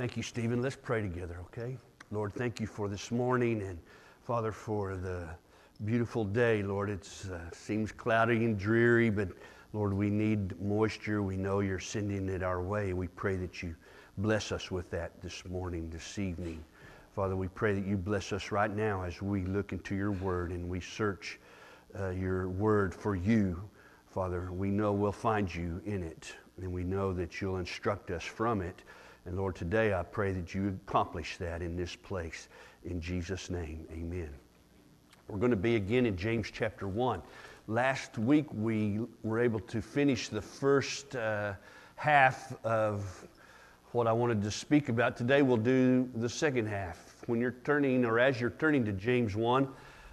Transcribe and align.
Thank 0.00 0.16
you, 0.16 0.22
Stephen. 0.22 0.62
Let's 0.62 0.76
pray 0.76 1.02
together, 1.02 1.36
okay? 1.48 1.76
Lord, 2.10 2.32
thank 2.32 2.58
you 2.58 2.66
for 2.66 2.88
this 2.88 3.10
morning 3.10 3.60
and 3.60 3.78
Father 4.22 4.50
for 4.50 4.96
the 4.96 5.28
beautiful 5.84 6.24
day. 6.24 6.62
Lord, 6.62 6.88
it 6.88 7.06
uh, 7.30 7.36
seems 7.52 7.92
cloudy 7.92 8.46
and 8.46 8.58
dreary, 8.58 9.10
but 9.10 9.28
Lord, 9.74 9.92
we 9.92 10.08
need 10.08 10.58
moisture. 10.58 11.22
We 11.22 11.36
know 11.36 11.60
you're 11.60 11.78
sending 11.78 12.30
it 12.30 12.42
our 12.42 12.62
way. 12.62 12.94
We 12.94 13.08
pray 13.08 13.36
that 13.36 13.62
you 13.62 13.74
bless 14.16 14.52
us 14.52 14.70
with 14.70 14.88
that 14.90 15.20
this 15.20 15.44
morning, 15.44 15.90
this 15.90 16.18
evening. 16.18 16.64
Father, 17.14 17.36
we 17.36 17.48
pray 17.48 17.74
that 17.74 17.84
you 17.84 17.98
bless 17.98 18.32
us 18.32 18.50
right 18.50 18.74
now 18.74 19.02
as 19.02 19.20
we 19.20 19.44
look 19.44 19.72
into 19.72 19.94
your 19.94 20.12
word 20.12 20.50
and 20.50 20.66
we 20.66 20.80
search 20.80 21.38
uh, 21.98 22.08
your 22.08 22.48
word 22.48 22.94
for 22.94 23.16
you. 23.16 23.62
Father, 24.08 24.50
we 24.50 24.70
know 24.70 24.94
we'll 24.94 25.12
find 25.12 25.54
you 25.54 25.82
in 25.84 26.02
it, 26.02 26.34
and 26.56 26.72
we 26.72 26.84
know 26.84 27.12
that 27.12 27.42
you'll 27.42 27.58
instruct 27.58 28.10
us 28.10 28.24
from 28.24 28.62
it. 28.62 28.80
And 29.30 29.38
Lord, 29.38 29.54
today 29.54 29.94
I 29.94 30.02
pray 30.02 30.32
that 30.32 30.56
you 30.56 30.76
accomplish 30.88 31.36
that 31.36 31.62
in 31.62 31.76
this 31.76 31.94
place. 31.94 32.48
In 32.84 33.00
Jesus' 33.00 33.48
name, 33.48 33.86
amen. 33.92 34.28
We're 35.28 35.38
going 35.38 35.52
to 35.52 35.56
be 35.56 35.76
again 35.76 36.04
in 36.04 36.16
James 36.16 36.50
chapter 36.52 36.88
1. 36.88 37.22
Last 37.68 38.18
week 38.18 38.46
we 38.52 38.98
were 39.22 39.38
able 39.38 39.60
to 39.60 39.80
finish 39.80 40.30
the 40.30 40.42
first 40.42 41.14
uh, 41.14 41.52
half 41.94 42.52
of 42.64 43.24
what 43.92 44.08
I 44.08 44.12
wanted 44.12 44.42
to 44.42 44.50
speak 44.50 44.88
about. 44.88 45.16
Today 45.16 45.42
we'll 45.42 45.58
do 45.58 46.10
the 46.16 46.28
second 46.28 46.66
half. 46.66 47.14
When 47.26 47.40
you're 47.40 47.54
turning, 47.62 48.04
or 48.04 48.18
as 48.18 48.40
you're 48.40 48.50
turning 48.50 48.84
to 48.84 48.92
James 48.92 49.36
1, 49.36 49.68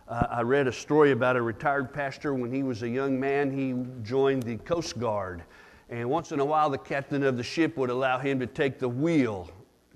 uh, 0.07 0.27
I 0.29 0.43
read 0.43 0.67
a 0.67 0.71
story 0.71 1.09
about 1.09 1.35
a 1.35 1.41
retired 1.41 1.91
pastor. 1.91 2.35
When 2.35 2.53
he 2.53 2.61
was 2.61 2.83
a 2.83 2.89
young 2.89 3.19
man, 3.19 3.49
he 3.49 3.73
joined 4.03 4.43
the 4.43 4.57
Coast 4.57 4.99
Guard 4.99 5.41
and 5.89 6.09
once 6.09 6.31
in 6.31 6.39
a 6.39 6.45
while, 6.45 6.69
the 6.69 6.77
captain 6.77 7.23
of 7.23 7.37
the 7.37 7.43
ship 7.43 7.77
would 7.77 7.89
allow 7.89 8.19
him 8.19 8.39
to 8.39 8.47
take 8.47 8.77
the 8.77 8.89
wheel 8.89 9.49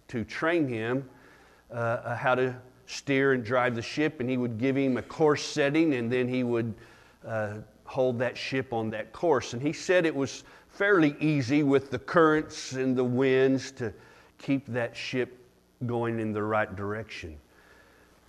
to 0.08 0.24
train 0.24 0.68
him 0.68 1.10
uh, 1.70 1.74
uh, 1.74 2.16
how 2.16 2.36
to 2.36 2.56
steer 2.86 3.34
and 3.34 3.44
drive 3.44 3.76
the 3.76 3.82
ship. 3.82 4.20
And 4.20 4.30
he 4.30 4.38
would 4.38 4.58
give 4.58 4.76
him 4.76 4.98
a 4.98 5.02
course 5.02 5.44
setting, 5.44 5.96
and 5.96 6.12
then 6.12 6.28
he 6.28 6.44
would 6.44 6.74
uh, 7.28 7.56
hold 7.84 8.20
that 8.20 8.38
ship 8.38 8.72
on 8.72 8.90
that 8.92 9.12
course. 9.12 9.54
And 9.54 9.62
he 9.62 9.74
said 9.74 10.06
it 10.06 10.16
was 10.16 10.44
fairly 10.70 11.16
easy 11.20 11.64
with 11.64 11.92
the 11.92 12.00
currents 12.00 12.74
and 12.74 12.96
the 12.96 13.04
winds 13.04 13.72
to 13.74 13.94
keep 14.38 14.66
that 14.68 14.96
ship 14.96 15.38
going 15.86 16.20
in 16.20 16.32
the 16.32 16.42
right 16.42 16.74
direction. 16.76 17.38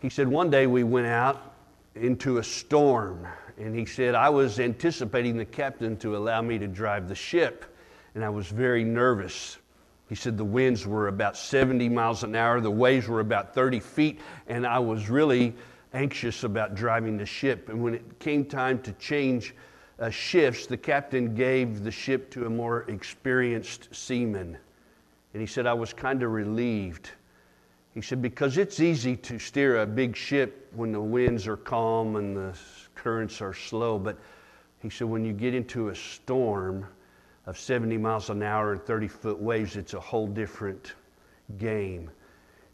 He 0.00 0.08
said, 0.08 0.26
One 0.26 0.50
day 0.50 0.66
we 0.66 0.82
went 0.82 1.06
out 1.06 1.54
into 1.94 2.38
a 2.38 2.44
storm 2.44 3.26
and 3.62 3.76
he 3.76 3.86
said, 3.86 4.16
I 4.16 4.28
was 4.28 4.58
anticipating 4.58 5.36
the 5.36 5.44
captain 5.44 5.96
to 5.98 6.16
allow 6.16 6.42
me 6.42 6.58
to 6.58 6.66
drive 6.66 7.08
the 7.08 7.14
ship, 7.14 7.64
and 8.14 8.24
I 8.24 8.28
was 8.28 8.48
very 8.48 8.82
nervous. 8.82 9.58
He 10.08 10.16
said 10.16 10.36
the 10.36 10.44
winds 10.44 10.84
were 10.84 11.06
about 11.06 11.36
70 11.36 11.88
miles 11.88 12.24
an 12.24 12.34
hour, 12.34 12.60
the 12.60 12.70
waves 12.70 13.06
were 13.06 13.20
about 13.20 13.54
30 13.54 13.78
feet, 13.78 14.20
and 14.48 14.66
I 14.66 14.80
was 14.80 15.08
really 15.08 15.54
anxious 15.94 16.42
about 16.42 16.74
driving 16.74 17.16
the 17.16 17.24
ship. 17.24 17.68
And 17.68 17.80
when 17.82 17.94
it 17.94 18.18
came 18.18 18.44
time 18.44 18.80
to 18.82 18.92
change 18.94 19.54
uh, 20.00 20.10
shifts, 20.10 20.66
the 20.66 20.76
captain 20.76 21.34
gave 21.34 21.84
the 21.84 21.90
ship 21.90 22.30
to 22.32 22.46
a 22.46 22.50
more 22.50 22.82
experienced 22.88 23.94
seaman. 23.94 24.58
And 25.34 25.40
he 25.40 25.46
said, 25.46 25.66
I 25.66 25.74
was 25.74 25.92
kind 25.92 26.24
of 26.24 26.32
relieved. 26.32 27.10
He 27.94 28.00
said, 28.00 28.20
because 28.22 28.58
it's 28.58 28.80
easy 28.80 29.16
to 29.18 29.38
steer 29.38 29.82
a 29.82 29.86
big 29.86 30.16
ship 30.16 30.68
when 30.74 30.90
the 30.90 31.00
winds 31.00 31.46
are 31.46 31.56
calm 31.56 32.16
and 32.16 32.36
the 32.36 32.58
currents 33.02 33.40
are 33.40 33.54
slow. 33.54 33.98
But 33.98 34.18
he 34.80 34.90
said, 34.90 35.08
when 35.08 35.24
you 35.24 35.32
get 35.32 35.54
into 35.54 35.88
a 35.88 35.94
storm 35.94 36.86
of 37.46 37.58
70 37.58 37.96
miles 37.98 38.30
an 38.30 38.42
hour 38.42 38.72
and 38.72 38.82
30 38.82 39.08
foot 39.08 39.38
waves, 39.40 39.76
it's 39.76 39.94
a 39.94 40.00
whole 40.00 40.26
different 40.26 40.94
game. 41.58 42.10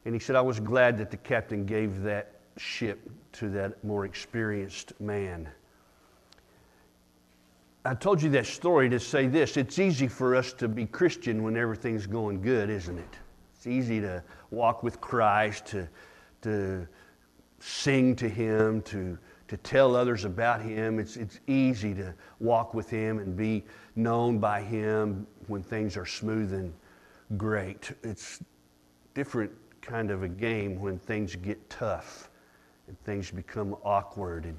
And 0.04 0.14
he 0.14 0.18
said, 0.18 0.36
I 0.36 0.40
was 0.40 0.60
glad 0.60 0.98
that 0.98 1.10
the 1.10 1.16
captain 1.16 1.64
gave 1.64 2.02
that 2.02 2.32
ship 2.56 3.10
to 3.32 3.48
that 3.50 3.82
more 3.84 4.04
experienced 4.04 4.98
man. 5.00 5.48
I 7.84 7.94
told 7.94 8.20
you 8.20 8.28
that 8.30 8.46
story 8.46 8.90
to 8.90 9.00
say 9.00 9.26
this 9.28 9.56
it's 9.56 9.78
easy 9.78 10.08
for 10.08 10.34
us 10.34 10.52
to 10.54 10.68
be 10.68 10.84
Christian 10.84 11.42
when 11.42 11.56
everything's 11.56 12.06
going 12.06 12.42
good, 12.42 12.68
isn't 12.68 12.98
it? 12.98 13.16
It's 13.54 13.66
easy 13.66 14.00
to 14.00 14.22
walk 14.50 14.82
with 14.82 15.00
Christ, 15.00 15.66
to, 15.66 15.88
to 16.42 16.86
sing 17.60 18.14
to 18.16 18.28
Him, 18.28 18.82
to 18.82 19.18
to 19.48 19.56
tell 19.56 19.96
others 19.96 20.24
about 20.24 20.60
Him. 20.60 20.98
It's, 20.98 21.16
it's 21.16 21.40
easy 21.46 21.94
to 21.94 22.14
walk 22.38 22.74
with 22.74 22.88
Him 22.88 23.18
and 23.18 23.36
be 23.36 23.64
known 23.96 24.38
by 24.38 24.60
Him 24.60 25.26
when 25.46 25.62
things 25.62 25.96
are 25.96 26.06
smooth 26.06 26.52
and 26.52 26.72
great. 27.36 27.90
It's 28.02 28.40
different 29.14 29.50
kind 29.80 30.10
of 30.10 30.22
a 30.22 30.28
game 30.28 30.78
when 30.80 30.98
things 30.98 31.34
get 31.34 31.68
tough 31.70 32.30
and 32.86 32.98
things 33.04 33.30
become 33.30 33.76
awkward 33.84 34.44
and 34.44 34.58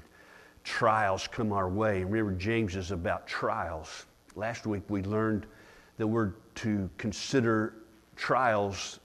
trials 0.64 1.26
come 1.26 1.52
our 1.52 1.68
way. 1.68 2.04
Remember, 2.04 2.32
James 2.32 2.76
is 2.76 2.90
about 2.90 3.26
trials. 3.26 4.06
Last 4.34 4.66
week 4.66 4.82
we 4.88 5.02
learned 5.02 5.46
that 5.96 6.06
we're 6.06 6.32
to 6.56 6.90
consider 6.98 7.74
trials 8.16 9.00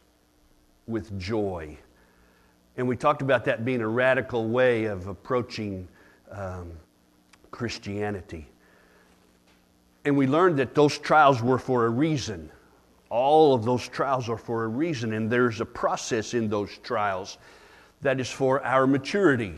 with 0.88 1.18
joy. 1.20 1.78
And 2.78 2.88
we 2.88 2.98
talked 2.98 3.22
about 3.22 3.46
that 3.46 3.64
being 3.64 3.82
a 3.82 3.88
radical 3.88 4.48
way 4.48 4.86
of 4.86 5.08
approaching 5.08 5.88
um, 6.32 6.72
Christianity. 7.52 8.48
And 10.04 10.18
we 10.18 10.28
learned 10.28 10.58
that 10.60 10.76
those 10.76 10.98
trials 10.98 11.42
were 11.42 11.58
for 11.58 11.86
a 11.86 11.90
reason. 11.90 12.52
All 13.10 13.54
of 13.54 13.64
those 13.64 13.88
trials 13.88 14.30
are 14.30 14.38
for 14.38 14.66
a 14.66 14.68
reason, 14.68 15.14
and 15.14 15.30
there's 15.30 15.62
a 15.62 15.66
process 15.66 16.34
in 16.34 16.50
those 16.50 16.78
trials 16.84 17.38
that 18.02 18.20
is 18.20 18.30
for 18.30 18.64
our 18.64 18.86
maturity, 18.86 19.56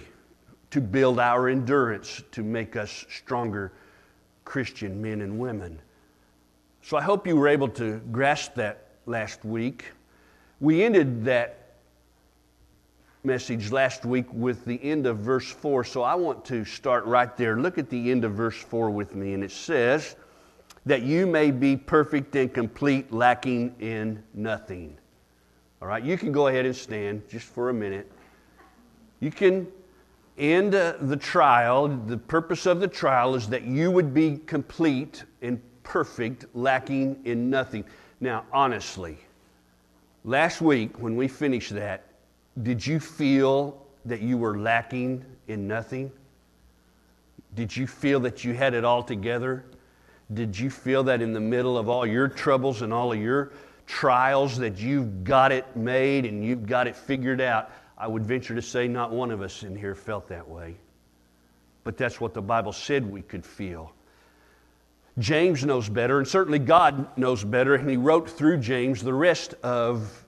to 0.70 0.80
build 0.80 1.20
our 1.20 1.50
endurance, 1.50 2.22
to 2.32 2.44
make 2.44 2.76
us 2.76 3.06
stronger 3.10 3.74
Christian 4.46 5.02
men 5.02 5.22
and 5.22 5.40
women. 5.40 5.80
So 6.82 6.98
I 6.98 7.02
hope 7.02 7.26
you 7.26 7.36
were 7.36 7.48
able 7.48 7.70
to 7.70 8.00
grasp 8.12 8.54
that 8.56 8.90
last 9.06 9.44
week. 9.44 9.86
We 10.60 10.84
ended 10.84 11.26
that 11.26 11.67
message 13.28 13.74
last 13.74 14.06
week 14.06 14.26
with 14.32 14.64
the 14.64 14.82
end 14.82 15.06
of 15.06 15.18
verse 15.18 15.52
4, 15.52 15.84
so 15.84 16.02
I 16.02 16.16
want 16.16 16.46
to 16.46 16.64
start 16.64 17.04
right 17.04 17.36
there. 17.36 17.60
Look 17.60 17.78
at 17.78 17.90
the 17.90 18.10
end 18.10 18.24
of 18.24 18.32
verse 18.32 18.56
4 18.56 18.90
with 18.90 19.16
me, 19.16 19.34
and 19.34 19.44
it 19.44 19.52
says, 19.52 20.16
That 20.86 21.02
you 21.02 21.28
may 21.28 21.52
be 21.52 21.76
perfect 21.76 22.34
and 22.38 22.52
complete, 22.52 23.12
lacking 23.12 23.76
in 23.82 24.24
nothing. 24.34 24.98
All 25.82 25.90
right, 25.90 26.02
you 26.02 26.18
can 26.18 26.32
go 26.32 26.48
ahead 26.48 26.66
and 26.66 26.74
stand 26.74 27.28
just 27.28 27.48
for 27.48 27.70
a 27.70 27.74
minute. 27.74 28.10
You 29.20 29.30
can 29.30 29.68
end 30.38 30.74
uh, 30.74 30.94
the 31.02 31.18
trial. 31.18 31.90
The 31.90 32.18
purpose 32.18 32.66
of 32.66 32.80
the 32.80 32.88
trial 32.88 33.36
is 33.36 33.50
that 33.50 33.64
you 33.64 33.92
would 33.92 34.14
be 34.14 34.38
complete 34.46 35.26
and 35.42 35.62
perfect, 35.84 36.46
lacking 36.54 37.20
in 37.26 37.50
nothing. 37.50 37.84
Now, 38.22 38.46
honestly, 38.54 39.18
last 40.24 40.62
week 40.62 40.98
when 40.98 41.18
we 41.18 41.28
finished 41.28 41.76
that, 41.76 42.07
did 42.64 42.86
you 42.86 43.00
feel 43.00 43.86
that 44.06 44.22
you 44.22 44.38
were 44.38 44.58
lacking 44.58 45.24
in 45.48 45.68
nothing? 45.68 46.12
Did 47.56 47.76
you 47.76 47.88
feel 47.88 48.20
that 48.22 48.44
you 48.44 48.54
had 48.54 48.74
it 48.74 48.84
all 48.84 49.04
together? 49.04 49.66
Did 50.34 50.58
you 50.58 50.70
feel 50.70 51.04
that 51.04 51.22
in 51.22 51.34
the 51.34 51.40
middle 51.40 51.78
of 51.78 51.90
all 51.90 52.06
your 52.06 52.28
troubles 52.28 52.82
and 52.82 52.92
all 52.92 53.14
of 53.14 53.20
your 53.20 53.52
trials 53.86 54.58
that 54.58 54.78
you've 54.78 55.24
got 55.24 55.52
it 55.52 55.76
made 55.76 56.26
and 56.26 56.44
you've 56.44 56.66
got 56.66 56.88
it 56.88 56.96
figured 56.96 57.42
out? 57.42 57.72
I 57.98 58.08
would 58.08 58.26
venture 58.26 58.54
to 58.54 58.62
say 58.62 58.88
not 58.88 59.12
one 59.12 59.32
of 59.32 59.42
us 59.42 59.64
in 59.64 59.76
here 59.76 59.96
felt 59.96 60.28
that 60.30 60.48
way. 60.48 60.76
But 61.84 61.98
that's 61.98 62.20
what 62.20 62.34
the 62.34 62.42
Bible 62.42 62.74
said 62.74 63.10
we 63.10 63.22
could 63.22 63.46
feel. 63.46 63.94
James 65.18 65.66
knows 65.66 65.90
better, 65.90 66.20
and 66.20 66.28
certainly 66.28 66.60
God 66.60 67.18
knows 67.18 67.44
better, 67.44 67.74
and 67.74 67.90
he 67.90 67.98
wrote 67.98 68.30
through 68.30 68.58
James 68.58 69.04
the 69.04 69.14
rest 69.14 69.56
of 69.64 70.26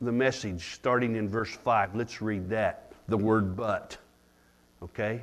the 0.00 0.12
message 0.12 0.74
starting 0.74 1.16
in 1.16 1.28
verse 1.28 1.50
5. 1.50 1.94
Let's 1.94 2.20
read 2.20 2.50
that. 2.50 2.92
The 3.08 3.16
word 3.16 3.56
but. 3.56 3.96
Okay? 4.82 5.22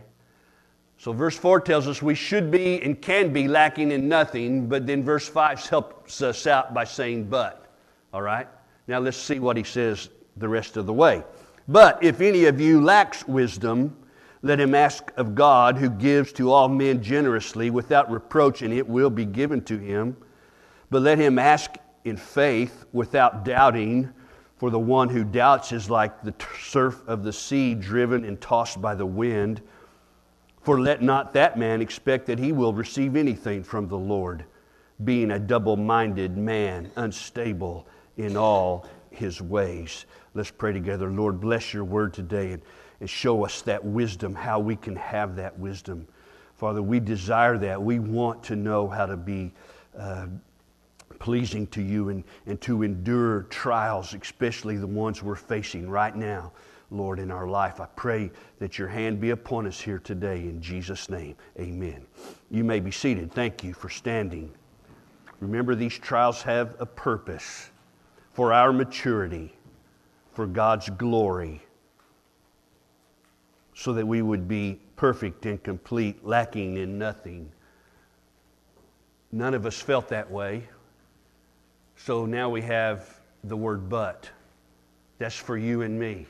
So, 0.98 1.12
verse 1.12 1.38
4 1.38 1.62
tells 1.62 1.88
us 1.88 2.02
we 2.02 2.16
should 2.16 2.50
be 2.50 2.82
and 2.82 3.02
can 3.02 3.34
be 3.34 3.48
lacking 3.48 3.92
in 3.92 4.08
nothing, 4.08 4.68
but 4.68 4.88
then 4.88 5.04
verse 5.04 5.28
5 5.28 5.68
helps 5.68 6.22
us 6.22 6.48
out 6.48 6.74
by 6.74 6.86
saying 6.86 7.26
but. 7.26 7.66
All 8.14 8.22
right? 8.22 8.48
Now, 8.88 9.00
let's 9.00 9.18
see 9.18 9.40
what 9.40 9.58
he 9.58 9.64
says 9.64 10.10
the 10.38 10.48
rest 10.48 10.78
of 10.78 10.86
the 10.86 10.94
way. 10.94 11.24
But 11.68 12.04
if 12.04 12.22
any 12.22 12.46
of 12.46 12.60
you 12.60 12.82
lacks 12.82 13.28
wisdom, 13.28 13.96
let 14.42 14.60
him 14.60 14.76
ask 14.76 15.12
of 15.16 15.36
God, 15.36 15.78
who 15.78 15.90
gives 15.90 16.34
to 16.34 16.52
all 16.52 16.68
men 16.68 17.02
generously 17.02 17.70
without 17.70 18.12
reproach, 18.12 18.62
and 18.62 18.74
it 18.74 18.88
will 18.88 19.10
be 19.10 19.26
given 19.26 19.62
to 19.66 19.78
him. 19.78 20.18
But 20.90 21.02
let 21.02 21.18
him 21.18 21.40
ask 21.40 21.72
in 22.04 22.18
faith 22.18 22.86
without 22.92 23.46
doubting. 23.46 24.10
For 24.58 24.70
the 24.70 24.80
one 24.80 25.10
who 25.10 25.24
doubts 25.24 25.72
is 25.72 25.90
like 25.90 26.22
the 26.22 26.34
surf 26.62 27.02
of 27.08 27.24
the 27.24 27.34
sea 27.34 27.76
driven 27.76 28.24
and 28.24 28.40
tossed 28.40 28.82
by 28.82 28.96
the 28.96 29.06
wind. 29.06 29.62
For 30.62 30.80
let 30.80 31.02
not 31.02 31.34
that 31.34 31.58
man 31.58 31.82
expect 31.82 32.26
that 32.28 32.40
he 32.40 32.52
will 32.52 32.74
receive 32.74 33.16
anything 33.16 33.64
from 33.64 33.88
the 33.88 33.98
Lord, 33.98 34.46
being 35.04 35.32
a 35.32 35.40
double 35.40 35.76
minded 35.76 36.38
man, 36.38 36.90
unstable 36.96 37.88
in 38.18 38.38
all 38.38 38.86
his 39.10 39.42
ways. 39.42 40.06
Let's 40.34 40.52
pray 40.52 40.72
together. 40.72 41.10
Lord, 41.10 41.40
bless 41.40 41.74
your 41.74 41.84
word 41.84 42.14
today 42.14 42.54
and, 42.54 42.62
and 43.02 43.10
show 43.10 43.44
us 43.44 43.62
that 43.64 43.84
wisdom, 43.84 44.34
how 44.34 44.60
we 44.60 44.76
can 44.76 44.96
have 44.96 45.36
that 45.36 45.58
wisdom. 45.60 46.08
Father, 46.56 46.82
we 46.82 47.00
desire 47.00 47.58
that. 47.58 47.82
We 47.82 48.00
want 48.00 48.44
to 48.44 48.56
know 48.56 48.88
how 48.88 49.06
to 49.06 49.18
be 49.18 49.52
uh, 49.98 50.28
pleasing 51.24 51.66
to 51.68 51.82
you 51.82 52.10
and, 52.10 52.22
and 52.48 52.60
to 52.60 52.84
endure 52.84 53.44
trials, 53.44 54.14
especially 54.14 54.76
the 54.76 54.86
ones 54.86 55.24
we're 55.24 55.36
facing 55.36 55.90
right 55.90 56.18
now, 56.18 56.52
Lord, 56.92 57.18
in 57.18 57.32
our 57.32 57.48
life. 57.48 57.80
I 57.80 57.86
pray 57.96 58.30
that 58.60 58.78
your 58.78 58.90
hand 58.90 59.22
be 59.22 59.30
upon 59.30 59.66
us 59.66 59.80
here 59.80 60.00
today 60.00 60.40
in 60.40 60.62
Jesus' 60.62 61.10
name. 61.10 61.38
Amen. 61.58 62.06
You 62.52 62.66
may 62.66 62.82
be 62.82 62.92
seated. 62.92 63.32
Thank 63.32 63.64
you 63.64 63.74
for 63.74 63.88
standing. 63.88 64.54
Remember, 65.40 65.76
these 65.76 65.98
trials 65.98 66.42
have 66.42 66.76
a 66.80 66.86
purpose 66.86 67.70
for 68.34 68.52
our 68.52 68.74
maturity, 68.74 69.56
for 70.34 70.46
God's 70.46 70.90
glory, 70.90 71.64
so 73.74 73.94
that 73.94 74.06
we 74.06 74.22
would 74.22 74.46
be 74.46 74.82
perfect 74.98 75.46
and 75.46 75.64
complete, 75.64 76.26
lacking 76.26 76.76
in 76.76 76.98
nothing. 76.98 77.50
None 79.32 79.54
of 79.54 79.66
us 79.66 79.80
felt 79.80 80.10
that 80.10 80.30
way. 80.30 80.68
So 81.96 82.26
now 82.26 82.50
we 82.50 82.62
have 82.62 83.22
the 83.44 83.56
word 83.56 83.90
but. 83.90 84.30
That's 85.20 85.36
for 85.36 85.58
you 85.58 85.82
and 85.82 86.00
me. 86.00 86.26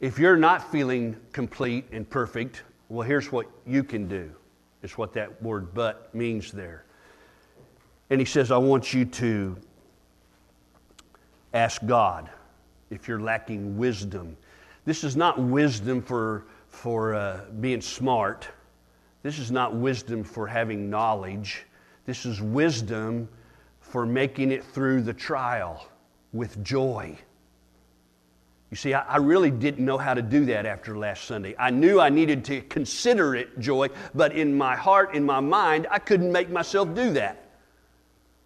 If 0.00 0.18
you're 0.18 0.36
not 0.36 0.70
feeling 0.72 1.16
complete 1.32 1.84
and 1.92 2.08
perfect, 2.08 2.62
well, 2.88 3.06
here's 3.06 3.30
what 3.30 3.46
you 3.66 3.84
can 3.84 4.08
do. 4.08 4.32
It's 4.82 4.96
what 4.96 5.12
that 5.12 5.42
word 5.42 5.74
but 5.74 6.12
means 6.14 6.50
there. 6.50 6.84
And 8.08 8.20
he 8.20 8.24
says, 8.24 8.50
I 8.50 8.56
want 8.56 8.92
you 8.94 9.04
to 9.04 9.56
ask 11.52 11.84
God 11.86 12.30
if 12.90 13.06
you're 13.06 13.20
lacking 13.20 13.76
wisdom. 13.76 14.36
This 14.84 15.04
is 15.04 15.16
not 15.16 15.38
wisdom 15.38 16.02
for, 16.02 16.46
for 16.68 17.14
uh, 17.14 17.42
being 17.60 17.80
smart. 17.80 18.48
This 19.22 19.38
is 19.38 19.50
not 19.50 19.74
wisdom 19.74 20.24
for 20.24 20.46
having 20.46 20.88
knowledge. 20.88 21.66
This 22.06 22.24
is 22.24 22.40
wisdom 22.40 23.28
for 23.90 24.06
making 24.06 24.52
it 24.52 24.64
through 24.64 25.02
the 25.02 25.12
trial 25.12 25.84
with 26.32 26.62
joy. 26.62 27.18
You 28.70 28.76
see, 28.76 28.94
I, 28.94 29.00
I, 29.00 29.16
really 29.16 29.50
didn't 29.50 29.84
know 29.84 29.98
how 29.98 30.14
to 30.14 30.22
do 30.22 30.44
that 30.44 30.64
after 30.64 30.96
last 30.96 31.24
Sunday. 31.24 31.56
I 31.58 31.70
knew 31.70 32.00
I 32.00 32.08
needed 32.08 32.44
to 32.46 32.60
consider 32.62 33.34
it 33.34 33.58
joy, 33.58 33.88
but 34.14 34.32
in 34.32 34.56
my 34.56 34.76
heart, 34.76 35.16
in 35.16 35.24
my 35.24 35.40
mind, 35.40 35.88
I 35.90 35.98
couldn't 35.98 36.30
make 36.30 36.50
myself 36.50 36.94
do 36.94 37.12
that. 37.14 37.48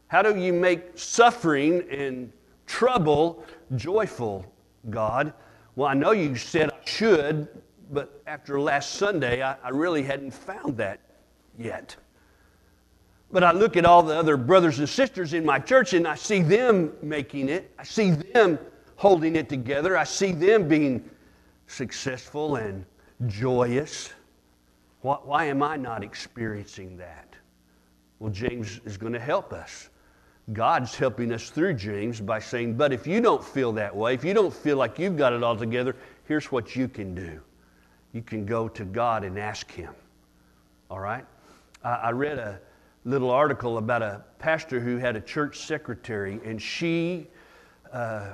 How 0.09 0.23
do 0.23 0.35
you 0.35 0.55
make 0.55 0.99
suffering 0.99 1.85
and 1.91 2.33
trouble 2.67 3.45
joyful, 3.77 4.47
God? 4.89 5.35
Well, 5.77 5.89
I 5.89 5.95
know 5.95 6.13
you 6.13 6.37
said 6.37 6.71
I 6.71 6.89
should, 6.89 7.49
but 7.91 8.23
after 8.27 8.59
last 8.59 8.95
Sunday, 8.95 9.43
I, 9.43 9.57
I 9.63 9.69
really 9.69 10.03
hadn't 10.03 10.33
found 10.33 10.79
that 10.79 11.01
yet. 11.59 11.97
But 13.35 13.43
I 13.43 13.51
look 13.51 13.77
at 13.77 13.85
all 13.85 14.05
the 14.05 14.17
other 14.17 14.37
brothers 14.37 14.79
and 14.79 14.89
sisters 14.89 15.35
in 15.35 15.45
my 15.45 15.59
church 15.59 15.93
and 15.93 16.07
I 16.07 16.15
see 16.15 16.41
them 16.41 16.93
making 17.03 17.49
it. 17.49 17.69
I 17.77 17.83
see 17.83 18.13
them 18.13 18.61
holding 18.95 19.35
it 19.35 19.49
together. 19.49 19.97
I 19.99 20.05
see 20.05 20.31
them 20.31 20.69
being 20.69 21.11
successful 21.67 22.55
and 22.55 22.85
joyous. 23.27 24.13
Why, 25.01 25.17
why 25.25 25.45
am 25.47 25.65
I 25.65 25.77
not 25.77 26.05
experiencing 26.05 26.97
that? 26.99 27.35
Well, 28.21 28.31
James 28.31 28.81
is 28.85 28.97
going 28.97 29.15
to 29.15 29.19
help 29.19 29.53
us. 29.53 29.89
God's 30.53 30.95
helping 30.95 31.33
us 31.33 31.51
through 31.51 31.75
James 31.75 32.21
by 32.21 32.39
saying, 32.39 32.77
But 32.77 32.93
if 32.93 33.05
you 33.05 33.21
don't 33.21 33.43
feel 33.43 33.73
that 33.73 33.97
way, 33.97 34.15
if 34.15 34.25
you 34.25 34.33
don't 34.33 34.55
feel 34.55 34.77
like 34.77 34.97
you've 35.01 35.17
got 35.17 35.33
it 35.33 35.43
all 35.43 35.57
together, 35.57 35.97
here's 36.29 36.53
what 36.53 36.77
you 36.77 36.87
can 36.87 37.17
do. 37.17 37.41
You 38.13 38.23
can 38.23 38.47
go 38.47 38.69
to 38.69 38.85
God 38.85 39.25
and 39.25 39.41
ask 39.41 39.73
Him. 39.73 39.93
All 40.89 41.01
right? 41.01 41.27
I, 41.83 41.95
I 41.95 42.11
read 42.13 42.39
a 42.39 42.61
little 43.05 43.31
article 43.31 43.79
about 43.79 44.03
a 44.03 44.23
pastor 44.39 44.81
who 44.81 44.97
had 44.97 45.17
a 45.17 45.21
church 45.21 45.59
secretary, 45.59 46.41
and 46.45 46.61
she 46.61 47.27
uh, 47.93 48.33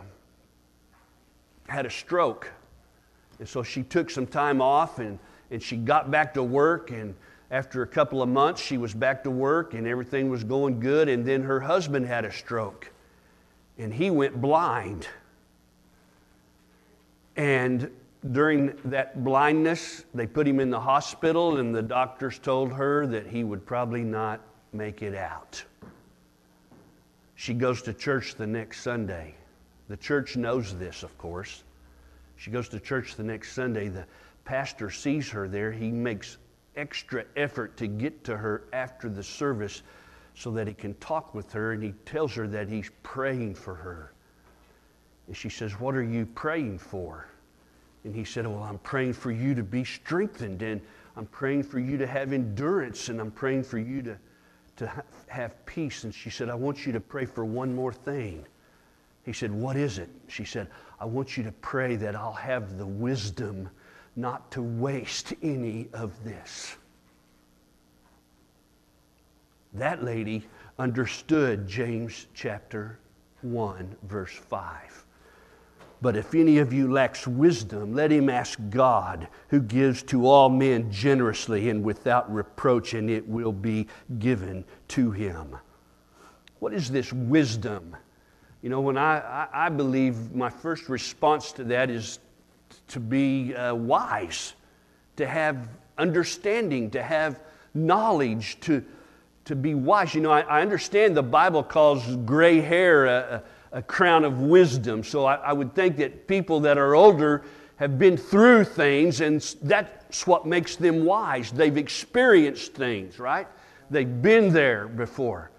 had 1.68 1.86
a 1.86 1.90
stroke. 1.90 2.50
And 3.38 3.48
so 3.48 3.62
she 3.62 3.82
took 3.82 4.10
some 4.10 4.26
time 4.26 4.60
off 4.60 4.98
and, 4.98 5.18
and 5.50 5.62
she 5.62 5.76
got 5.76 6.10
back 6.10 6.34
to 6.34 6.42
work. 6.42 6.90
And 6.90 7.14
after 7.50 7.82
a 7.82 7.86
couple 7.86 8.22
of 8.22 8.28
months, 8.28 8.60
she 8.60 8.76
was 8.76 8.92
back 8.92 9.22
to 9.24 9.30
work 9.30 9.74
and 9.74 9.86
everything 9.86 10.28
was 10.28 10.44
going 10.44 10.78
good. 10.80 11.08
And 11.08 11.24
then 11.24 11.42
her 11.42 11.60
husband 11.60 12.06
had 12.06 12.24
a 12.24 12.32
stroke 12.32 12.90
and 13.78 13.94
he 13.94 14.10
went 14.10 14.40
blind. 14.40 15.08
And 17.36 17.90
during 18.32 18.76
that 18.84 19.24
blindness, 19.24 20.04
they 20.12 20.26
put 20.26 20.46
him 20.46 20.60
in 20.60 20.68
the 20.68 20.80
hospital, 20.80 21.56
and 21.56 21.74
the 21.74 21.80
doctors 21.80 22.38
told 22.38 22.70
her 22.72 23.06
that 23.06 23.26
he 23.26 23.44
would 23.44 23.64
probably 23.64 24.04
not 24.04 24.42
make 24.72 25.02
it 25.02 25.14
out. 25.14 25.62
She 27.34 27.54
goes 27.54 27.82
to 27.82 27.94
church 27.94 28.34
the 28.34 28.46
next 28.46 28.82
Sunday. 28.82 29.34
The 29.88 29.96
church 29.96 30.36
knows 30.36 30.76
this, 30.76 31.02
of 31.02 31.16
course. 31.18 31.64
She 32.36 32.50
goes 32.50 32.68
to 32.68 32.80
church 32.80 33.16
the 33.16 33.22
next 33.22 33.52
Sunday. 33.52 33.88
The 33.88 34.06
pastor 34.44 34.90
sees 34.90 35.30
her 35.30 35.48
there. 35.48 35.72
He 35.72 35.90
makes 35.90 36.38
extra 36.76 37.24
effort 37.36 37.76
to 37.78 37.86
get 37.86 38.24
to 38.24 38.36
her 38.36 38.64
after 38.72 39.08
the 39.08 39.22
service 39.22 39.82
so 40.34 40.50
that 40.52 40.68
he 40.68 40.74
can 40.74 40.94
talk 40.94 41.34
with 41.34 41.52
her, 41.52 41.72
and 41.72 41.82
he 41.82 41.92
tells 42.04 42.34
her 42.34 42.46
that 42.48 42.68
he's 42.68 42.90
praying 43.02 43.54
for 43.54 43.74
her. 43.74 44.12
And 45.26 45.36
she 45.36 45.48
says, 45.48 45.78
What 45.78 45.94
are 45.94 46.02
you 46.02 46.26
praying 46.26 46.78
for? 46.78 47.26
And 48.04 48.14
he 48.14 48.24
said, 48.24 48.46
Well, 48.46 48.62
I'm 48.62 48.78
praying 48.78 49.14
for 49.14 49.30
you 49.30 49.54
to 49.54 49.62
be 49.62 49.84
strengthened, 49.84 50.62
and 50.62 50.80
I'm 51.16 51.26
praying 51.26 51.64
for 51.64 51.78
you 51.78 51.98
to 51.98 52.06
have 52.06 52.32
endurance, 52.32 53.08
and 53.08 53.20
I'm 53.20 53.30
praying 53.30 53.64
for 53.64 53.78
you 53.78 54.02
to 54.02 54.18
to 54.80 55.04
have 55.28 55.66
peace. 55.66 56.04
And 56.04 56.14
she 56.14 56.30
said, 56.30 56.48
I 56.48 56.54
want 56.54 56.86
you 56.86 56.92
to 56.92 57.00
pray 57.00 57.26
for 57.26 57.44
one 57.44 57.74
more 57.74 57.92
thing. 57.92 58.46
He 59.24 59.32
said, 59.34 59.52
What 59.52 59.76
is 59.76 59.98
it? 59.98 60.08
She 60.26 60.44
said, 60.44 60.68
I 60.98 61.04
want 61.04 61.36
you 61.36 61.44
to 61.44 61.52
pray 61.52 61.96
that 61.96 62.16
I'll 62.16 62.32
have 62.32 62.78
the 62.78 62.86
wisdom 62.86 63.68
not 64.16 64.50
to 64.52 64.62
waste 64.62 65.34
any 65.42 65.88
of 65.92 66.24
this. 66.24 66.76
That 69.74 70.02
lady 70.02 70.48
understood 70.78 71.68
James 71.68 72.26
chapter 72.32 72.98
1, 73.42 73.96
verse 74.04 74.32
5. 74.32 75.04
But 76.02 76.16
if 76.16 76.34
any 76.34 76.58
of 76.58 76.72
you 76.72 76.90
lacks 76.90 77.26
wisdom, 77.26 77.94
let 77.94 78.10
him 78.10 78.30
ask 78.30 78.58
God, 78.70 79.28
who 79.48 79.60
gives 79.60 80.02
to 80.04 80.26
all 80.26 80.48
men 80.48 80.90
generously 80.90 81.68
and 81.68 81.84
without 81.84 82.32
reproach, 82.32 82.94
and 82.94 83.10
it 83.10 83.28
will 83.28 83.52
be 83.52 83.86
given 84.18 84.64
to 84.88 85.10
him. 85.10 85.56
What 86.58 86.72
is 86.72 86.90
this 86.90 87.12
wisdom? 87.12 87.96
You 88.62 88.70
know, 88.70 88.80
when 88.80 88.96
I, 88.96 89.46
I, 89.52 89.68
believe 89.68 90.34
my 90.34 90.50
first 90.50 90.88
response 90.88 91.52
to 91.52 91.64
that 91.64 91.90
is 91.90 92.18
to 92.88 93.00
be 93.00 93.54
uh, 93.54 93.74
wise, 93.74 94.54
to 95.16 95.26
have 95.26 95.68
understanding, 95.98 96.90
to 96.90 97.02
have 97.02 97.40
knowledge, 97.74 98.58
to, 98.60 98.84
to 99.46 99.56
be 99.56 99.74
wise. 99.74 100.14
You 100.14 100.20
know, 100.20 100.30
I, 100.30 100.40
I 100.40 100.62
understand 100.62 101.16
the 101.16 101.22
Bible 101.22 101.62
calls 101.62 102.16
gray 102.16 102.60
hair 102.60 103.06
a, 103.06 103.42
a 103.72 103.82
crown 103.82 104.24
of 104.24 104.40
wisdom. 104.40 105.04
So 105.04 105.24
I, 105.24 105.36
I, 105.36 105.52
would 105.52 105.74
think 105.74 105.96
that 105.98 106.26
people 106.26 106.60
that 106.60 106.76
are 106.76 106.94
older 106.94 107.44
have 107.76 107.98
been 107.98 108.16
through 108.16 108.64
things, 108.64 109.20
and 109.20 109.40
that's 109.62 110.26
what 110.26 110.46
makes 110.46 110.76
them 110.76 111.04
wise. 111.04 111.50
They've 111.52 111.76
experienced 111.76 112.74
things, 112.74 113.18
right? 113.18 113.46
They've 113.90 114.20
been 114.20 114.52
there 114.52 114.88
before. 114.88 115.50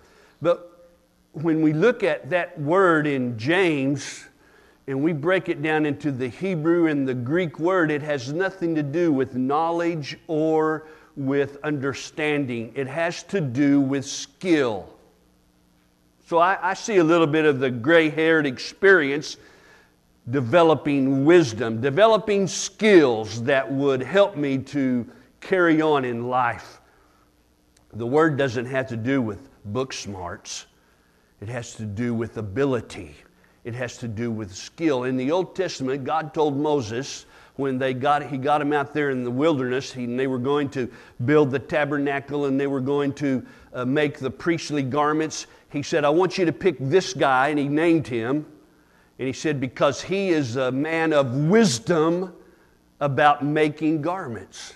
But 0.41 0.89
when 1.31 1.61
we 1.61 1.73
look 1.73 2.03
at 2.03 2.29
that 2.29 2.59
word 2.59 3.07
in 3.07 3.37
James, 3.37 4.25
and 4.87 5.01
we 5.01 5.13
break 5.13 5.47
it 5.47 5.61
down 5.61 5.85
into 5.85 6.11
the 6.11 6.27
Hebrew 6.27 6.87
and 6.87 7.07
the 7.07 7.13
Greek 7.13 7.59
word, 7.59 7.91
it 7.91 8.01
has 8.01 8.33
nothing 8.33 8.75
to 8.75 8.83
do 8.83 9.13
with 9.13 9.35
knowledge 9.35 10.17
or 10.27 10.87
with 11.15 11.57
understanding. 11.63 12.71
It 12.75 12.87
has 12.87 13.23
to 13.23 13.41
do 13.41 13.79
with 13.79 14.05
skill. 14.05 14.93
So 16.31 16.37
I, 16.37 16.69
I 16.69 16.75
see 16.75 16.95
a 16.95 17.03
little 17.03 17.27
bit 17.27 17.43
of 17.43 17.59
the 17.59 17.69
gray 17.69 18.09
haired 18.09 18.45
experience 18.45 19.35
developing 20.29 21.25
wisdom, 21.25 21.81
developing 21.81 22.47
skills 22.47 23.43
that 23.43 23.69
would 23.69 24.01
help 24.01 24.37
me 24.37 24.59
to 24.59 25.05
carry 25.41 25.81
on 25.81 26.05
in 26.05 26.29
life. 26.29 26.79
The 27.91 28.07
word 28.07 28.37
doesn't 28.37 28.65
have 28.67 28.87
to 28.87 28.95
do 28.95 29.21
with 29.21 29.49
book 29.65 29.91
smarts, 29.91 30.67
it 31.41 31.49
has 31.49 31.75
to 31.75 31.83
do 31.83 32.13
with 32.13 32.37
ability, 32.37 33.13
It 33.63 33.75
has 33.75 33.97
to 33.97 34.07
do 34.07 34.31
with 34.31 34.53
skill. 34.55 35.03
In 35.03 35.17
the 35.17 35.31
Old 35.31 35.55
Testament, 35.55 36.03
God 36.03 36.33
told 36.33 36.57
Moses 36.57 37.25
when 37.55 37.77
they 37.77 37.93
got, 37.93 38.25
he 38.25 38.37
got 38.37 38.61
him 38.61 38.73
out 38.73 38.93
there 38.93 39.11
in 39.11 39.23
the 39.23 39.31
wilderness, 39.31 39.91
he, 39.91 40.05
and 40.05 40.19
they 40.19 40.27
were 40.27 40.39
going 40.39 40.69
to 40.69 40.91
build 41.25 41.51
the 41.51 41.59
tabernacle 41.59 42.45
and 42.45 42.59
they 42.59 42.67
were 42.67 42.81
going 42.81 43.13
to 43.13 43.45
uh, 43.73 43.85
make 43.85 44.17
the 44.17 44.31
priestly 44.31 44.81
garments. 44.81 45.47
He 45.69 45.83
said, 45.83 46.03
I 46.03 46.09
want 46.09 46.37
you 46.37 46.45
to 46.45 46.51
pick 46.51 46.77
this 46.79 47.13
guy, 47.13 47.49
and 47.49 47.59
he 47.59 47.67
named 47.67 48.07
him. 48.07 48.45
And 49.19 49.27
he 49.27 49.33
said, 49.33 49.59
Because 49.59 50.01
he 50.01 50.29
is 50.29 50.55
a 50.55 50.71
man 50.71 51.13
of 51.13 51.35
wisdom 51.35 52.33
about 52.99 53.43
making 53.45 54.01
garments. 54.01 54.73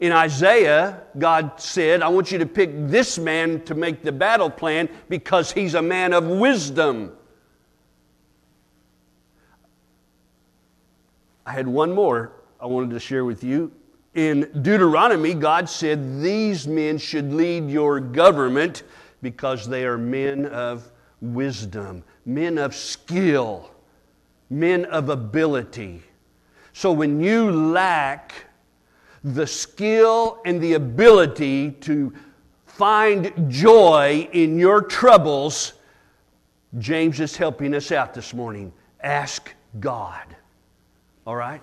In 0.00 0.12
Isaiah, 0.12 1.02
God 1.16 1.60
said, 1.60 2.02
I 2.02 2.08
want 2.08 2.30
you 2.30 2.38
to 2.38 2.46
pick 2.46 2.70
this 2.88 3.18
man 3.18 3.64
to 3.64 3.74
make 3.74 4.02
the 4.02 4.12
battle 4.12 4.50
plan 4.50 4.88
because 5.08 5.52
he's 5.52 5.74
a 5.74 5.82
man 5.82 6.12
of 6.12 6.26
wisdom. 6.26 7.12
I 11.46 11.52
had 11.52 11.68
one 11.68 11.92
more 11.92 12.32
I 12.60 12.66
wanted 12.66 12.90
to 12.90 13.00
share 13.00 13.24
with 13.24 13.44
you. 13.44 13.72
In 14.14 14.48
Deuteronomy, 14.62 15.34
God 15.34 15.68
said, 15.68 16.22
These 16.22 16.66
men 16.66 16.98
should 16.98 17.32
lead 17.32 17.68
your 17.68 18.00
government 18.00 18.84
because 19.20 19.68
they 19.68 19.84
are 19.84 19.98
men 19.98 20.46
of 20.46 20.90
wisdom, 21.20 22.04
men 22.24 22.56
of 22.58 22.74
skill, 22.74 23.70
men 24.50 24.84
of 24.86 25.08
ability. 25.08 26.02
So 26.72 26.92
when 26.92 27.20
you 27.20 27.50
lack 27.50 28.32
the 29.22 29.46
skill 29.46 30.40
and 30.44 30.60
the 30.60 30.74
ability 30.74 31.72
to 31.72 32.12
find 32.66 33.50
joy 33.50 34.28
in 34.32 34.58
your 34.58 34.80
troubles, 34.80 35.74
James 36.78 37.20
is 37.20 37.36
helping 37.36 37.74
us 37.74 37.92
out 37.92 38.14
this 38.14 38.32
morning. 38.34 38.72
Ask 39.00 39.52
God. 39.80 40.36
All 41.26 41.36
right? 41.36 41.62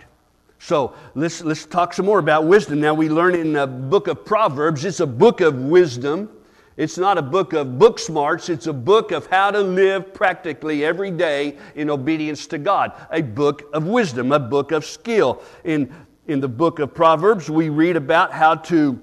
So 0.59 0.93
let's, 1.15 1.43
let's 1.43 1.65
talk 1.65 1.93
some 1.93 2.05
more 2.05 2.19
about 2.19 2.45
wisdom. 2.45 2.79
Now, 2.79 2.93
we 2.93 3.09
learn 3.09 3.35
in 3.35 3.53
the 3.53 3.65
book 3.65 4.07
of 4.07 4.25
Proverbs, 4.25 4.85
it's 4.85 4.99
a 4.99 5.07
book 5.07 5.41
of 5.41 5.55
wisdom. 5.55 6.29
It's 6.77 6.97
not 6.97 7.17
a 7.17 7.21
book 7.21 7.53
of 7.53 7.77
book 7.77 7.99
smarts, 7.99 8.49
it's 8.49 8.67
a 8.67 8.73
book 8.73 9.11
of 9.11 9.27
how 9.27 9.51
to 9.51 9.59
live 9.59 10.13
practically 10.13 10.85
every 10.85 11.11
day 11.11 11.57
in 11.75 11.89
obedience 11.89 12.47
to 12.47 12.57
God. 12.57 12.93
A 13.11 13.21
book 13.21 13.63
of 13.73 13.85
wisdom, 13.85 14.31
a 14.31 14.39
book 14.39 14.71
of 14.71 14.85
skill. 14.85 15.43
In, 15.63 15.93
in 16.27 16.39
the 16.39 16.47
book 16.47 16.79
of 16.79 16.93
Proverbs, 16.93 17.49
we 17.49 17.69
read 17.69 17.97
about 17.97 18.31
how 18.31 18.55
to 18.55 18.99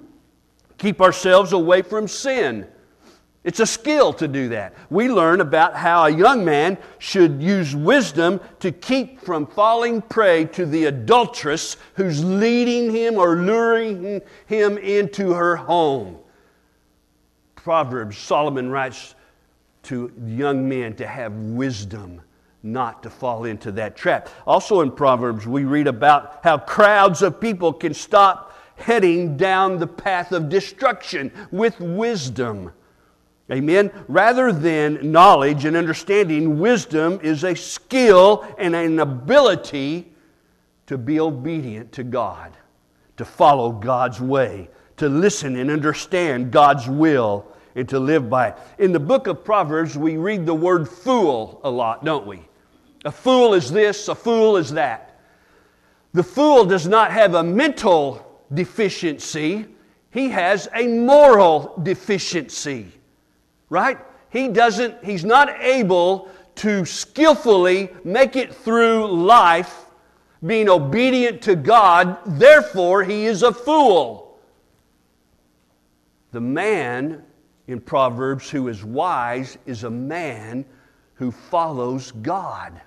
keep 0.78 1.00
ourselves 1.00 1.52
away 1.52 1.82
from 1.82 2.08
sin. 2.08 2.66
It's 3.49 3.61
a 3.61 3.67
skill 3.67 4.12
to 4.12 4.28
do 4.28 4.50
that. 4.50 4.75
We 4.90 5.09
learn 5.09 5.40
about 5.40 5.75
how 5.75 6.05
a 6.05 6.11
young 6.11 6.45
man 6.45 6.76
should 6.99 7.43
use 7.43 7.75
wisdom 7.75 8.43
to 8.61 8.71
keep 8.71 9.23
from 9.23 9.47
falling 9.47 10.02
prey 10.02 10.45
to 10.49 10.67
the 10.67 10.85
adulteress 10.85 11.78
who's 11.95 12.23
leading 12.23 12.90
him 12.90 13.17
or 13.17 13.37
luring 13.37 14.21
him 14.45 14.76
into 14.76 15.33
her 15.33 15.57
home. 15.57 16.19
Proverbs, 17.55 18.19
Solomon 18.19 18.69
writes 18.69 19.14
to 19.85 20.12
young 20.26 20.69
men 20.69 20.95
to 20.97 21.07
have 21.07 21.33
wisdom 21.33 22.21
not 22.62 23.02
to 23.02 23.09
fall 23.09 23.47
into 23.47 23.73
that 23.73 23.97
trap. 23.97 24.28
Also 24.47 24.83
in 24.83 24.90
Proverbs, 24.93 25.47
we 25.47 25.64
read 25.64 25.87
about 25.87 26.40
how 26.45 26.59
crowds 26.59 27.23
of 27.23 27.40
people 27.40 27.73
can 27.73 27.95
stop 27.95 28.55
heading 28.76 29.38
down 29.38 29.78
the 29.78 29.87
path 29.87 30.33
of 30.33 30.50
destruction 30.50 31.33
with 31.50 31.81
wisdom. 31.81 32.73
Amen. 33.50 33.90
Rather 34.09 34.52
than 34.52 35.11
knowledge 35.11 35.64
and 35.64 35.75
understanding, 35.75 36.59
wisdom 36.59 37.19
is 37.23 37.45
a 37.45 37.55
skill 37.55 38.47
and 38.59 38.75
an 38.75 38.99
ability 38.99 40.12
to 40.87 40.99
be 40.99 41.19
obedient 41.19 41.93
to 41.93 42.05
God, 42.05 42.57
to 43.17 43.25
follow 43.25 43.73
God's 43.73 44.21
way, 44.21 44.69
to 44.99 45.09
listen 45.09 45.57
and 45.57 45.71
understand 45.71 46.50
God's 46.50 46.88
will, 46.88 47.47
and 47.75 47.88
to 47.88 47.99
live 47.99 48.28
by 48.28 48.49
it. 48.49 48.59
In 48.78 48.93
the 48.93 49.00
book 49.00 49.26
of 49.26 49.45
Proverbs, 49.45 49.97
we 49.97 50.17
read 50.19 50.45
the 50.45 50.55
word 50.55 50.87
fool 50.87 51.61
a 51.64 51.71
lot, 51.71 52.05
don't 52.05 52.26
we? 52.26 52.47
A 53.05 53.12
fool 53.12 53.55
is 53.55 53.71
this, 53.71 54.09
a 54.09 54.14
fool 54.14 54.59
is 54.59 54.73
that. 54.73 55.21
The 56.12 56.23
fool 56.23 56.64
does 56.64 56.87
not 56.87 57.12
have 57.12 57.35
a 57.35 57.43
mental 57.43 58.43
deficiency, 58.52 59.67
he 60.11 60.28
has 60.31 60.69
a 60.75 60.87
moral 60.87 61.78
deficiency 61.83 62.98
right? 63.70 63.98
He 64.30 64.48
doesn't, 64.48 65.04
he's 65.04 65.25
not 65.25 65.50
able 65.60 66.30
to 66.56 66.84
skillfully 66.84 67.90
make 68.04 68.37
it 68.37 68.54
through 68.54 69.06
life 69.06 69.87
being 70.44 70.68
obedient 70.68 71.42
to 71.42 71.56
God, 71.56 72.18
therefore, 72.25 73.02
he 73.02 73.26
is 73.26 73.42
a 73.42 73.52
fool. 73.52 74.38
The 76.30 76.40
man 76.40 77.25
in 77.66 77.80
Proverbs 77.80 78.48
who 78.50 78.68
is 78.68 78.84
wise 78.84 79.58
is 79.66 79.84
a 79.84 79.90
man 79.90 80.64
who 81.14 81.30
follows 81.30 82.12
God. 82.12 82.80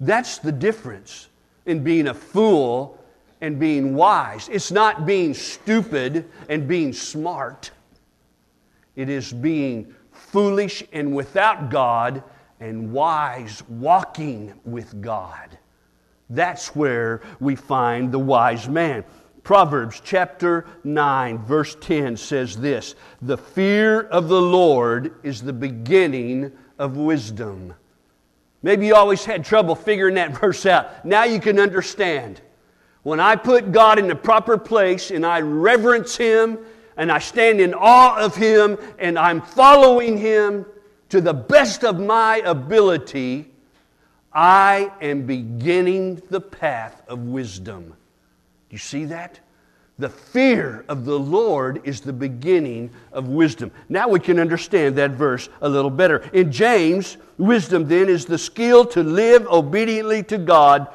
That's 0.00 0.38
the 0.38 0.52
difference 0.52 1.28
in 1.64 1.82
being 1.82 2.08
a 2.08 2.14
fool 2.14 3.02
and 3.40 3.58
being 3.58 3.94
wise. 3.94 4.48
It's 4.50 4.70
not 4.70 5.06
being 5.06 5.32
stupid 5.32 6.28
and 6.48 6.68
being 6.68 6.92
smart. 6.92 7.70
It 8.96 9.08
is 9.08 9.32
being 9.32 9.94
foolish 10.10 10.82
and 10.92 11.14
without 11.14 11.70
God 11.70 12.24
and 12.60 12.92
wise 12.92 13.62
walking 13.68 14.54
with 14.64 15.00
God. 15.00 15.58
That's 16.30 16.74
where 16.74 17.20
we 17.38 17.54
find 17.54 18.10
the 18.10 18.18
wise 18.18 18.68
man. 18.68 19.04
Proverbs 19.42 20.02
chapter 20.04 20.66
9, 20.82 21.38
verse 21.38 21.76
10 21.80 22.16
says 22.16 22.56
this 22.56 22.96
The 23.22 23.38
fear 23.38 24.00
of 24.00 24.28
the 24.28 24.40
Lord 24.40 25.14
is 25.22 25.40
the 25.40 25.52
beginning 25.52 26.50
of 26.78 26.96
wisdom. 26.96 27.74
Maybe 28.62 28.88
you 28.88 28.96
always 28.96 29.24
had 29.24 29.44
trouble 29.44 29.76
figuring 29.76 30.16
that 30.16 30.36
verse 30.40 30.66
out. 30.66 31.04
Now 31.04 31.24
you 31.24 31.38
can 31.38 31.60
understand. 31.60 32.40
When 33.04 33.20
I 33.20 33.36
put 33.36 33.70
God 33.70 34.00
in 34.00 34.08
the 34.08 34.16
proper 34.16 34.58
place 34.58 35.12
and 35.12 35.24
I 35.24 35.40
reverence 35.40 36.16
Him 36.16 36.58
and 36.96 37.10
I 37.10 37.18
stand 37.18 37.60
in 37.60 37.74
awe 37.74 38.18
of 38.18 38.36
Him 38.36 38.78
and 38.98 39.18
I'm 39.18 39.40
following 39.40 40.16
Him 40.16 40.66
to 41.10 41.20
the 41.20 41.34
best 41.34 41.84
of 41.84 42.00
my 42.00 42.38
ability, 42.38 43.50
I 44.32 44.92
am 45.00 45.26
beginning 45.26 46.22
the 46.30 46.40
path 46.40 47.02
of 47.08 47.20
wisdom. 47.20 47.88
Do 47.88 48.74
you 48.74 48.78
see 48.78 49.04
that? 49.06 49.40
The 49.98 50.08
fear 50.10 50.84
of 50.88 51.06
the 51.06 51.18
Lord 51.18 51.80
is 51.84 52.02
the 52.02 52.12
beginning 52.12 52.90
of 53.12 53.28
wisdom. 53.28 53.70
Now 53.88 54.08
we 54.08 54.20
can 54.20 54.38
understand 54.38 54.96
that 54.96 55.12
verse 55.12 55.48
a 55.62 55.68
little 55.68 55.90
better. 55.90 56.18
In 56.34 56.52
James, 56.52 57.16
wisdom 57.38 57.88
then 57.88 58.10
is 58.10 58.26
the 58.26 58.36
skill 58.36 58.84
to 58.86 59.02
live 59.02 59.46
obediently 59.46 60.22
to 60.24 60.36
God 60.36 60.88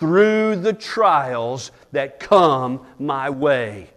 through 0.00 0.56
the 0.56 0.72
trials 0.72 1.70
that 1.92 2.18
come 2.18 2.84
my 2.98 3.30
way. 3.30 3.90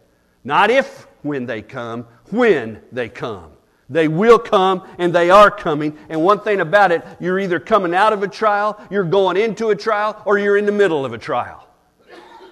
Not 0.43 0.69
if 0.69 1.07
when 1.23 1.45
they 1.45 1.61
come, 1.61 2.05
when 2.29 2.81
they 2.91 3.09
come. 3.09 3.51
They 3.89 4.07
will 4.07 4.39
come 4.39 4.87
and 4.97 5.13
they 5.13 5.29
are 5.29 5.51
coming. 5.51 5.97
And 6.09 6.23
one 6.23 6.39
thing 6.39 6.61
about 6.61 6.91
it, 6.91 7.05
you're 7.19 7.39
either 7.39 7.59
coming 7.59 7.93
out 7.93 8.13
of 8.13 8.23
a 8.23 8.27
trial, 8.27 8.79
you're 8.89 9.03
going 9.03 9.37
into 9.37 9.69
a 9.69 9.75
trial, 9.75 10.21
or 10.25 10.37
you're 10.37 10.57
in 10.57 10.65
the 10.65 10.71
middle 10.71 11.05
of 11.05 11.13
a 11.13 11.17
trial. 11.17 11.67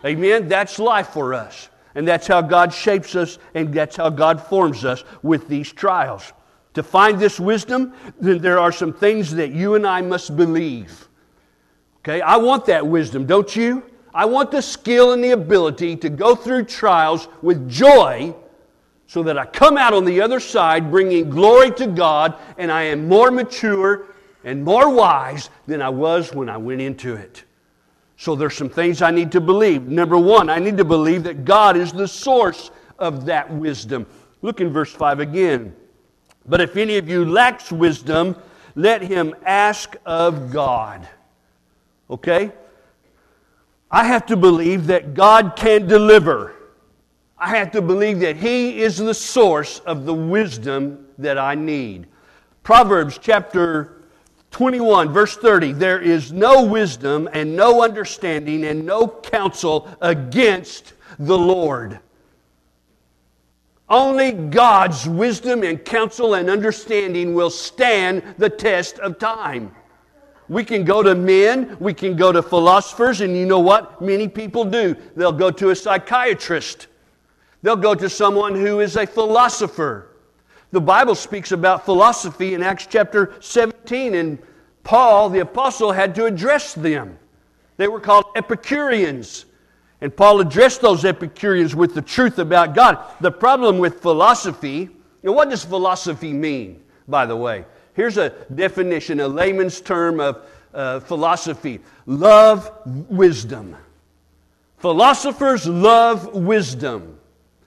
Amen? 0.06 0.48
That's 0.48 0.80
life 0.80 1.10
for 1.10 1.34
us. 1.34 1.70
And 1.96 2.08
that's 2.08 2.28
how 2.28 2.42
God 2.42 2.74
shapes 2.74 3.16
us 3.16 3.38
and 3.54 3.74
that's 3.74 3.96
how 3.96 4.10
God 4.10 4.42
forms 4.42 4.86
us 4.86 5.04
with 5.24 5.48
these 5.48 5.72
trials. 5.72 6.32
To 6.76 6.84
find 6.84 7.20
this 7.20 7.40
wisdom, 7.40 7.94
then 8.20 8.40
there 8.40 8.58
are 8.58 8.72
some 8.72 8.94
things 8.94 9.32
that 9.32 9.52
you 9.52 9.76
and 9.76 9.86
I 9.86 10.02
must 10.02 10.38
believe. 10.38 11.10
Okay? 12.00 12.22
I 12.22 12.38
want 12.38 12.66
that 12.68 12.88
wisdom, 12.88 13.26
don't 13.26 13.54
you? 13.56 13.84
I 14.14 14.26
want 14.26 14.52
the 14.52 14.62
skill 14.62 15.12
and 15.14 15.24
the 15.24 15.32
ability 15.32 15.98
to 15.98 16.10
go 16.10 16.36
through 16.36 16.66
trials 16.66 17.28
with 17.42 17.70
joy 17.70 18.36
so 19.12 19.22
that 19.24 19.38
I 19.38 19.46
come 19.46 19.78
out 19.78 19.94
on 19.94 20.06
the 20.06 20.22
other 20.22 20.40
side 20.40 20.90
bringing 20.90 21.30
glory 21.30 21.70
to 21.72 21.86
God 21.86 22.34
and 22.58 22.72
I 22.72 22.84
am 22.84 23.10
more 23.10 23.30
mature 23.30 24.06
and 24.46 24.64
more 24.64 24.90
wise 24.90 25.50
than 25.68 25.82
I 25.82 25.90
was 25.90 26.34
when 26.34 26.48
I 26.48 26.56
went 26.56 26.80
into 26.80 27.16
it. 27.16 27.44
So 28.16 28.38
there's 28.38 28.56
some 28.56 28.70
things 28.70 29.02
I 29.02 29.12
need 29.12 29.30
to 29.34 29.42
believe. 29.42 29.86
Number 29.86 30.18
one, 30.18 30.50
I 30.50 30.60
need 30.60 30.78
to 30.78 30.86
believe 30.86 31.24
that 31.24 31.44
God 31.44 31.76
is 31.76 31.92
the 31.92 32.08
source 32.08 32.72
of 33.00 33.26
that 33.26 33.54
wisdom. 33.54 34.06
Look 34.42 34.62
in 34.62 34.70
verse 34.72 34.94
5 34.94 35.20
again. 35.20 35.76
But 36.46 36.62
if 36.62 36.78
any 36.78 36.96
of 36.96 37.10
you 37.10 37.26
lacks 37.26 37.70
wisdom, 37.70 38.38
let 38.76 39.02
him 39.02 39.36
ask 39.46 39.94
of 40.06 40.54
God. 40.54 41.06
Okay? 42.10 42.54
I 43.92 44.06
have 44.06 44.26
to 44.28 44.38
believe 44.38 44.88
that 44.88 45.14
God 45.14 45.58
can 45.58 45.86
deliver. 45.86 46.56
I 47.42 47.58
have 47.58 47.72
to 47.72 47.82
believe 47.82 48.20
that 48.20 48.38
He 48.38 48.84
is 48.84 48.98
the 48.98 49.16
source 49.16 49.80
of 49.80 50.06
the 50.06 50.14
wisdom 50.14 51.08
that 51.18 51.40
I 51.40 51.56
need. 51.56 52.06
Proverbs 52.62 53.18
chapter 53.20 54.04
21, 54.52 55.12
verse 55.12 55.36
30 55.38 55.74
There 55.74 56.00
is 56.00 56.32
no 56.32 56.64
wisdom 56.64 57.28
and 57.34 57.56
no 57.56 57.84
understanding 57.84 58.64
and 58.66 58.86
no 58.86 59.08
counsel 59.08 59.90
against 60.02 60.94
the 61.18 61.38
Lord. 61.38 62.00
Only 63.90 64.34
God's 64.34 65.10
wisdom 65.10 65.64
and 65.64 65.84
counsel 65.84 66.36
and 66.36 66.48
understanding 66.48 67.34
will 67.34 67.50
stand 67.50 68.36
the 68.38 68.52
test 68.52 69.00
of 69.00 69.18
time. 69.18 69.76
We 70.48 70.64
can 70.64 70.84
go 70.84 71.02
to 71.02 71.16
men, 71.16 71.76
we 71.80 71.96
can 71.96 72.16
go 72.16 72.32
to 72.32 72.44
philosophers, 72.44 73.22
and 73.22 73.36
you 73.36 73.48
know 73.48 73.60
what 73.60 74.00
many 74.00 74.28
people 74.28 74.64
do? 74.64 74.96
They'll 75.16 75.32
go 75.32 75.50
to 75.50 75.72
a 75.72 75.76
psychiatrist, 75.76 76.88
they'll 77.62 77.76
go 77.76 77.96
to 77.96 78.10
someone 78.10 78.56
who 78.56 78.80
is 78.80 78.96
a 78.96 79.06
philosopher. 79.06 80.08
The 80.72 80.82
Bible 80.82 81.16
speaks 81.16 81.52
about 81.52 81.86
philosophy 81.86 82.54
in 82.54 82.64
Acts 82.64 82.88
chapter 82.90 83.34
17, 83.42 84.16
and 84.16 84.40
Paul, 84.84 85.30
the 85.30 85.40
apostle, 85.40 85.92
had 85.92 86.16
to 86.16 86.26
address 86.26 86.74
them. 86.74 87.18
They 87.78 87.88
were 87.88 88.00
called 88.00 88.26
Epicureans. 88.36 89.46
And 90.02 90.16
Paul 90.16 90.40
addressed 90.40 90.82
those 90.82 91.06
Epicureans 91.06 91.76
with 91.76 91.94
the 91.94 92.02
truth 92.02 92.40
about 92.40 92.74
God. 92.74 93.00
The 93.22 93.32
problem 93.32 93.78
with 93.78 94.02
philosophy, 94.02 94.90
and 95.24 95.36
what 95.36 95.50
does 95.50 95.64
philosophy 95.64 96.34
mean, 96.34 96.82
by 97.08 97.26
the 97.26 97.36
way? 97.36 97.66
Here's 97.94 98.18
a 98.18 98.30
definition, 98.56 99.20
a 99.20 99.28
layman's 99.28 99.82
term 99.82 100.20
of 100.20 100.44
uh, 100.74 101.02
philosophy 101.02 101.82
love 102.06 102.72
wisdom. 102.86 103.76
Philosophers 104.78 105.68
love 105.68 106.34
wisdom. 106.34 107.20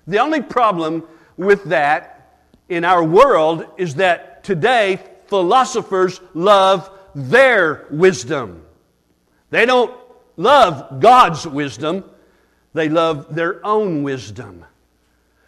The 0.06 0.18
only 0.18 0.42
problem 0.42 1.04
with 1.36 1.64
that 1.64 2.38
in 2.68 2.84
our 2.84 3.02
world 3.02 3.66
is 3.76 3.96
that 3.96 4.44
today 4.44 5.00
philosophers 5.26 6.20
love 6.34 6.90
their 7.14 7.86
wisdom. 7.90 8.64
They 9.50 9.66
don't 9.66 9.94
love 10.36 11.00
God's 11.00 11.46
wisdom, 11.46 12.04
they 12.72 12.88
love 12.88 13.34
their 13.34 13.64
own 13.64 14.02
wisdom. 14.02 14.64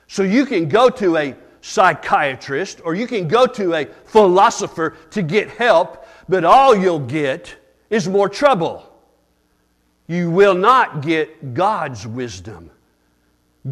So 0.06 0.22
you 0.22 0.46
can 0.46 0.68
go 0.68 0.88
to 0.90 1.16
a 1.16 1.36
psychiatrist 1.60 2.80
or 2.84 2.94
you 2.94 3.08
can 3.08 3.26
go 3.26 3.46
to 3.46 3.74
a 3.74 3.86
philosopher 4.04 4.96
to 5.10 5.22
get 5.22 5.50
help, 5.50 6.06
but 6.28 6.44
all 6.44 6.76
you'll 6.76 7.00
get 7.00 7.56
is 7.90 8.08
more 8.08 8.28
trouble. 8.28 8.92
You 10.06 10.30
will 10.30 10.54
not 10.54 11.02
get 11.02 11.54
God's 11.54 12.06
wisdom. 12.06 12.70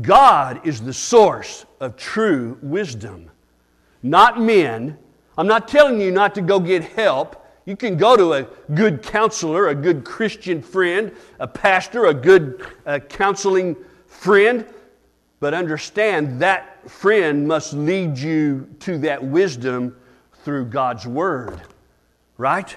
God 0.01 0.67
is 0.67 0.81
the 0.81 0.93
source 0.93 1.67
of 1.81 1.97
true 1.97 2.59
wisdom, 2.63 3.31
not 4.03 4.41
men. 4.41 4.99
I'm 5.39 5.47
not 5.47 5.69
telling 5.69 6.01
you 6.01 6.11
not 6.11 6.35
to 6.35 6.41
go 6.41 6.59
get 6.59 6.83
help. 6.83 7.45
You 7.65 7.77
can 7.77 7.97
go 7.97 8.17
to 8.17 8.35
a 8.35 8.43
good 8.75 9.03
counselor, 9.03 9.69
a 9.69 9.75
good 9.75 10.05
Christian 10.05 10.63
friend, 10.63 11.13
a 11.39 11.47
pastor, 11.47 12.07
a 12.07 12.15
good 12.15 12.67
uh, 12.85 12.99
counseling 12.99 13.77
friend, 14.07 14.67
but 15.41 15.55
understand 15.55 16.41
that 16.41 16.91
friend 16.91 17.47
must 17.47 17.73
lead 17.73 18.19
you 18.19 18.69
to 18.81 18.99
that 18.99 19.23
wisdom 19.23 19.97
through 20.45 20.67
God's 20.67 21.07
Word, 21.07 21.61
right? 22.37 22.77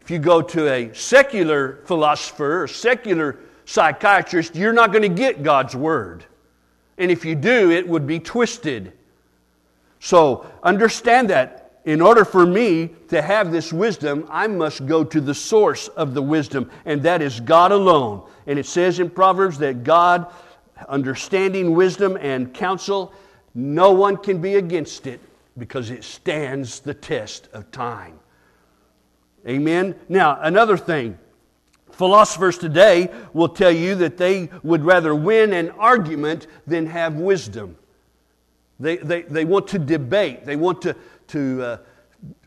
If 0.00 0.10
you 0.10 0.18
go 0.18 0.42
to 0.42 0.68
a 0.68 0.94
secular 0.94 1.80
philosopher 1.84 2.62
or 2.62 2.68
secular 2.68 3.38
psychiatrist, 3.64 4.54
you're 4.54 4.72
not 4.72 4.92
going 4.92 5.02
to 5.02 5.08
get 5.08 5.42
God's 5.42 5.74
Word. 5.74 6.24
And 6.98 7.10
if 7.10 7.24
you 7.24 7.34
do, 7.34 7.70
it 7.70 7.86
would 7.88 8.06
be 8.06 8.18
twisted. 8.18 8.92
So 10.00 10.46
understand 10.62 11.30
that 11.30 11.80
in 11.84 12.00
order 12.00 12.24
for 12.24 12.46
me 12.46 12.90
to 13.08 13.20
have 13.20 13.50
this 13.50 13.72
wisdom, 13.72 14.26
I 14.30 14.46
must 14.46 14.86
go 14.86 15.02
to 15.02 15.20
the 15.20 15.34
source 15.34 15.88
of 15.88 16.14
the 16.14 16.22
wisdom, 16.22 16.70
and 16.84 17.02
that 17.02 17.20
is 17.22 17.40
God 17.40 17.72
alone. 17.72 18.28
And 18.46 18.58
it 18.58 18.66
says 18.66 19.00
in 19.00 19.10
Proverbs 19.10 19.58
that 19.58 19.82
God, 19.82 20.32
understanding 20.88 21.74
wisdom 21.74 22.16
and 22.20 22.52
counsel, 22.54 23.12
no 23.54 23.92
one 23.92 24.16
can 24.16 24.40
be 24.40 24.54
against 24.56 25.06
it 25.06 25.20
because 25.58 25.90
it 25.90 26.04
stands 26.04 26.80
the 26.80 26.94
test 26.94 27.48
of 27.52 27.70
time. 27.70 28.18
Amen. 29.46 29.96
Now, 30.08 30.38
another 30.40 30.76
thing. 30.76 31.18
Philosophers 31.92 32.58
today 32.58 33.10
will 33.32 33.48
tell 33.48 33.70
you 33.70 33.94
that 33.96 34.16
they 34.16 34.50
would 34.62 34.84
rather 34.84 35.14
win 35.14 35.52
an 35.52 35.70
argument 35.70 36.46
than 36.66 36.86
have 36.86 37.14
wisdom. 37.14 37.76
They, 38.80 38.96
they, 38.96 39.22
they 39.22 39.44
want 39.44 39.68
to 39.68 39.78
debate. 39.78 40.44
They 40.44 40.56
want 40.56 40.82
to, 40.82 40.96
to 41.28 41.62
uh, 41.62 41.76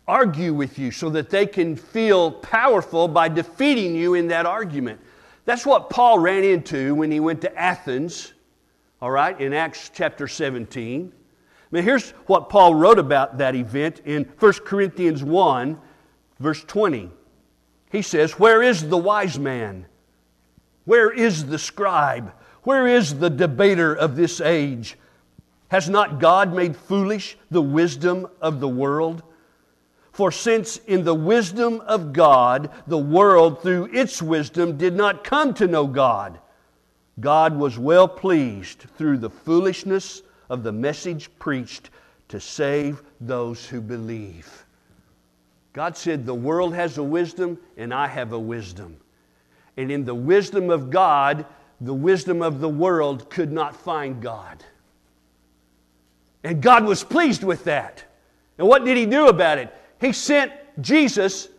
argue 0.08 0.54
with 0.54 0.78
you 0.78 0.92
so 0.92 1.10
that 1.12 1.30
they 1.30 1.46
can 1.46 1.76
feel 1.76 2.32
powerful 2.32 3.08
by 3.08 3.30
defeating 3.30 3.96
you 3.96 4.16
in 4.16 4.28
that 4.28 4.46
argument. 4.46 5.00
That's 5.46 5.66
what 5.66 5.90
Paul 5.90 6.20
ran 6.20 6.44
into 6.44 6.96
when 6.96 7.12
he 7.12 7.20
went 7.20 7.42
to 7.42 7.58
Athens, 7.58 8.34
all 9.02 9.12
right, 9.12 9.40
in 9.40 9.54
Acts 9.54 9.92
chapter 9.94 10.28
17. 10.28 11.14
Now, 11.72 11.82
here's 11.82 12.12
what 12.28 12.50
Paul 12.50 12.76
wrote 12.76 13.00
about 13.00 13.38
that 13.38 13.56
event 13.56 14.02
in 14.06 14.24
1 14.40 14.54
Corinthians 14.66 15.24
1, 15.24 15.80
verse 16.40 16.64
20. 16.64 17.10
He 17.92 18.02
says, 18.02 18.40
Where 18.40 18.62
is 18.62 18.90
the 18.90 18.98
wise 18.98 19.40
man? 19.40 19.86
Where 20.86 21.12
is 21.12 21.46
the 21.46 21.60
scribe? 21.60 22.34
Where 22.64 22.88
is 22.88 23.20
the 23.20 23.30
debater 23.30 23.94
of 23.94 24.16
this 24.16 24.42
age? 24.42 24.98
Has 25.70 25.90
not 25.90 26.20
God 26.20 26.54
made 26.54 26.76
foolish 26.76 27.38
the 27.50 27.62
wisdom 27.62 28.28
of 28.42 28.60
the 28.60 28.68
world? 28.68 29.24
For 30.12 30.32
since 30.32 30.78
in 30.78 31.04
the 31.04 31.14
wisdom 31.14 31.82
of 31.82 32.14
God, 32.14 32.70
the 32.88 32.98
world 32.98 33.62
through 33.62 33.90
its 33.92 34.22
wisdom 34.22 34.78
did 34.78 34.96
not 34.96 35.24
come 35.24 35.54
to 35.56 35.68
know 35.68 35.88
God, 35.88 36.40
God 37.20 37.58
was 37.58 37.78
well 37.78 38.08
pleased 38.08 38.86
through 38.98 39.18
the 39.18 39.30
foolishness 39.30 40.22
of 40.50 40.64
the 40.64 40.72
message 40.72 41.30
preached 41.40 41.90
to 42.30 42.40
save 42.40 43.04
those 43.20 43.66
who 43.66 43.82
believe. 43.82 44.65
God 45.76 45.98
said, 45.98 46.26
The 46.26 46.34
world 46.34 46.74
has 46.74 46.98
a 46.98 47.04
wisdom, 47.04 47.60
and 47.76 47.94
I 47.94 48.08
have 48.08 48.32
a 48.32 48.40
wisdom. 48.40 48.96
And 49.76 49.92
in 49.92 50.06
the 50.06 50.16
wisdom 50.16 50.70
of 50.70 50.90
God, 50.90 51.46
the 51.82 51.94
wisdom 51.94 52.42
of 52.42 52.62
the 52.62 52.70
world 52.70 53.30
could 53.30 53.52
not 53.52 53.76
find 53.76 54.22
God. 54.22 54.64
And 56.46 56.62
God 56.62 56.86
was 56.86 57.04
pleased 57.04 57.44
with 57.44 57.66
that. 57.66 58.06
And 58.58 58.70
what 58.70 58.86
did 58.86 58.96
He 58.96 59.06
do 59.06 59.28
about 59.28 59.58
it? 59.58 59.76
He 60.00 60.14
sent 60.14 60.54
Jesus 60.80 61.50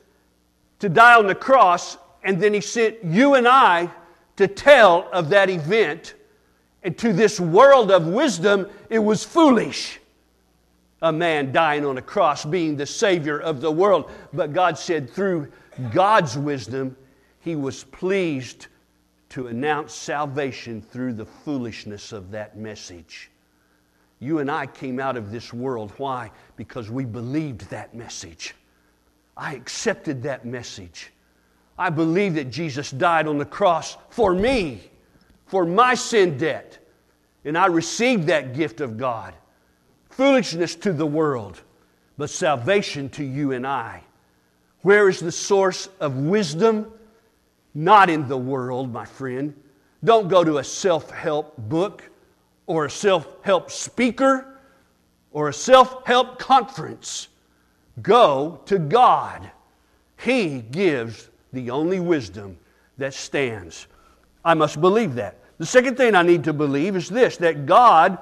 to 0.78 0.88
die 0.88 1.16
on 1.16 1.26
the 1.26 1.34
cross, 1.34 1.98
and 2.24 2.40
then 2.40 2.54
He 2.54 2.62
sent 2.62 3.04
you 3.04 3.34
and 3.34 3.46
I 3.46 3.90
to 4.36 4.48
tell 4.48 5.10
of 5.12 5.28
that 5.28 5.50
event. 5.50 6.14
And 6.82 6.96
to 6.96 7.12
this 7.12 7.38
world 7.38 7.90
of 7.90 8.06
wisdom, 8.06 8.70
it 8.88 9.00
was 9.00 9.24
foolish. 9.24 10.00
A 11.02 11.12
man 11.12 11.52
dying 11.52 11.84
on 11.84 11.98
a 11.98 12.02
cross, 12.02 12.44
being 12.44 12.76
the 12.76 12.86
Savior 12.86 13.38
of 13.38 13.60
the 13.60 13.70
world. 13.70 14.10
But 14.32 14.52
God 14.52 14.78
said, 14.78 15.10
through 15.10 15.52
God's 15.92 16.38
wisdom, 16.38 16.96
He 17.40 17.54
was 17.54 17.84
pleased 17.84 18.68
to 19.30 19.48
announce 19.48 19.94
salvation 19.94 20.80
through 20.80 21.12
the 21.12 21.26
foolishness 21.26 22.12
of 22.12 22.30
that 22.30 22.56
message. 22.56 23.30
You 24.18 24.38
and 24.38 24.50
I 24.50 24.66
came 24.66 24.98
out 24.98 25.16
of 25.16 25.30
this 25.30 25.52
world. 25.52 25.92
Why? 25.98 26.30
Because 26.56 26.90
we 26.90 27.04
believed 27.04 27.68
that 27.70 27.94
message. 27.94 28.54
I 29.36 29.54
accepted 29.54 30.22
that 30.22 30.46
message. 30.46 31.12
I 31.78 31.90
believe 31.90 32.34
that 32.34 32.50
Jesus 32.50 32.90
died 32.90 33.26
on 33.26 33.36
the 33.36 33.44
cross 33.44 33.98
for 34.08 34.32
me, 34.32 34.90
for 35.44 35.66
my 35.66 35.94
sin 35.94 36.38
debt. 36.38 36.78
And 37.44 37.58
I 37.58 37.66
received 37.66 38.28
that 38.28 38.54
gift 38.54 38.80
of 38.80 38.96
God. 38.96 39.34
Foolishness 40.16 40.76
to 40.76 40.94
the 40.94 41.04
world, 41.04 41.60
but 42.16 42.30
salvation 42.30 43.10
to 43.10 43.22
you 43.22 43.52
and 43.52 43.66
I. 43.66 44.02
Where 44.80 45.10
is 45.10 45.20
the 45.20 45.30
source 45.30 45.90
of 46.00 46.16
wisdom? 46.16 46.90
Not 47.74 48.08
in 48.08 48.26
the 48.26 48.38
world, 48.38 48.90
my 48.90 49.04
friend. 49.04 49.52
Don't 50.02 50.28
go 50.28 50.42
to 50.42 50.56
a 50.56 50.64
self 50.64 51.10
help 51.10 51.54
book 51.68 52.02
or 52.66 52.86
a 52.86 52.90
self 52.90 53.28
help 53.42 53.70
speaker 53.70 54.58
or 55.32 55.50
a 55.50 55.52
self 55.52 56.06
help 56.06 56.38
conference. 56.38 57.28
Go 58.00 58.62
to 58.64 58.78
God. 58.78 59.50
He 60.22 60.60
gives 60.60 61.28
the 61.52 61.68
only 61.68 62.00
wisdom 62.00 62.56
that 62.96 63.12
stands. 63.12 63.86
I 64.42 64.54
must 64.54 64.80
believe 64.80 65.14
that. 65.16 65.36
The 65.58 65.66
second 65.66 65.98
thing 65.98 66.14
I 66.14 66.22
need 66.22 66.44
to 66.44 66.54
believe 66.54 66.96
is 66.96 67.10
this 67.10 67.36
that 67.36 67.66
God 67.66 68.16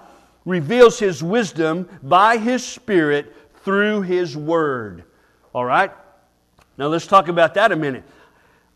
reveals 0.45 0.99
His 0.99 1.23
wisdom 1.23 1.89
by 2.03 2.37
His 2.39 2.65
Spirit 2.65 3.35
through 3.65 4.03
His 4.03 4.37
Word. 4.37 5.05
All 5.55 5.65
right? 5.65 5.93
Now 6.77 6.89
let's 6.89 7.07
talk 7.07 7.29
about 7.29 7.55
that 7.55 7.73
a 7.73 7.77
minute. 7.77 8.05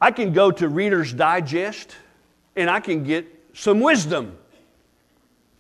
I 0.01 0.11
can 0.11 0.33
go 0.33 0.51
to 0.51 0.69
Reader's 0.69 1.13
Digest 1.13 1.97
and 2.55 2.71
I 2.71 2.81
can 2.81 3.05
get 3.05 3.27
some 3.53 3.81
wisdom 3.81 4.39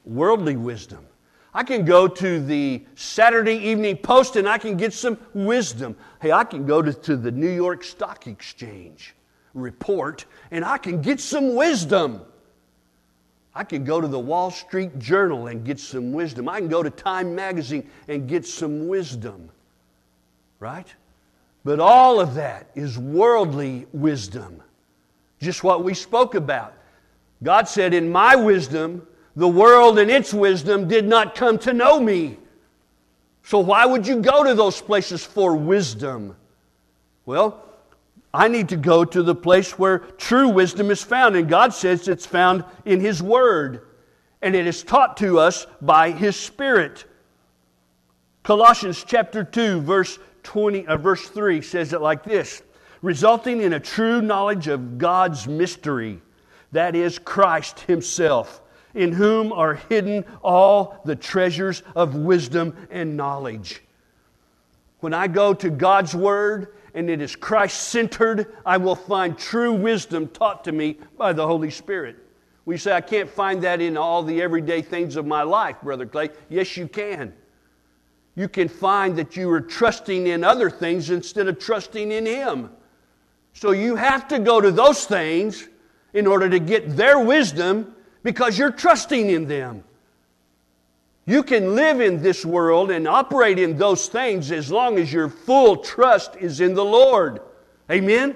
worldly 0.09 0.57
wisdom. 0.57 1.07
I 1.55 1.63
can 1.63 1.85
go 1.85 2.09
to 2.09 2.45
the 2.45 2.85
Saturday 2.95 3.57
Evening 3.57 3.97
Post 3.97 4.37
and 4.37 4.49
I 4.49 4.59
can 4.59 4.77
get 4.77 4.93
some 4.93 5.19
wisdom. 5.35 5.97
Hey, 6.21 6.33
I 6.33 6.45
can 6.45 6.67
go 6.67 6.83
to, 6.83 6.93
to 6.93 7.17
the 7.17 7.31
New 7.31 7.51
York 7.51 7.85
Stock 7.85 8.27
Exchange 8.27 9.15
report 9.55 10.25
and 10.51 10.65
I 10.65 10.79
can 10.79 11.03
get 11.03 11.21
some 11.21 11.55
wisdom. 11.55 12.23
I 13.59 13.65
can 13.65 13.83
go 13.83 14.01
to 14.01 14.07
the 14.07 14.21
Wall 14.21 14.53
Street 14.53 15.01
Journal 15.01 15.49
and 15.49 15.65
get 15.65 15.81
some 15.81 16.13
wisdom. 16.13 16.49
I 16.49 16.61
can 16.61 16.69
go 16.69 16.81
to 16.81 16.91
Time 16.91 17.35
Magazine 17.35 17.91
and 18.07 18.29
get 18.29 18.47
some 18.47 18.87
wisdom. 18.87 19.51
Right? 20.61 20.87
But 21.65 21.81
all 21.81 22.21
of 22.21 22.35
that 22.37 22.71
is 22.77 22.97
worldly 23.01 23.89
wisdom. 23.93 24.63
Just 25.41 25.65
what 25.65 25.83
we 25.83 25.93
spoke 25.93 26.37
about. 26.37 26.73
God 27.43 27.67
said, 27.67 27.95
In 27.95 28.13
my 28.13 28.37
wisdom, 28.37 29.05
the 29.35 29.49
world 29.49 29.99
and 29.99 30.09
its 30.09 30.33
wisdom 30.33 30.87
did 30.87 31.09
not 31.09 31.35
come 31.35 31.59
to 31.59 31.73
know 31.73 31.99
me. 31.99 32.39
So 33.43 33.59
why 33.59 33.87
would 33.87 34.07
you 34.07 34.21
go 34.21 34.45
to 34.45 34.55
those 34.55 34.81
places 34.81 35.25
for 35.25 35.57
wisdom? 35.57 36.37
Well, 37.27 37.68
I 38.33 38.49
need 38.49 38.69
to 38.71 38.77
go 38.77 39.05
to 39.05 39.23
the 39.23 39.35
place 39.35 39.79
where 39.79 39.99
true 39.99 40.49
wisdom 40.49 40.91
is 40.91 41.03
found. 41.03 41.37
And 41.37 41.49
God 41.49 41.73
says 41.73 42.09
it's 42.09 42.27
found 42.27 42.65
in 42.85 43.01
His 43.01 43.23
Word. 43.23 43.87
And 44.43 44.55
it 44.55 44.67
is 44.67 44.83
taught 44.83 45.17
to 45.19 45.39
us 45.39 45.67
by 45.81 46.11
His 46.11 46.37
Spirit. 46.37 47.05
Colossians 48.43 49.05
chapter 49.07 49.45
2, 49.45 49.81
verse 49.81 50.19
20, 50.43 50.87
uh, 50.87 50.97
verse 50.97 51.29
3 51.29 51.61
says 51.61 51.93
it 51.93 52.01
like 52.01 52.25
this 52.25 52.63
resulting 53.03 53.61
in 53.61 53.75
a 53.75 53.81
true 53.81 54.21
knowledge 54.21 54.67
of 54.67 54.99
God's 54.99 55.47
mystery, 55.47 56.21
that 56.73 56.97
is, 56.97 57.19
Christ 57.19 57.81
Himself, 57.81 58.61
in 58.95 59.13
whom 59.13 59.53
are 59.53 59.75
hidden 59.75 60.25
all 60.43 61.01
the 61.05 61.15
treasures 61.17 61.83
of 61.95 62.17
wisdom 62.17 62.75
and 62.91 63.17
knowledge. 63.17 63.83
When 65.01 65.15
I 65.15 65.29
go 65.29 65.55
to 65.55 65.71
God's 65.71 66.15
Word 66.15 66.75
and 66.99 67.09
it 67.09 67.21
is 67.21 67.37
Christ 67.37 67.91
centered, 67.91 68.57
I 68.67 68.77
will 68.77 68.97
find 68.97 69.39
true 69.39 69.73
wisdom 69.73 70.27
taught 70.27 70.65
to 70.65 70.73
me 70.73 70.99
by 71.17 71.33
the 71.33 71.47
Holy 71.47 71.71
Spirit. 71.71 72.17
We 72.65 72.77
say, 72.77 72.93
I 72.93 73.01
can't 73.01 73.31
find 73.31 73.63
that 73.63 73.81
in 73.81 73.97
all 73.97 74.25
the 74.25 74.43
everyday 74.43 74.83
things 74.83 75.15
of 75.15 75.25
my 75.25 75.43
life, 75.43 75.77
Brother 75.81 76.07
Clay. 76.07 76.31
Yes, 76.49 76.77
you 76.77 76.89
can 76.89 77.33
you 78.35 78.49
can 78.49 78.69
find 78.69 79.17
that 79.17 79.37
you 79.37 79.49
are 79.51 79.61
trusting 79.61 80.27
in 80.27 80.43
other 80.43 80.71
things 80.71 81.11
instead 81.11 81.47
of 81.47 81.61
trusting 81.61 82.11
in 82.11 82.27
Him. 82.27 82.71
So 83.53 83.71
you 83.71 83.95
have 83.95 84.27
to 84.29 84.41
go 84.41 84.61
to 84.61 84.71
those 84.73 85.05
things 85.05 85.69
in 86.15 86.27
order 86.27 86.49
to 86.49 86.59
get 86.59 86.97
their 86.97 87.19
wisdom 87.19 87.95
because 88.25 88.59
you're 88.59 88.73
trusting 88.73 89.31
in 89.31 89.47
them. 89.47 89.85
You 91.29 91.43
can 91.43 91.75
live 91.75 92.01
in 92.01 92.23
this 92.23 92.43
world 92.43 92.91
and 92.91 93.07
operate 93.07 93.59
in 93.59 93.77
those 93.77 94.09
things 94.09 94.51
as 94.51 94.73
long 94.73 94.99
as 94.99 95.13
your 95.13 95.29
full 95.29 95.77
trust 95.77 96.37
is 96.37 96.63
in 96.63 96.73
the 96.73 96.85
Lord. 96.87 97.41
Amen? 97.91 98.35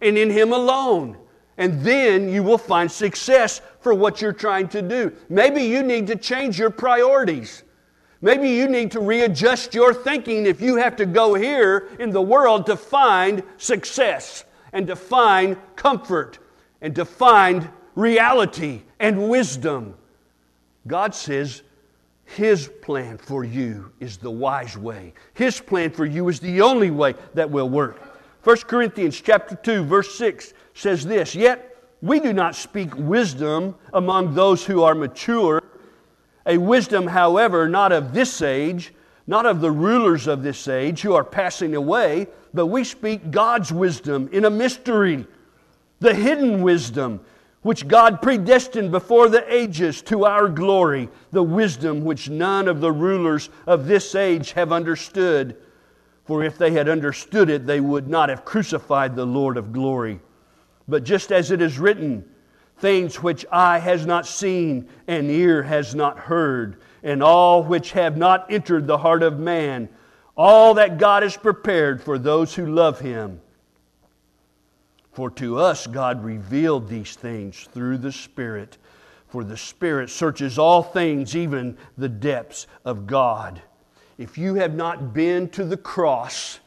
And 0.00 0.16
in 0.16 0.30
Him 0.30 0.52
alone. 0.52 1.18
And 1.56 1.82
then 1.82 2.28
you 2.28 2.44
will 2.44 2.56
find 2.56 2.88
success 2.88 3.60
for 3.80 3.92
what 3.92 4.22
you're 4.22 4.32
trying 4.32 4.68
to 4.68 4.82
do. 4.82 5.12
Maybe 5.28 5.64
you 5.64 5.82
need 5.82 6.06
to 6.06 6.14
change 6.14 6.60
your 6.60 6.70
priorities. 6.70 7.64
Maybe 8.20 8.50
you 8.50 8.68
need 8.68 8.92
to 8.92 9.00
readjust 9.00 9.74
your 9.74 9.92
thinking 9.92 10.46
if 10.46 10.60
you 10.60 10.76
have 10.76 10.94
to 10.94 11.06
go 11.06 11.34
here 11.34 11.88
in 11.98 12.10
the 12.10 12.22
world 12.22 12.66
to 12.66 12.76
find 12.76 13.42
success 13.56 14.44
and 14.72 14.86
to 14.86 14.94
find 14.94 15.56
comfort 15.74 16.38
and 16.82 16.94
to 16.94 17.04
find 17.04 17.68
reality 17.96 18.82
and 19.00 19.28
wisdom. 19.28 19.96
God 20.86 21.16
says 21.16 21.64
His 22.36 22.68
plan 22.82 23.16
for 23.16 23.42
you 23.42 23.90
is 24.00 24.18
the 24.18 24.30
wise 24.30 24.76
way. 24.76 25.14
His 25.32 25.60
plan 25.60 25.90
for 25.90 26.04
you 26.04 26.28
is 26.28 26.40
the 26.40 26.60
only 26.60 26.90
way 26.90 27.14
that 27.34 27.50
will 27.50 27.68
work. 27.68 27.98
1 28.44 28.56
Corinthians 28.68 29.20
chapter 29.20 29.56
2 29.56 29.84
verse 29.84 30.14
6 30.16 30.52
says 30.74 31.06
this, 31.06 31.34
"Yet 31.34 31.76
we 32.02 32.20
do 32.20 32.34
not 32.34 32.54
speak 32.54 32.90
wisdom 32.96 33.74
among 33.94 34.34
those 34.34 34.66
who 34.66 34.82
are 34.82 34.94
mature, 34.94 35.62
a 36.46 36.58
wisdom, 36.58 37.06
however, 37.06 37.66
not 37.66 37.92
of 37.92 38.12
this 38.12 38.42
age, 38.42 38.92
not 39.26 39.46
of 39.46 39.60
the 39.60 39.70
rulers 39.70 40.26
of 40.26 40.42
this 40.42 40.68
age 40.68 41.00
who 41.00 41.14
are 41.14 41.24
passing 41.24 41.74
away, 41.74 42.28
but 42.52 42.66
we 42.66 42.84
speak 42.84 43.30
God's 43.30 43.72
wisdom 43.72 44.28
in 44.32 44.44
a 44.44 44.50
mystery, 44.50 45.26
the 46.00 46.14
hidden 46.14 46.60
wisdom 46.62 47.20
which 47.62 47.88
God 47.88 48.22
predestined 48.22 48.90
before 48.90 49.28
the 49.28 49.52
ages 49.52 50.00
to 50.02 50.24
our 50.24 50.48
glory, 50.48 51.08
the 51.32 51.42
wisdom 51.42 52.04
which 52.04 52.30
none 52.30 52.68
of 52.68 52.80
the 52.80 52.92
rulers 52.92 53.50
of 53.66 53.86
this 53.86 54.14
age 54.14 54.52
have 54.52 54.72
understood. 54.72 55.56
For 56.24 56.44
if 56.44 56.56
they 56.56 56.72
had 56.72 56.88
understood 56.88 57.50
it, 57.50 57.66
they 57.66 57.80
would 57.80 58.08
not 58.08 58.28
have 58.28 58.44
crucified 58.44 59.16
the 59.16 59.26
Lord 59.26 59.56
of 59.56 59.72
glory. 59.72 60.20
But 60.86 61.04
just 61.04 61.32
as 61.32 61.50
it 61.50 61.60
is 61.60 61.78
written, 61.78 62.24
things 62.78 63.22
which 63.22 63.44
eye 63.50 63.78
has 63.78 64.06
not 64.06 64.26
seen 64.26 64.88
and 65.06 65.30
ear 65.30 65.62
has 65.64 65.94
not 65.94 66.18
heard, 66.18 66.80
and 67.02 67.22
all 67.22 67.62
which 67.62 67.92
have 67.92 68.16
not 68.16 68.50
entered 68.50 68.86
the 68.86 68.98
heart 68.98 69.22
of 69.22 69.38
man, 69.38 69.88
all 70.36 70.74
that 70.74 70.98
God 70.98 71.24
has 71.24 71.36
prepared 71.36 72.00
for 72.00 72.18
those 72.18 72.54
who 72.54 72.66
love 72.66 73.00
him. 73.00 73.40
For 75.18 75.30
to 75.30 75.58
us 75.58 75.88
God 75.88 76.22
revealed 76.22 76.88
these 76.88 77.16
things 77.16 77.68
through 77.72 77.98
the 77.98 78.12
Spirit, 78.12 78.78
for 79.26 79.42
the 79.42 79.56
Spirit 79.56 80.10
searches 80.10 80.60
all 80.60 80.80
things, 80.80 81.34
even 81.34 81.76
the 81.96 82.08
depths 82.08 82.68
of 82.84 83.08
God. 83.08 83.60
If 84.16 84.38
you 84.38 84.54
have 84.54 84.76
not 84.76 85.12
been 85.12 85.48
to 85.48 85.64
the 85.64 85.76
cross 85.76 86.60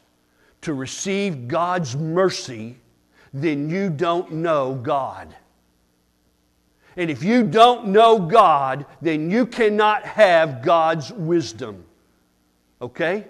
to 0.60 0.74
receive 0.74 1.48
God's 1.48 1.96
mercy, 1.96 2.76
then 3.32 3.70
you 3.70 3.88
don't 3.88 4.30
know 4.32 4.74
God. 4.74 5.34
And 6.98 7.10
if 7.10 7.24
you 7.24 7.44
don't 7.44 7.86
know 7.86 8.18
God, 8.18 8.84
then 9.00 9.30
you 9.30 9.46
cannot 9.46 10.04
have 10.04 10.60
God's 10.60 11.10
wisdom. 11.10 11.86
Okay? 12.82 13.28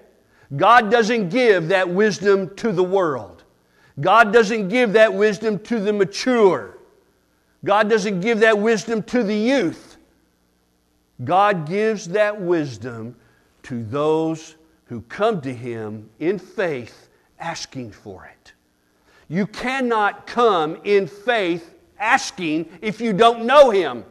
God 0.56 0.90
doesn't 0.90 1.28
give 1.28 1.68
that 1.68 1.88
wisdom 1.88 2.56
to 2.56 2.72
the 2.72 2.82
world. 2.82 3.41
God 4.00 4.32
doesn't 4.32 4.68
give 4.68 4.94
that 4.94 5.12
wisdom 5.12 5.58
to 5.60 5.80
the 5.80 5.92
mature. 5.92 6.78
God 7.64 7.88
doesn't 7.88 8.20
give 8.20 8.40
that 8.40 8.58
wisdom 8.58 9.02
to 9.04 9.22
the 9.22 9.36
youth. 9.36 9.96
God 11.24 11.66
gives 11.66 12.08
that 12.08 12.40
wisdom 12.40 13.14
to 13.64 13.84
those 13.84 14.56
who 14.86 15.02
come 15.02 15.40
to 15.42 15.54
Him 15.54 16.08
in 16.18 16.38
faith 16.38 17.08
asking 17.38 17.92
for 17.92 18.24
it. 18.24 18.52
You 19.28 19.46
cannot 19.46 20.26
come 20.26 20.78
in 20.84 21.06
faith 21.06 21.74
asking 21.98 22.68
if 22.80 23.00
you 23.00 23.12
don't 23.12 23.44
know 23.44 23.70
Him. 23.70 24.04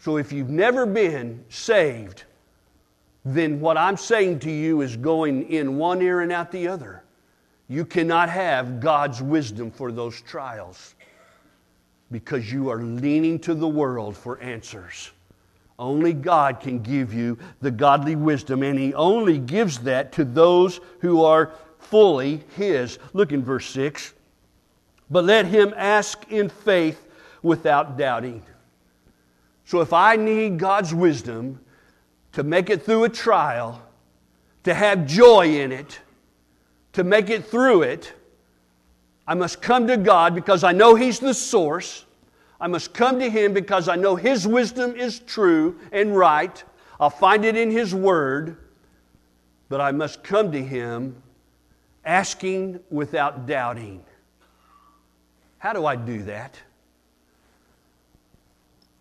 So 0.00 0.16
if 0.16 0.32
you've 0.32 0.50
never 0.50 0.86
been 0.86 1.44
saved, 1.48 2.24
then 3.24 3.60
what 3.60 3.76
I'm 3.76 3.96
saying 3.96 4.40
to 4.40 4.50
you 4.50 4.80
is 4.80 4.96
going 4.96 5.48
in 5.50 5.76
one 5.76 6.00
ear 6.02 6.20
and 6.20 6.32
out 6.32 6.50
the 6.50 6.68
other. 6.68 7.02
You 7.68 7.84
cannot 7.84 8.30
have 8.30 8.80
God's 8.80 9.22
wisdom 9.22 9.70
for 9.70 9.92
those 9.92 10.20
trials 10.22 10.94
because 12.10 12.50
you 12.50 12.70
are 12.70 12.82
leaning 12.82 13.38
to 13.40 13.54
the 13.54 13.68
world 13.68 14.16
for 14.16 14.40
answers. 14.40 15.10
Only 15.78 16.12
God 16.12 16.60
can 16.60 16.80
give 16.80 17.12
you 17.12 17.38
the 17.60 17.70
godly 17.70 18.16
wisdom, 18.16 18.62
and 18.62 18.78
He 18.78 18.94
only 18.94 19.38
gives 19.38 19.78
that 19.80 20.12
to 20.12 20.24
those 20.24 20.80
who 21.00 21.22
are 21.22 21.52
fully 21.78 22.42
His. 22.56 22.98
Look 23.12 23.32
in 23.32 23.44
verse 23.44 23.66
6. 23.70 24.14
But 25.10 25.24
let 25.24 25.46
him 25.46 25.72
ask 25.76 26.30
in 26.30 26.48
faith 26.48 27.06
without 27.42 27.96
doubting. 27.96 28.42
So 29.64 29.80
if 29.80 29.92
I 29.92 30.16
need 30.16 30.58
God's 30.58 30.94
wisdom 30.94 31.60
to 32.32 32.42
make 32.42 32.70
it 32.70 32.82
through 32.82 33.04
a 33.04 33.08
trial, 33.08 33.82
to 34.64 34.74
have 34.74 35.06
joy 35.06 35.60
in 35.60 35.72
it, 35.72 35.98
to 36.98 37.04
make 37.04 37.30
it 37.30 37.46
through 37.46 37.82
it, 37.82 38.12
I 39.24 39.34
must 39.34 39.62
come 39.62 39.86
to 39.86 39.96
God 39.96 40.34
because 40.34 40.64
I 40.64 40.72
know 40.72 40.96
He's 40.96 41.20
the 41.20 41.32
source. 41.32 42.04
I 42.60 42.66
must 42.66 42.92
come 42.92 43.20
to 43.20 43.30
Him 43.30 43.52
because 43.52 43.86
I 43.86 43.94
know 43.94 44.16
His 44.16 44.48
wisdom 44.48 44.96
is 44.96 45.20
true 45.20 45.78
and 45.92 46.16
right. 46.16 46.64
I'll 46.98 47.08
find 47.08 47.44
it 47.44 47.56
in 47.56 47.70
His 47.70 47.94
Word. 47.94 48.56
But 49.68 49.80
I 49.80 49.92
must 49.92 50.24
come 50.24 50.50
to 50.50 50.60
Him 50.60 51.22
asking 52.04 52.80
without 52.90 53.46
doubting. 53.46 54.02
How 55.58 55.74
do 55.74 55.86
I 55.86 55.94
do 55.94 56.24
that? 56.24 56.60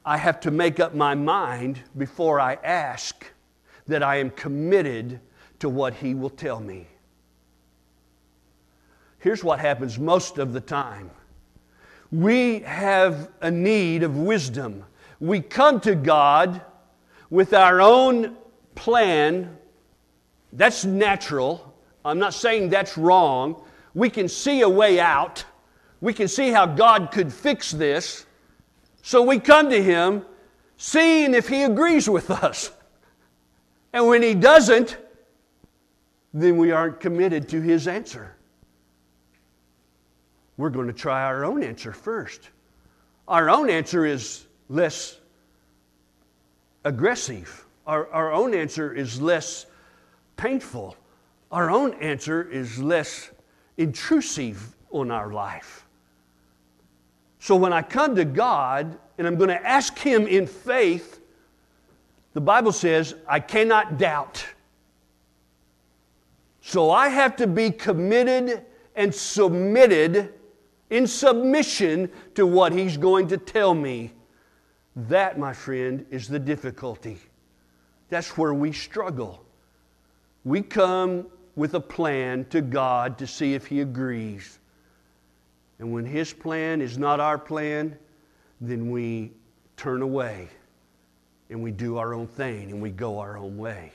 I 0.06 0.18
have 0.18 0.40
to 0.42 0.52
make 0.52 0.80
up 0.80 0.94
my 0.94 1.16
mind 1.16 1.82
before 1.98 2.40
I 2.40 2.60
ask 2.64 3.26
that 3.88 4.04
I 4.04 4.18
am 4.18 4.30
committed 4.30 5.20
to 5.62 5.68
what 5.68 5.96
He 5.96 6.14
will 6.14 6.30
tell 6.30 6.60
me. 6.60 6.86
Here's 9.20 9.44
what 9.44 9.60
happens 9.60 9.98
most 9.98 10.38
of 10.38 10.54
the 10.54 10.62
time 10.62 11.12
we 12.12 12.60
have 12.60 13.30
a 13.42 13.52
need 13.52 14.04
of 14.04 14.16
wisdom. 14.16 14.86
We 15.20 15.42
come 15.42 15.82
to 15.82 15.94
God 15.96 16.62
with 17.30 17.54
our 17.54 17.82
own 17.82 18.38
plan, 18.76 19.58
that's 20.54 20.86
natural. 20.86 21.74
I'm 22.06 22.20
not 22.20 22.34
saying 22.34 22.70
that's 22.70 22.98
wrong. 22.98 23.62
We 23.94 24.10
can 24.10 24.30
see 24.30 24.62
a 24.62 24.70
way 24.70 25.00
out. 25.00 25.44
We 26.00 26.14
can 26.14 26.28
see 26.28 26.52
how 26.52 26.66
God 26.66 27.12
could 27.12 27.34
fix 27.34 27.72
this. 27.72 28.26
So 29.02 29.22
we 29.24 29.40
come 29.40 29.70
to 29.70 29.84
Him 29.84 30.24
seeing 30.78 31.34
if 31.34 31.50
He 31.50 31.64
agrees 31.64 32.10
with 32.10 32.32
us. 32.32 32.72
And 33.92 34.08
when 34.08 34.22
He 34.22 34.34
doesn't, 34.34 34.98
then 36.34 36.58
we 36.58 36.72
aren't 36.72 37.00
committed 37.00 37.50
to 37.50 37.60
His 37.60 37.88
answer. 37.88 38.37
We're 40.58 40.70
going 40.72 40.88
to 40.88 40.94
try 40.94 41.24
our 41.24 41.46
own 41.46 41.64
answer 41.64 41.94
first. 41.94 42.50
Our 43.28 43.50
own 43.50 43.70
answer 43.70 44.06
is 44.06 44.46
less 44.70 45.20
aggressive, 46.84 47.66
our, 47.86 48.10
our 48.12 48.32
own 48.32 48.54
answer 48.54 48.94
is 48.94 49.22
less 49.22 49.66
painful, 50.38 50.96
our 51.52 51.70
own 51.70 51.94
answer 51.96 52.50
is 52.50 52.80
less 52.80 53.30
intrusive 53.78 54.76
on 54.92 55.12
our 55.12 55.32
life. 55.32 55.86
So 57.40 57.56
when 57.56 57.74
I 57.74 57.82
come 57.82 58.16
to 58.16 58.26
God 58.26 58.98
and 59.18 59.28
I'm 59.28 59.36
going 59.36 59.50
to 59.50 59.68
ask 59.68 59.98
Him 59.98 60.28
in 60.28 60.48
faith, 60.48 61.22
the 62.34 62.42
Bible 62.42 62.72
says, 62.72 63.16
I 63.28 63.40
cannot 63.40 63.98
doubt. 63.98 64.46
So 66.62 66.92
I 66.92 67.10
have 67.10 67.36
to 67.38 67.48
be 67.48 67.72
committed 67.72 68.66
and 68.96 69.14
submitted 69.14 70.34
in 70.90 71.08
submission 71.08 72.10
to 72.36 72.46
what 72.46 72.72
He's 72.72 72.98
going 72.98 73.28
to 73.30 73.38
tell 73.38 73.74
me. 73.74 74.14
That, 74.96 75.38
my 75.38 75.54
friend, 75.54 76.06
is 76.10 76.28
the 76.28 76.40
difficulty. 76.40 77.20
That's 78.10 78.38
where 78.38 78.54
we 78.54 78.72
struggle. 78.72 79.46
We 80.44 80.62
come 80.62 81.28
with 81.56 81.74
a 81.74 81.80
plan 81.80 82.46
to 82.46 82.62
God 82.62 83.18
to 83.18 83.28
see 83.28 83.54
if 83.54 83.68
He 83.68 83.82
agrees. 83.82 84.60
And 85.80 85.92
when 85.92 86.06
His 86.06 86.34
plan 86.34 86.82
is 86.82 86.98
not 86.98 87.20
our 87.20 87.38
plan, 87.38 87.98
then 88.62 88.90
we 88.90 89.34
turn 89.76 90.02
away 90.02 90.48
and 91.50 91.62
we 91.62 91.72
do 91.72 91.98
our 91.98 92.14
own 92.14 92.28
thing 92.28 92.72
and 92.72 92.82
we 92.82 92.90
go 92.90 93.20
our 93.20 93.38
own 93.38 93.58
way. 93.58 93.92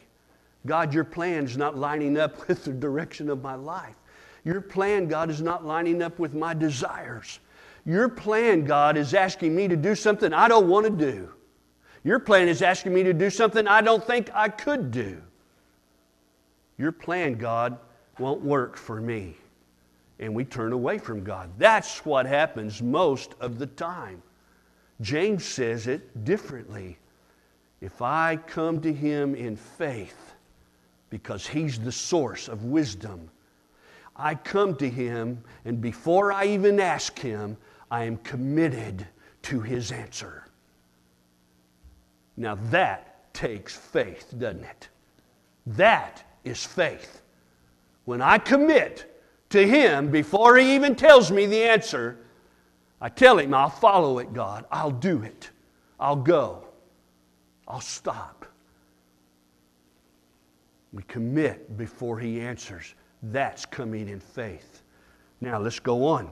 God, 0.67 0.95
your 0.95 1.05
plan's 1.05 1.57
not 1.57 1.77
lining 1.77 2.17
up 2.17 2.49
with 2.49 2.65
the 2.65 2.73
direction 2.73 3.29
of 3.29 3.43
my 3.43 3.55
life. 3.55 3.97
Your 4.45 4.61
plan, 4.61 5.07
God, 5.07 5.31
is 5.31 5.41
not 5.41 5.65
lining 5.65 6.03
up 6.03 6.19
with 6.19 6.35
my 6.35 6.55
desires. 6.55 7.39
Your 7.85 8.09
plan, 8.09 8.65
God, 8.65 8.97
is 8.97 9.15
asking 9.15 9.55
me 9.55 9.69
to 9.69 9.77
do 9.77 9.95
something 9.95 10.33
I 10.33 10.49
don't 10.49 10.69
want 10.69 10.87
to 10.87 11.13
do. 11.13 11.33
Your 12.05 12.19
plan 12.19 12.49
is 12.49 12.63
asking 12.63 12.95
me 12.95 13.03
to 13.05 13.13
do 13.13 13.31
something 13.31 13.67
I 13.69 13.81
don't 13.81 14.05
think 14.05 14.31
I 14.35 14.49
could 14.49 14.91
do. 14.91 15.23
Your 16.79 16.93
plan, 16.93 17.35
God, 17.35 17.79
won't 18.19 18.43
work 18.43 18.77
for 18.77 19.01
me. 19.01 19.37
And 20.19 20.35
we 20.35 20.45
turn 20.45 20.73
away 20.73 20.99
from 20.99 21.23
God. 21.23 21.51
That's 21.59 22.05
what 22.05 22.27
happens 22.27 22.83
most 22.83 23.35
of 23.41 23.59
the 23.59 23.67
time. 23.67 24.23
James 25.01 25.45
says 25.45 25.87
it 25.87 26.25
differently. 26.25 26.99
If 27.81 28.03
I 28.03 28.37
come 28.37 28.81
to 28.83 28.93
him 28.93 29.35
in 29.35 29.57
faith, 29.57 30.35
because 31.11 31.47
he's 31.47 31.79
the 31.79 31.93
source 31.93 32.49
of 32.49 32.65
wisdom, 32.65 33.29
I 34.23 34.37
come 34.37 34.77
to 34.77 34.89
him, 34.89 35.43
and 35.65 35.81
before 35.81 36.33
I 36.33 36.45
even 36.47 36.79
ask 36.79 37.19
him, 37.19 37.57
I 37.91 38.05
am 38.05 38.19
committed 38.19 39.05
to 39.43 39.61
his 39.61 39.91
answer. 39.91 40.47
Now 42.37 42.55
that 42.71 43.35
takes 43.35 43.77
faith, 43.77 44.33
doesn't 44.39 44.63
it? 44.63 44.89
That 45.67 46.23
is 46.45 46.65
faith. 46.65 47.23
When 48.05 48.23
I 48.23 48.39
commit 48.39 49.25
to 49.51 49.67
him 49.67 50.13
before 50.13 50.57
he 50.57 50.77
even 50.77 50.95
tells 50.95 51.33
me 51.33 51.47
the 51.47 51.65
answer, 51.65 52.19
I 53.01 53.09
tell 53.09 53.39
him, 53.39 53.53
I'll 53.53 53.71
follow 53.71 54.21
it, 54.21 54.33
God. 54.33 54.67
I'll 54.71 54.93
do 54.93 55.23
it. 55.23 55.51
I'll 55.99 56.15
go. 56.15 56.65
I'll 57.67 57.81
stop. 57.81 58.47
We 60.93 61.03
commit 61.05 61.77
before 61.77 62.21
he 62.21 62.41
answers. 62.41 62.95
That's 63.23 63.65
coming 63.67 64.09
in 64.09 64.21
faith. 64.21 64.83
Now 65.41 65.59
let's 65.59 65.79
go 65.79 66.07
on. 66.07 66.31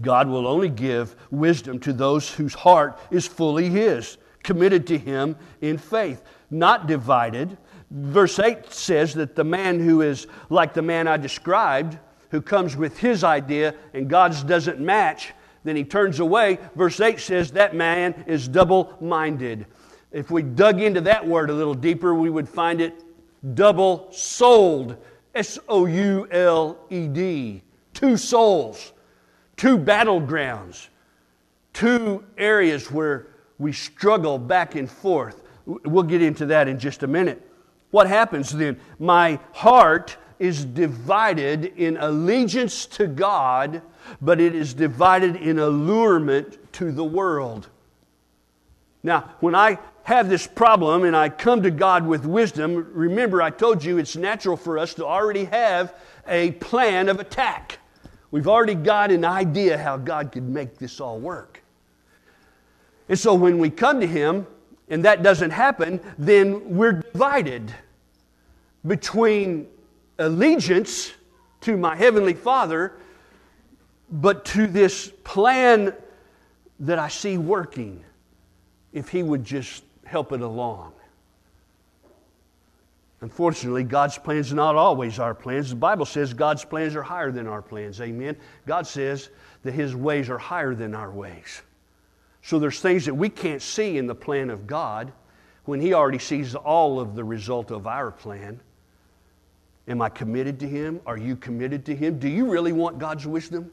God 0.00 0.28
will 0.28 0.46
only 0.46 0.68
give 0.68 1.16
wisdom 1.30 1.78
to 1.80 1.92
those 1.92 2.30
whose 2.30 2.54
heart 2.54 2.98
is 3.10 3.26
fully 3.26 3.68
His, 3.68 4.18
committed 4.42 4.86
to 4.88 4.98
Him 4.98 5.36
in 5.60 5.78
faith, 5.78 6.22
not 6.50 6.86
divided. 6.86 7.56
Verse 7.90 8.38
8 8.38 8.72
says 8.72 9.14
that 9.14 9.36
the 9.36 9.44
man 9.44 9.80
who 9.80 10.02
is 10.02 10.26
like 10.50 10.74
the 10.74 10.82
man 10.82 11.08
I 11.08 11.16
described, 11.16 11.98
who 12.30 12.42
comes 12.42 12.76
with 12.76 12.98
his 12.98 13.24
idea 13.24 13.74
and 13.94 14.10
God's 14.10 14.42
doesn't 14.42 14.80
match, 14.80 15.32
then 15.64 15.76
he 15.76 15.84
turns 15.84 16.20
away. 16.20 16.58
Verse 16.74 17.00
8 17.00 17.18
says 17.18 17.52
that 17.52 17.74
man 17.74 18.24
is 18.26 18.48
double 18.48 18.96
minded. 19.00 19.66
If 20.12 20.30
we 20.30 20.42
dug 20.42 20.80
into 20.80 21.00
that 21.02 21.26
word 21.26 21.50
a 21.50 21.54
little 21.54 21.74
deeper, 21.74 22.14
we 22.14 22.30
would 22.30 22.48
find 22.48 22.80
it 22.80 23.04
double 23.54 24.08
souled. 24.10 24.96
S 25.36 25.58
O 25.68 25.86
U 25.86 26.26
L 26.30 26.78
E 26.90 27.06
D. 27.06 27.62
Two 27.92 28.16
souls, 28.16 28.92
two 29.56 29.78
battlegrounds, 29.78 30.88
two 31.72 32.24
areas 32.36 32.90
where 32.90 33.28
we 33.58 33.72
struggle 33.72 34.38
back 34.38 34.74
and 34.74 34.90
forth. 34.90 35.42
We'll 35.66 36.02
get 36.02 36.22
into 36.22 36.46
that 36.46 36.68
in 36.68 36.78
just 36.78 37.02
a 37.02 37.06
minute. 37.06 37.42
What 37.90 38.06
happens 38.06 38.50
then? 38.50 38.80
My 38.98 39.38
heart 39.52 40.16
is 40.38 40.64
divided 40.64 41.72
in 41.76 41.96
allegiance 41.96 42.86
to 42.86 43.06
God, 43.06 43.82
but 44.20 44.40
it 44.40 44.54
is 44.54 44.74
divided 44.74 45.36
in 45.36 45.58
allurement 45.58 46.72
to 46.74 46.92
the 46.92 47.04
world. 47.04 47.68
Now, 49.02 49.30
when 49.40 49.54
I 49.54 49.78
have 50.06 50.28
this 50.28 50.46
problem 50.46 51.02
and 51.02 51.16
I 51.16 51.28
come 51.28 51.64
to 51.64 51.70
God 51.72 52.06
with 52.06 52.24
wisdom, 52.24 52.92
remember 52.92 53.42
I 53.42 53.50
told 53.50 53.82
you 53.82 53.98
it's 53.98 54.14
natural 54.14 54.56
for 54.56 54.78
us 54.78 54.94
to 54.94 55.04
already 55.04 55.46
have 55.46 55.96
a 56.28 56.52
plan 56.52 57.08
of 57.08 57.18
attack. 57.18 57.80
We've 58.30 58.46
already 58.46 58.76
got 58.76 59.10
an 59.10 59.24
idea 59.24 59.76
how 59.76 59.96
God 59.96 60.30
could 60.30 60.48
make 60.48 60.78
this 60.78 61.00
all 61.00 61.18
work. 61.18 61.60
And 63.08 63.18
so 63.18 63.34
when 63.34 63.58
we 63.58 63.68
come 63.68 64.00
to 64.00 64.06
Him 64.06 64.46
and 64.88 65.04
that 65.04 65.24
doesn't 65.24 65.50
happen, 65.50 66.00
then 66.16 66.76
we're 66.76 67.02
divided 67.12 67.74
between 68.86 69.66
allegiance 70.20 71.14
to 71.62 71.76
my 71.76 71.96
Heavenly 71.96 72.34
Father, 72.34 72.92
but 74.08 74.44
to 74.44 74.68
this 74.68 75.10
plan 75.24 75.92
that 76.78 77.00
I 77.00 77.08
see 77.08 77.38
working 77.38 78.04
if 78.92 79.08
He 79.08 79.24
would 79.24 79.42
just 79.42 79.82
help 80.06 80.32
it 80.32 80.40
along. 80.40 80.92
Unfortunately, 83.22 83.82
God's 83.82 84.18
plans 84.18 84.52
are 84.52 84.56
not 84.56 84.76
always 84.76 85.18
our 85.18 85.34
plans. 85.34 85.70
The 85.70 85.76
Bible 85.76 86.04
says 86.04 86.34
God's 86.34 86.64
plans 86.64 86.94
are 86.94 87.02
higher 87.02 87.32
than 87.32 87.46
our 87.46 87.62
plans. 87.62 88.00
Amen. 88.00 88.36
God 88.66 88.86
says 88.86 89.30
that 89.62 89.72
His 89.72 89.96
ways 89.96 90.28
are 90.28 90.38
higher 90.38 90.74
than 90.74 90.94
our 90.94 91.10
ways. 91.10 91.62
So 92.42 92.58
there's 92.58 92.80
things 92.80 93.06
that 93.06 93.14
we 93.14 93.28
can't 93.28 93.62
see 93.62 93.98
in 93.98 94.06
the 94.06 94.14
plan 94.14 94.50
of 94.50 94.66
God 94.66 95.12
when 95.64 95.80
He 95.80 95.94
already 95.94 96.18
sees 96.18 96.54
all 96.54 97.00
of 97.00 97.14
the 97.14 97.24
result 97.24 97.70
of 97.70 97.86
our 97.86 98.10
plan. 98.10 98.60
Am 99.88 100.02
I 100.02 100.08
committed 100.08 100.60
to 100.60 100.68
Him? 100.68 101.00
Are 101.06 101.16
you 101.16 101.36
committed 101.36 101.86
to 101.86 101.96
Him? 101.96 102.18
Do 102.18 102.28
you 102.28 102.46
really 102.46 102.72
want 102.72 102.98
God's 102.98 103.26
wisdom? 103.26 103.70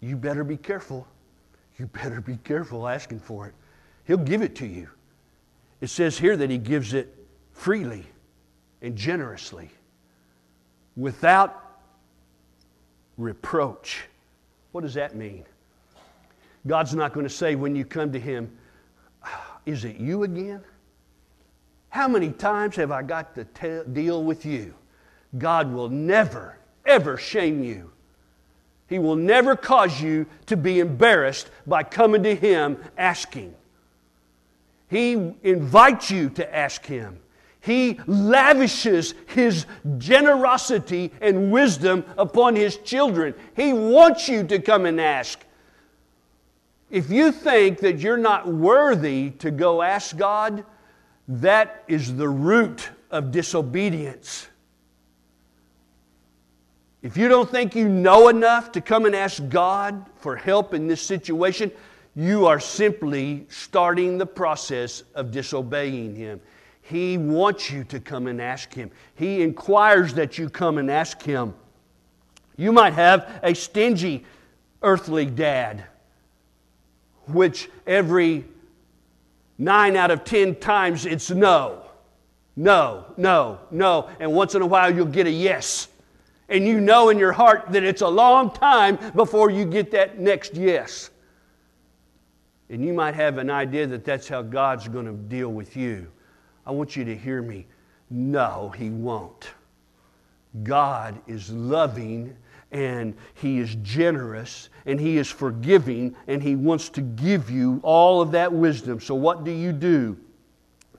You 0.00 0.16
better 0.16 0.42
be 0.42 0.56
careful. 0.56 1.06
You 1.78 1.86
better 1.86 2.20
be 2.20 2.38
careful 2.38 2.88
asking 2.88 3.20
for 3.20 3.46
it. 3.46 3.54
He'll 4.06 4.16
give 4.16 4.42
it 4.42 4.54
to 4.56 4.66
you. 4.66 4.88
It 5.84 5.90
says 5.90 6.16
here 6.16 6.34
that 6.38 6.48
he 6.48 6.56
gives 6.56 6.94
it 6.94 7.14
freely 7.52 8.06
and 8.80 8.96
generously 8.96 9.68
without 10.96 11.62
reproach. 13.18 14.04
What 14.72 14.80
does 14.80 14.94
that 14.94 15.14
mean? 15.14 15.44
God's 16.66 16.94
not 16.94 17.12
going 17.12 17.26
to 17.26 17.32
say 17.32 17.54
when 17.54 17.76
you 17.76 17.84
come 17.84 18.12
to 18.12 18.18
him, 18.18 18.50
ah, 19.22 19.58
Is 19.66 19.84
it 19.84 19.96
you 19.96 20.22
again? 20.22 20.64
How 21.90 22.08
many 22.08 22.30
times 22.30 22.76
have 22.76 22.90
I 22.90 23.02
got 23.02 23.34
to 23.34 23.44
te- 23.44 23.86
deal 23.92 24.24
with 24.24 24.46
you? 24.46 24.72
God 25.36 25.70
will 25.70 25.90
never, 25.90 26.56
ever 26.86 27.18
shame 27.18 27.62
you. 27.62 27.90
He 28.88 28.98
will 28.98 29.16
never 29.16 29.54
cause 29.54 30.00
you 30.00 30.24
to 30.46 30.56
be 30.56 30.80
embarrassed 30.80 31.50
by 31.66 31.82
coming 31.82 32.22
to 32.22 32.34
Him 32.34 32.78
asking. 32.96 33.54
He 34.88 35.34
invites 35.42 36.10
you 36.10 36.30
to 36.30 36.54
ask 36.54 36.84
Him. 36.84 37.20
He 37.60 37.98
lavishes 38.06 39.14
His 39.26 39.66
generosity 39.98 41.12
and 41.20 41.50
wisdom 41.50 42.04
upon 42.18 42.56
His 42.56 42.76
children. 42.76 43.34
He 43.56 43.72
wants 43.72 44.28
you 44.28 44.44
to 44.44 44.58
come 44.58 44.86
and 44.86 45.00
ask. 45.00 45.40
If 46.90 47.10
you 47.10 47.32
think 47.32 47.80
that 47.80 47.98
you're 47.98 48.16
not 48.16 48.46
worthy 48.46 49.30
to 49.38 49.50
go 49.50 49.82
ask 49.82 50.16
God, 50.16 50.64
That 51.28 51.84
is 51.88 52.16
the 52.16 52.28
root 52.28 52.90
of 53.10 53.30
disobedience. 53.30 54.48
If 57.02 57.16
you 57.16 57.28
don't 57.28 57.50
think 57.50 57.74
you 57.74 57.88
know 57.88 58.28
enough 58.28 58.72
to 58.72 58.80
come 58.80 59.04
and 59.06 59.14
ask 59.14 59.46
God 59.48 60.06
for 60.16 60.36
help 60.36 60.74
in 60.74 60.86
this 60.86 61.02
situation, 61.02 61.70
you 62.16 62.46
are 62.46 62.60
simply 62.60 63.46
starting 63.48 64.18
the 64.18 64.26
process 64.26 65.02
of 65.14 65.30
disobeying 65.30 66.14
Him. 66.14 66.40
He 66.82 67.18
wants 67.18 67.70
you 67.70 67.82
to 67.84 67.98
come 67.98 68.26
and 68.26 68.40
ask 68.40 68.72
Him. 68.72 68.90
He 69.14 69.42
inquires 69.42 70.14
that 70.14 70.38
you 70.38 70.48
come 70.48 70.78
and 70.78 70.90
ask 70.90 71.22
Him. 71.22 71.54
You 72.56 72.72
might 72.72 72.92
have 72.92 73.40
a 73.42 73.54
stingy 73.54 74.24
earthly 74.82 75.26
dad, 75.26 75.84
which 77.26 77.68
every 77.86 78.44
nine 79.58 79.96
out 79.96 80.10
of 80.10 80.24
ten 80.24 80.54
times 80.54 81.06
it's 81.06 81.30
no, 81.30 81.82
no, 82.54 83.06
no, 83.16 83.58
no. 83.70 84.08
And 84.20 84.32
once 84.32 84.54
in 84.54 84.62
a 84.62 84.66
while 84.66 84.94
you'll 84.94 85.06
get 85.06 85.26
a 85.26 85.30
yes. 85.30 85.88
And 86.48 86.64
you 86.64 86.80
know 86.80 87.08
in 87.08 87.18
your 87.18 87.32
heart 87.32 87.72
that 87.72 87.82
it's 87.82 88.02
a 88.02 88.08
long 88.08 88.50
time 88.50 88.98
before 89.16 89.50
you 89.50 89.64
get 89.64 89.90
that 89.92 90.20
next 90.20 90.54
yes. 90.54 91.10
And 92.70 92.84
you 92.84 92.92
might 92.92 93.14
have 93.14 93.38
an 93.38 93.50
idea 93.50 93.86
that 93.86 94.04
that's 94.04 94.28
how 94.28 94.42
God's 94.42 94.88
going 94.88 95.06
to 95.06 95.12
deal 95.12 95.50
with 95.50 95.76
you. 95.76 96.10
I 96.66 96.70
want 96.70 96.96
you 96.96 97.04
to 97.04 97.16
hear 97.16 97.42
me. 97.42 97.66
No, 98.10 98.72
He 98.76 98.90
won't. 98.90 99.50
God 100.62 101.20
is 101.26 101.50
loving 101.50 102.36
and 102.72 103.14
He 103.34 103.58
is 103.58 103.76
generous 103.82 104.70
and 104.86 104.98
He 104.98 105.18
is 105.18 105.30
forgiving 105.30 106.16
and 106.26 106.42
He 106.42 106.56
wants 106.56 106.88
to 106.90 107.00
give 107.00 107.50
you 107.50 107.80
all 107.82 108.20
of 108.20 108.30
that 108.32 108.52
wisdom. 108.52 109.00
So, 109.00 109.14
what 109.14 109.44
do 109.44 109.50
you 109.50 109.72
do? 109.72 110.16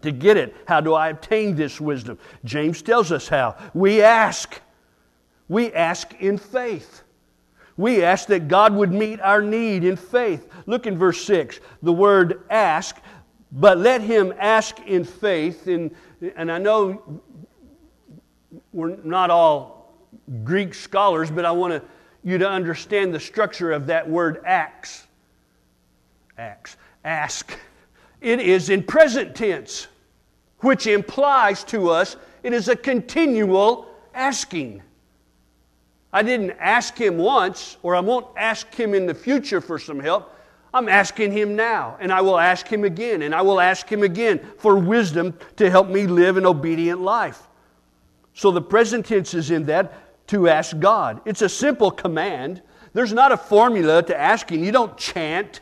To 0.01 0.11
get 0.11 0.37
it, 0.37 0.55
how 0.67 0.81
do 0.81 0.93
I 0.93 1.09
obtain 1.09 1.55
this 1.55 1.81
wisdom? 1.81 2.19
James 2.43 2.83
tells 2.83 3.11
us 3.11 3.27
how. 3.27 3.55
We 3.73 4.03
ask. 4.03 4.61
We 5.47 5.73
ask 5.73 6.13
in 6.19 6.37
faith. 6.37 7.01
We 7.77 8.03
ask 8.03 8.27
that 8.27 8.47
God 8.47 8.73
would 8.73 8.91
meet 8.91 9.19
our 9.21 9.41
need 9.41 9.83
in 9.83 9.97
faith. 9.97 10.47
Look 10.65 10.87
in 10.87 10.97
verse 10.97 11.23
6. 11.25 11.59
The 11.83 11.91
word 11.91 12.43
ask, 12.49 12.97
but 13.51 13.77
let 13.77 14.01
him 14.01 14.33
ask 14.39 14.79
in 14.85 15.03
faith. 15.03 15.67
And, 15.67 15.93
and 16.35 16.51
I 16.51 16.57
know 16.57 17.21
we're 18.71 18.95
not 19.03 19.29
all 19.29 19.93
Greek 20.43 20.73
scholars, 20.73 21.29
but 21.29 21.45
I 21.45 21.51
want 21.51 21.73
to, 21.73 21.81
you 22.23 22.37
to 22.37 22.49
understand 22.49 23.13
the 23.13 23.19
structure 23.19 23.71
of 23.71 23.87
that 23.87 24.09
word 24.09 24.41
acts. 24.45 25.07
Acts. 26.37 26.77
Ask. 27.03 27.57
It 28.21 28.39
is 28.39 28.69
in 28.69 28.83
present 28.83 29.35
tense, 29.35 29.87
which 30.59 30.87
implies 30.87 31.63
to 31.65 31.89
us 31.89 32.15
it 32.41 32.53
is 32.53 32.69
a 32.69 32.75
continual 32.75 33.87
asking. 34.13 34.81
I 36.15 36.23
didn't 36.23 36.51
ask 36.61 36.97
him 36.97 37.17
once, 37.17 37.75
or 37.83 37.93
I 37.93 37.99
won't 37.99 38.27
ask 38.37 38.73
him 38.73 38.93
in 38.93 39.05
the 39.05 39.13
future 39.13 39.59
for 39.59 39.77
some 39.77 39.99
help. 39.99 40.33
I'm 40.73 40.87
asking 40.87 41.33
him 41.33 41.57
now, 41.57 41.97
and 41.99 42.09
I 42.09 42.21
will 42.21 42.39
ask 42.39 42.65
him 42.65 42.85
again, 42.85 43.23
and 43.23 43.35
I 43.35 43.41
will 43.41 43.59
ask 43.59 43.85
him 43.85 44.01
again 44.01 44.39
for 44.57 44.77
wisdom 44.77 45.37
to 45.57 45.69
help 45.69 45.89
me 45.89 46.07
live 46.07 46.37
an 46.37 46.45
obedient 46.45 47.01
life. 47.01 47.45
So 48.33 48.49
the 48.49 48.61
present 48.61 49.05
tense 49.05 49.33
is 49.33 49.51
in 49.51 49.65
that 49.65 50.27
to 50.27 50.47
ask 50.47 50.79
God. 50.79 51.19
It's 51.25 51.41
a 51.41 51.49
simple 51.49 51.91
command. 51.91 52.61
There's 52.93 53.11
not 53.11 53.33
a 53.33 53.37
formula 53.37 54.01
to 54.03 54.17
asking. 54.17 54.63
You 54.63 54.71
don't 54.71 54.97
chant, 54.97 55.59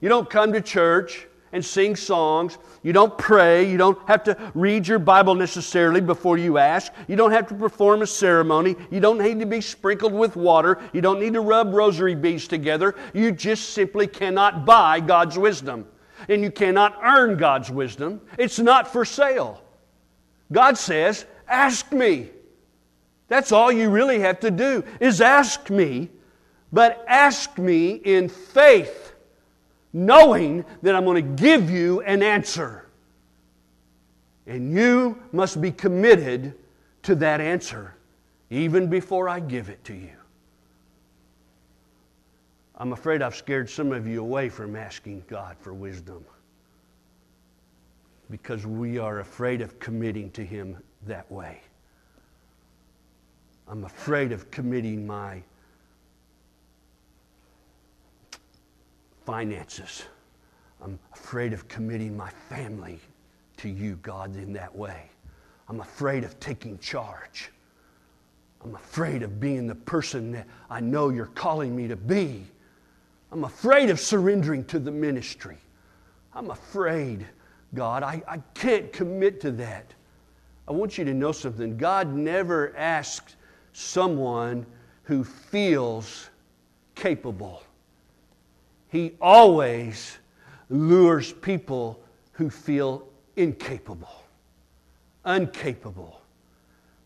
you 0.00 0.08
don't 0.08 0.30
come 0.30 0.52
to 0.52 0.60
church 0.60 1.26
and 1.52 1.64
sing 1.64 1.94
songs. 1.94 2.58
You 2.82 2.92
don't 2.92 3.16
pray. 3.16 3.70
You 3.70 3.76
don't 3.76 3.98
have 4.08 4.24
to 4.24 4.52
read 4.54 4.88
your 4.88 4.98
Bible 4.98 5.34
necessarily 5.34 6.00
before 6.00 6.38
you 6.38 6.58
ask. 6.58 6.92
You 7.08 7.16
don't 7.16 7.30
have 7.30 7.46
to 7.48 7.54
perform 7.54 8.02
a 8.02 8.06
ceremony. 8.06 8.76
You 8.90 9.00
don't 9.00 9.18
need 9.18 9.38
to 9.40 9.46
be 9.46 9.60
sprinkled 9.60 10.12
with 10.12 10.34
water. 10.36 10.80
You 10.92 11.00
don't 11.00 11.20
need 11.20 11.34
to 11.34 11.40
rub 11.40 11.74
rosary 11.74 12.14
beads 12.14 12.48
together. 12.48 12.94
You 13.12 13.32
just 13.32 13.70
simply 13.70 14.06
cannot 14.06 14.64
buy 14.64 15.00
God's 15.00 15.38
wisdom. 15.38 15.86
And 16.28 16.42
you 16.42 16.50
cannot 16.50 16.98
earn 17.02 17.36
God's 17.36 17.70
wisdom. 17.70 18.20
It's 18.38 18.58
not 18.58 18.92
for 18.92 19.04
sale. 19.04 19.62
God 20.50 20.78
says, 20.78 21.26
Ask 21.48 21.92
me. 21.92 22.30
That's 23.28 23.50
all 23.50 23.72
you 23.72 23.90
really 23.90 24.20
have 24.20 24.40
to 24.40 24.50
do 24.50 24.84
is 25.00 25.20
ask 25.20 25.70
me, 25.70 26.10
but 26.70 27.02
ask 27.08 27.58
me 27.58 27.92
in 27.92 28.28
faith 28.28 29.01
knowing 29.92 30.64
that 30.82 30.94
I'm 30.94 31.04
going 31.04 31.36
to 31.36 31.42
give 31.42 31.70
you 31.70 32.00
an 32.02 32.22
answer. 32.22 32.86
And 34.46 34.72
you 34.72 35.20
must 35.32 35.60
be 35.60 35.70
committed 35.70 36.54
to 37.02 37.14
that 37.16 37.40
answer 37.40 37.94
even 38.50 38.88
before 38.88 39.28
I 39.28 39.40
give 39.40 39.68
it 39.68 39.82
to 39.84 39.94
you. 39.94 40.10
I'm 42.76 42.92
afraid 42.92 43.22
I've 43.22 43.36
scared 43.36 43.70
some 43.70 43.92
of 43.92 44.06
you 44.06 44.20
away 44.20 44.48
from 44.48 44.74
asking 44.76 45.24
God 45.28 45.56
for 45.60 45.72
wisdom 45.72 46.24
because 48.30 48.66
we 48.66 48.98
are 48.98 49.20
afraid 49.20 49.60
of 49.60 49.78
committing 49.78 50.30
to 50.32 50.44
Him 50.44 50.76
that 51.06 51.30
way. 51.30 51.60
I'm 53.68 53.84
afraid 53.84 54.32
of 54.32 54.50
committing 54.50 55.06
my 55.06 55.42
finances. 59.32 60.04
I'm 60.84 60.98
afraid 61.14 61.54
of 61.54 61.66
committing 61.66 62.14
my 62.14 62.28
family 62.50 63.00
to 63.56 63.70
you, 63.70 63.96
God, 64.02 64.36
in 64.36 64.52
that 64.52 64.76
way. 64.76 65.08
I'm 65.70 65.80
afraid 65.80 66.22
of 66.22 66.38
taking 66.38 66.78
charge. 66.80 67.50
I'm 68.62 68.74
afraid 68.74 69.22
of 69.22 69.40
being 69.40 69.66
the 69.66 69.74
person 69.74 70.32
that 70.32 70.46
I 70.68 70.80
know 70.80 71.08
you're 71.08 71.30
calling 71.34 71.74
me 71.74 71.88
to 71.88 71.96
be. 71.96 72.44
I'm 73.30 73.44
afraid 73.44 73.88
of 73.88 73.98
surrendering 73.98 74.66
to 74.66 74.78
the 74.78 74.90
ministry. 74.90 75.56
I'm 76.34 76.50
afraid, 76.50 77.26
God, 77.72 78.02
I, 78.02 78.22
I 78.28 78.36
can't 78.52 78.92
commit 78.92 79.40
to 79.40 79.50
that. 79.52 79.94
I 80.68 80.72
want 80.72 80.98
you 80.98 81.06
to 81.06 81.14
know 81.14 81.32
something. 81.32 81.78
God 81.78 82.12
never 82.12 82.76
asks 82.76 83.36
someone 83.72 84.66
who 85.04 85.24
feels 85.24 86.28
capable. 86.94 87.62
He 88.92 89.14
always 89.22 90.18
lures 90.68 91.32
people 91.32 91.98
who 92.32 92.50
feel 92.50 93.08
incapable, 93.36 94.22
uncapable, 95.24 96.16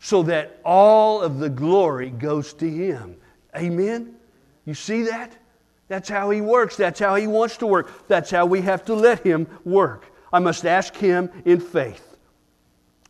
so 0.01 0.25
that 0.25 0.59
all 0.65 1.23
of 1.23 1.39
the 1.39 1.49
glory 1.49 2.11
goes 2.11 2.53
to 2.55 2.69
Him. 2.69 3.15
Amen? 3.57 4.17
You 4.65 4.75
see 4.75 5.05
that? 5.05 5.37
That's 5.87 6.09
how 6.09 6.31
He 6.31 6.41
works. 6.41 6.77
That's 6.77 6.99
how 6.99 7.15
He 7.15 7.29
wants 7.29 7.57
to 7.59 7.69
work. 7.69 8.09
That's 8.09 8.33
how 8.33 8.47
we 8.47 8.63
have 8.63 8.85
to 8.87 8.95
let 8.95 9.25
Him 9.25 9.47
work. 9.65 10.07
I 10.33 10.41
must 10.41 10.67
ask 10.67 10.93
Him 10.97 11.31
in 11.45 11.61
faith. 11.61 12.17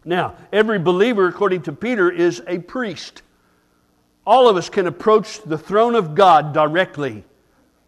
Now, 0.04 0.36
every 0.52 0.78
believer, 0.78 1.26
according 1.26 1.62
to 1.62 1.72
Peter, 1.72 2.10
is 2.10 2.42
a 2.46 2.58
priest. 2.58 3.22
All 4.26 4.50
of 4.50 4.58
us 4.58 4.68
can 4.68 4.86
approach 4.86 5.42
the 5.44 5.56
throne 5.56 5.94
of 5.94 6.14
God 6.14 6.52
directly. 6.52 7.24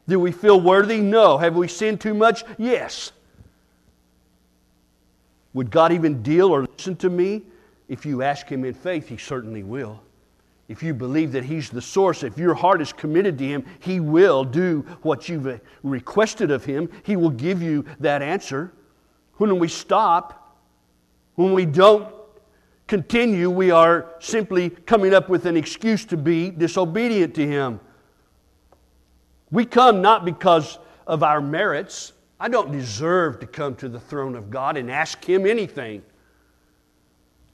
Do 0.09 0.18
we 0.18 0.33
feel 0.33 0.59
worthy? 0.59 1.01
No. 1.01 1.37
Have 1.38 1.55
we 1.55 1.68
sinned 1.68 2.01
too 2.01 2.14
much? 2.14 2.42
Yes. 2.57 3.12
Would 5.53 5.71
God 5.71 5.92
even 5.92 6.23
deal 6.23 6.49
or 6.49 6.62
listen 6.62 6.97
to 6.97 7.11
me? 7.11 7.42
If 7.88 8.05
you 8.07 8.23
ask 8.23 8.47
Him 8.49 8.64
in 8.64 8.75
faith, 8.75 9.09
He 9.09 9.18
certainly 9.18 9.62
will. 9.62 10.01
If 10.68 10.83
you 10.83 10.92
believe 10.92 11.33
that 11.33 11.44
He's 11.44 11.71
the 11.71 11.81
source, 11.81 12.23
if 12.23 12.38
your 12.38 12.55
heart 12.55 12.81
is 12.81 12.92
committed 12.92 13.38
to 13.38 13.44
Him, 13.44 13.64
He 13.81 14.01
will 14.01 14.44
do 14.44 14.85
what 15.03 15.29
you've 15.29 15.61
requested 15.83 16.51
of 16.51 16.64
Him. 16.64 16.90
He 17.03 17.16
will 17.16 17.31
give 17.31 17.62
you 17.62 17.85
that 18.01 18.23
answer. 18.23 18.73
When 19.35 19.59
we 19.59 19.68
stop, 19.68 20.59
when 21.35 21.53
we 21.53 21.64
don't 21.66 22.14
continue, 22.87 23.51
we 23.51 23.71
are 23.71 24.14
simply 24.21 24.71
coming 24.71 25.14
up 25.14 25.29
with 25.29 25.47
an 25.47 25.57
excuse 25.57 26.05
to 26.07 26.16
be 26.16 26.51
disobedient 26.51 27.35
to 27.35 27.47
Him. 27.47 27.81
We 29.51 29.65
come 29.65 30.03
not 30.03 30.25
because 30.25 30.79
of 31.07 31.23
our 31.23 31.41
merits. 31.41 32.13
I 32.39 32.49
don't 32.49 32.71
deserve 32.71 33.41
to 33.41 33.47
come 33.47 33.75
to 33.77 33.89
the 33.89 34.01
throne 34.01 34.37
of 34.37 34.51
God 34.51 34.77
and 34.77 34.91
ask 34.91 35.25
Him 35.25 35.47
anything. 35.47 36.03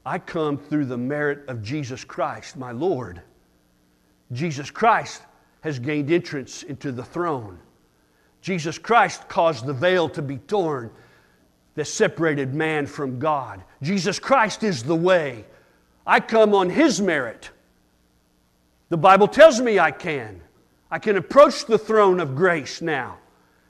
I 0.05 0.19
come 0.19 0.57
through 0.57 0.85
the 0.85 0.97
merit 0.97 1.47
of 1.47 1.63
Jesus 1.63 2.03
Christ, 2.03 2.57
my 2.57 2.71
Lord. 2.71 3.21
Jesus 4.31 4.69
Christ 4.69 5.23
has 5.61 5.79
gained 5.79 6.11
entrance 6.11 6.61
into 6.63 6.91
the 6.91 7.03
throne. 7.03 7.59
Jesus 8.41 8.77
Christ 8.77 9.27
caused 9.27 9.65
the 9.65 9.73
veil 9.73 10.07
to 10.09 10.21
be 10.21 10.37
torn 10.37 10.91
that 11.73 11.85
separated 11.85 12.53
man 12.53 12.85
from 12.85 13.17
God. 13.17 13.63
Jesus 13.81 14.19
Christ 14.19 14.63
is 14.63 14.83
the 14.83 14.95
way. 14.95 15.45
I 16.05 16.19
come 16.19 16.53
on 16.53 16.69
His 16.69 17.01
merit. 17.01 17.49
The 18.89 18.97
Bible 18.97 19.27
tells 19.27 19.59
me 19.59 19.79
I 19.79 19.89
can. 19.89 20.41
I 20.91 20.99
can 20.99 21.17
approach 21.17 21.65
the 21.65 21.77
throne 21.77 22.19
of 22.19 22.35
grace 22.35 22.81
now 22.81 23.17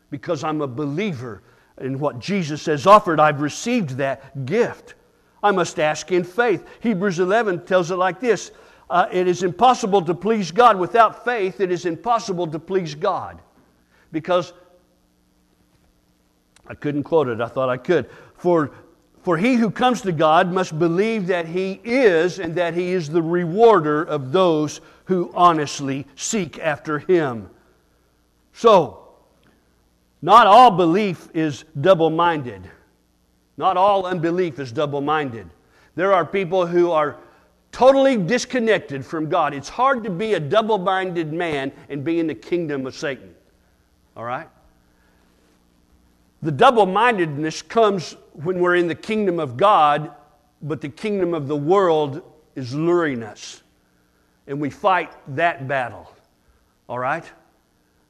because 0.09 0.43
I'm 0.43 0.61
a 0.61 0.67
believer 0.67 1.41
in 1.79 1.99
what 1.99 2.19
Jesus 2.19 2.65
has 2.67 2.87
offered, 2.87 3.19
I've 3.19 3.41
received 3.41 3.91
that 3.97 4.45
gift. 4.45 4.95
I 5.43 5.51
must 5.51 5.79
ask 5.79 6.11
in 6.11 6.23
faith. 6.23 6.65
Hebrews 6.79 7.19
11 7.19 7.65
tells 7.65 7.91
it 7.91 7.95
like 7.95 8.19
this 8.19 8.51
uh, 8.89 9.07
It 9.11 9.27
is 9.27 9.43
impossible 9.43 10.01
to 10.03 10.13
please 10.13 10.51
God 10.51 10.77
without 10.79 11.25
faith. 11.25 11.59
It 11.59 11.71
is 11.71 11.85
impossible 11.85 12.47
to 12.47 12.59
please 12.59 12.95
God. 12.95 13.41
Because 14.11 14.53
I 16.67 16.73
couldn't 16.73 17.03
quote 17.03 17.27
it, 17.27 17.41
I 17.41 17.47
thought 17.47 17.69
I 17.69 17.77
could. 17.77 18.09
For, 18.35 18.71
for 19.25 19.37
he 19.37 19.55
who 19.55 19.71
comes 19.71 20.01
to 20.01 20.11
God 20.11 20.51
must 20.51 20.77
believe 20.77 21.25
that 21.27 21.47
he 21.47 21.81
is 21.83 22.37
and 22.37 22.53
that 22.53 22.75
he 22.75 22.91
is 22.91 23.09
the 23.09 23.23
rewarder 23.23 24.03
of 24.03 24.31
those 24.31 24.81
who 25.05 25.31
honestly 25.33 26.05
seek 26.15 26.59
after 26.59 26.99
him. 26.99 27.49
So, 28.53 29.07
not 30.21 30.45
all 30.45 30.69
belief 30.69 31.27
is 31.33 31.65
double 31.81 32.11
minded. 32.11 32.69
Not 33.57 33.77
all 33.77 34.05
unbelief 34.05 34.59
is 34.59 34.71
double 34.71 35.01
minded. 35.01 35.49
There 35.95 36.13
are 36.13 36.23
people 36.23 36.67
who 36.67 36.91
are 36.91 37.17
totally 37.71 38.17
disconnected 38.17 39.03
from 39.03 39.27
God. 39.27 39.55
It's 39.55 39.69
hard 39.69 40.03
to 40.03 40.11
be 40.11 40.35
a 40.35 40.39
double 40.39 40.77
minded 40.77 41.33
man 41.33 41.71
and 41.89 42.03
be 42.03 42.19
in 42.19 42.27
the 42.27 42.35
kingdom 42.35 42.85
of 42.85 42.95
Satan. 42.95 43.33
All 44.15 44.23
right? 44.23 44.49
The 46.43 46.51
double 46.51 46.85
mindedness 46.85 47.63
comes 47.63 48.15
when 48.43 48.59
we're 48.59 48.75
in 48.75 48.87
the 48.87 48.95
kingdom 48.95 49.39
of 49.39 49.57
God, 49.57 50.11
but 50.61 50.81
the 50.81 50.89
kingdom 50.89 51.33
of 51.33 51.47
the 51.47 51.55
world 51.55 52.21
is 52.55 52.73
luring 52.73 53.23
us. 53.23 53.61
And 54.47 54.59
we 54.59 54.69
fight 54.69 55.11
that 55.35 55.67
battle. 55.67 56.11
All 56.87 56.99
right? 56.99 57.23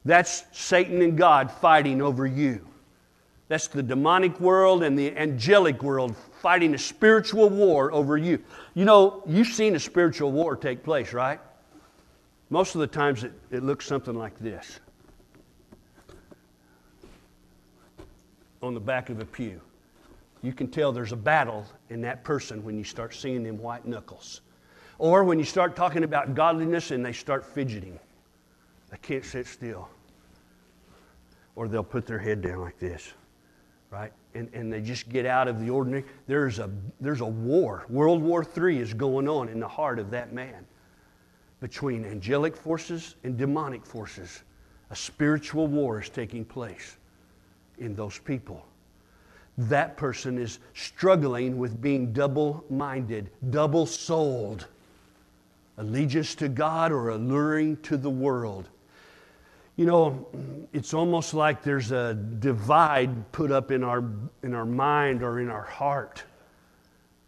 That's 0.04 0.44
Satan 0.52 1.02
and 1.02 1.16
God 1.16 1.50
fighting 1.50 2.02
over 2.02 2.26
you. 2.26 2.66
That's 3.48 3.68
the 3.68 3.82
demonic 3.82 4.40
world 4.40 4.82
and 4.82 4.98
the 4.98 5.16
angelic 5.16 5.82
world 5.82 6.16
fighting 6.42 6.74
a 6.74 6.78
spiritual 6.78 7.48
war 7.48 7.92
over 7.92 8.16
you. 8.16 8.42
You 8.74 8.84
know, 8.84 9.22
you've 9.26 9.48
seen 9.48 9.76
a 9.76 9.80
spiritual 9.80 10.32
war 10.32 10.56
take 10.56 10.82
place, 10.82 11.12
right? 11.12 11.40
Most 12.50 12.74
of 12.74 12.80
the 12.80 12.86
times 12.86 13.24
it, 13.24 13.32
it 13.50 13.62
looks 13.62 13.86
something 13.86 14.14
like 14.14 14.38
this 14.38 14.80
on 18.62 18.74
the 18.74 18.80
back 18.80 19.10
of 19.10 19.20
a 19.20 19.24
pew. 19.24 19.60
You 20.42 20.52
can 20.52 20.68
tell 20.68 20.92
there's 20.92 21.12
a 21.12 21.16
battle 21.16 21.66
in 21.90 22.00
that 22.02 22.24
person 22.24 22.62
when 22.64 22.76
you 22.78 22.84
start 22.84 23.14
seeing 23.14 23.42
them 23.42 23.58
white 23.58 23.86
knuckles. 23.86 24.42
Or 24.98 25.24
when 25.24 25.38
you 25.38 25.44
start 25.44 25.76
talking 25.76 26.04
about 26.04 26.34
godliness 26.34 26.90
and 26.90 27.04
they 27.04 27.12
start 27.12 27.44
fidgeting. 27.44 27.98
They 28.90 28.98
can't 28.98 29.24
sit 29.24 29.46
still. 29.46 29.88
Or 31.54 31.68
they'll 31.68 31.82
put 31.82 32.06
their 32.06 32.18
head 32.18 32.42
down 32.42 32.60
like 32.60 32.78
this 32.78 33.12
right? 33.90 34.12
And, 34.34 34.48
and 34.52 34.72
they 34.72 34.80
just 34.80 35.08
get 35.08 35.26
out 35.26 35.48
of 35.48 35.60
the 35.60 35.70
ordinary. 35.70 36.04
There's 36.26 36.58
a, 36.58 36.70
there's 37.00 37.20
a 37.20 37.26
war. 37.26 37.86
World 37.88 38.22
War 38.22 38.44
III 38.44 38.78
is 38.78 38.94
going 38.94 39.28
on 39.28 39.48
in 39.48 39.60
the 39.60 39.68
heart 39.68 39.98
of 39.98 40.10
that 40.10 40.32
man 40.32 40.66
between 41.60 42.04
angelic 42.04 42.56
forces 42.56 43.16
and 43.24 43.36
demonic 43.36 43.84
forces. 43.84 44.42
A 44.90 44.96
spiritual 44.96 45.66
war 45.66 46.00
is 46.00 46.08
taking 46.08 46.44
place 46.44 46.98
in 47.78 47.94
those 47.94 48.18
people. 48.18 48.64
That 49.58 49.96
person 49.96 50.38
is 50.38 50.58
struggling 50.74 51.56
with 51.56 51.80
being 51.80 52.12
double 52.12 52.64
minded, 52.68 53.30
double 53.50 53.86
souled, 53.86 54.66
allegiance 55.78 56.34
to 56.36 56.48
God 56.48 56.92
or 56.92 57.10
alluring 57.10 57.78
to 57.78 57.96
the 57.96 58.10
world. 58.10 58.68
You 59.76 59.84
know, 59.84 60.26
it's 60.72 60.94
almost 60.94 61.34
like 61.34 61.62
there's 61.62 61.92
a 61.92 62.14
divide 62.14 63.30
put 63.32 63.50
up 63.50 63.70
in 63.70 63.84
our, 63.84 64.04
in 64.42 64.54
our 64.54 64.64
mind 64.64 65.22
or 65.22 65.40
in 65.40 65.50
our 65.50 65.64
heart. 65.64 66.22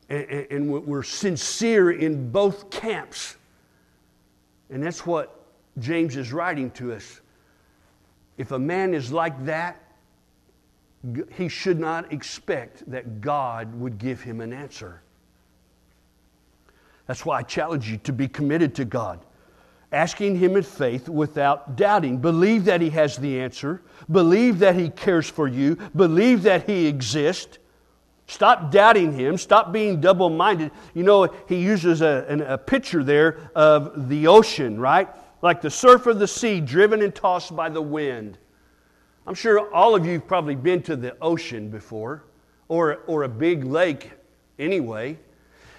And, 0.09 0.47
and 0.51 0.87
we're 0.87 1.03
sincere 1.03 1.91
in 1.91 2.31
both 2.31 2.71
camps. 2.71 3.37
And 4.71 4.83
that's 4.83 5.05
what 5.05 5.47
James 5.79 6.17
is 6.17 6.33
writing 6.33 6.71
to 6.73 6.95
us. 6.95 7.21
If 8.39 8.53
a 8.53 8.59
man 8.59 8.95
is 8.95 9.13
like 9.13 9.45
that, 9.45 9.83
he 11.33 11.49
should 11.49 11.79
not 11.79 12.13
expect 12.13 12.89
that 12.91 13.21
God 13.21 13.75
would 13.75 13.99
give 13.99 14.21
him 14.21 14.41
an 14.41 14.53
answer. 14.53 15.01
That's 17.07 17.25
why 17.25 17.39
I 17.39 17.43
challenge 17.43 17.89
you 17.89 17.99
to 17.99 18.13
be 18.13 18.29
committed 18.29 18.75
to 18.77 18.85
God 18.85 19.21
asking 19.93 20.37
Him 20.37 20.57
in 20.57 20.63
faith 20.63 21.09
without 21.09 21.77
doubting. 21.77 22.19
Believe 22.19 22.65
that 22.67 22.81
He 22.81 22.91
has 22.91 23.17
the 23.17 23.41
answer, 23.41 23.83
believe 24.11 24.59
that 24.59 24.75
He 24.75 24.91
cares 24.91 25.29
for 25.29 25.49
you, 25.49 25.77
believe 25.97 26.43
that 26.43 26.69
He 26.69 26.87
exists. 26.87 27.59
Stop 28.27 28.71
doubting 28.71 29.13
Him, 29.13 29.39
stop 29.39 29.73
being 29.73 30.01
double 30.01 30.29
minded. 30.29 30.71
You 30.95 31.03
know, 31.03 31.25
He 31.49 31.57
uses 31.57 32.03
a, 32.03 32.45
a 32.47 32.59
picture 32.59 33.03
there 33.03 33.51
of 33.55 34.09
the 34.09 34.27
ocean, 34.27 34.79
right? 34.79 35.09
Like 35.41 35.61
the 35.61 35.71
surf 35.71 36.07
of 36.07 36.19
the 36.19 36.29
sea 36.29 36.61
driven 36.61 37.01
and 37.03 37.15
tossed 37.15 37.55
by 37.55 37.69
the 37.69 37.83
wind. 37.83 38.39
I'm 39.29 39.35
sure 39.35 39.71
all 39.75 39.95
of 39.95 40.07
you 40.07 40.13
have 40.13 40.27
probably 40.27 40.55
been 40.55 40.81
to 40.85 40.97
the 40.97 41.15
ocean 41.21 41.69
before, 41.69 42.25
or, 42.69 43.01
or 43.07 43.25
a 43.25 43.29
big 43.29 43.63
lake 43.63 44.11
anyway. 44.59 45.19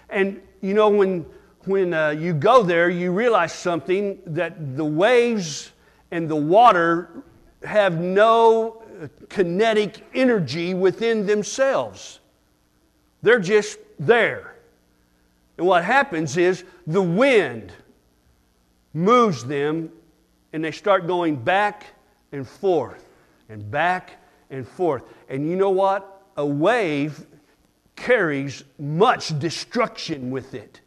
And 0.07 0.39
you 0.61 0.75
know, 0.75 0.89
when 0.89 1.25
when 1.65 1.95
uh, 1.95 2.11
you 2.11 2.35
go 2.35 2.61
there, 2.61 2.91
you 2.91 3.11
realize 3.11 3.51
something 3.51 4.19
that 4.27 4.77
the 4.77 4.85
waves 4.85 5.71
and 6.11 6.29
the 6.29 6.35
water 6.35 7.23
have 7.63 7.99
no 7.99 8.83
uh, 9.01 9.07
kinetic 9.29 10.05
energy 10.13 10.75
within 10.75 11.25
themselves. 11.25 12.19
They're 13.23 13.39
just 13.39 13.79
there. 13.97 14.57
And 15.57 15.65
what 15.65 15.83
happens 15.83 16.37
is 16.37 16.65
the 16.85 17.01
wind 17.01 17.71
moves 18.93 19.43
them 19.43 19.89
and 20.53 20.63
they 20.63 20.71
start 20.71 21.07
going 21.07 21.35
back 21.35 21.87
and 22.31 22.47
forth 22.47 23.08
and 23.49 23.69
back 23.69 24.17
and 24.49 24.67
forth. 24.67 25.03
And 25.27 25.49
you 25.49 25.55
know 25.55 25.71
what? 25.71 26.23
A 26.37 26.45
wave 26.45 27.25
carries 27.95 28.63
much 28.77 29.37
destruction 29.39 30.31
with 30.31 30.53
it. 30.53 30.81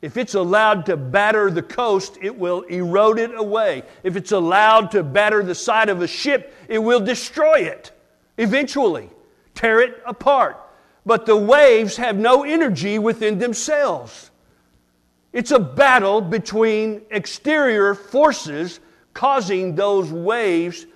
If 0.00 0.16
it's 0.16 0.34
allowed 0.34 0.86
to 0.86 0.96
batter 0.96 1.48
the 1.48 1.62
coast, 1.62 2.18
it 2.20 2.36
will 2.36 2.62
erode 2.62 3.20
it 3.20 3.30
away. 3.36 3.84
If 4.02 4.16
it's 4.16 4.32
allowed 4.32 4.90
to 4.90 5.04
batter 5.04 5.44
the 5.44 5.54
side 5.54 5.88
of 5.88 6.02
a 6.02 6.08
ship, 6.08 6.52
it 6.68 6.78
will 6.78 6.98
destroy 6.98 7.60
it 7.60 7.92
eventually, 8.38 9.08
tear 9.54 9.80
it 9.80 10.02
apart. 10.04 10.58
But 11.06 11.26
the 11.26 11.36
waves 11.36 11.96
have 11.96 12.16
no 12.16 12.42
energy 12.42 12.98
within 12.98 13.38
themselves. 13.38 14.30
It's 15.32 15.52
a 15.52 15.58
battle 15.58 16.20
between 16.20 17.02
exterior 17.10 17.94
forces 17.94 18.80
causing 19.14 19.74
those 19.74 20.10
waves 20.10 20.86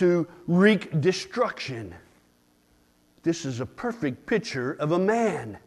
to 0.00 0.26
wreak 0.46 0.98
destruction. 1.02 1.94
This 3.22 3.44
is 3.44 3.60
a 3.60 3.66
perfect 3.66 4.24
picture 4.24 4.72
of 4.80 4.92
a 4.92 4.98
man. 4.98 5.58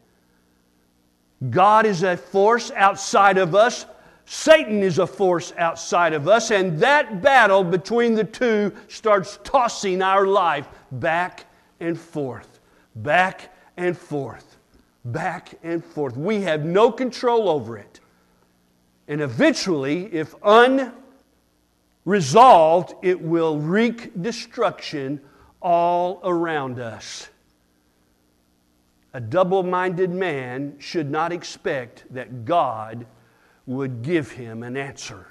God 1.52 1.86
is 1.86 2.02
a 2.02 2.18
force 2.18 2.72
outside 2.72 3.38
of 3.38 3.54
us. 3.54 3.86
Satan 4.26 4.82
is 4.82 4.98
a 4.98 5.06
force 5.06 5.54
outside 5.60 6.14
of 6.14 6.28
us, 6.28 6.50
and 6.50 6.80
that 6.80 7.22
battle 7.22 7.64
between 7.64 8.16
the 8.16 8.24
two 8.24 8.74
starts 8.88 9.38
tossing 9.44 10.02
our 10.02 10.26
life 10.26 10.68
back 10.94 11.46
and 11.80 12.00
forth, 12.00 12.60
back 12.96 13.54
and 13.78 13.96
forth, 13.96 14.58
back 15.06 15.54
and 15.62 15.86
forth. 15.86 16.18
We 16.18 16.42
have 16.42 16.66
no 16.66 16.92
control 16.92 17.50
over 17.50 17.78
it. 17.78 18.00
And 19.08 19.22
eventually, 19.22 20.06
if 20.12 20.34
unresolved, 22.06 22.94
it 23.02 23.22
will 23.22 23.58
wreak 23.58 24.22
destruction 24.22 25.22
all 25.62 26.20
around 26.24 26.80
us. 26.80 27.30
A 29.14 29.22
double 29.22 29.64
minded 29.64 30.10
man 30.10 30.76
should 30.80 31.10
not 31.10 31.32
expect 31.32 32.04
that 32.14 32.46
God 32.46 33.06
would 33.66 34.02
give 34.02 34.32
him 34.32 34.64
an 34.64 34.76
answer. 34.76 35.28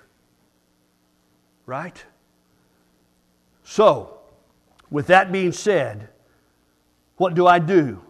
Right? 1.66 2.02
So, 3.64 4.18
with 4.90 5.08
that 5.08 5.32
being 5.32 5.52
said, 5.52 6.08
what 7.16 7.34
do 7.34 7.46
I 7.46 7.58
do? 7.58 8.00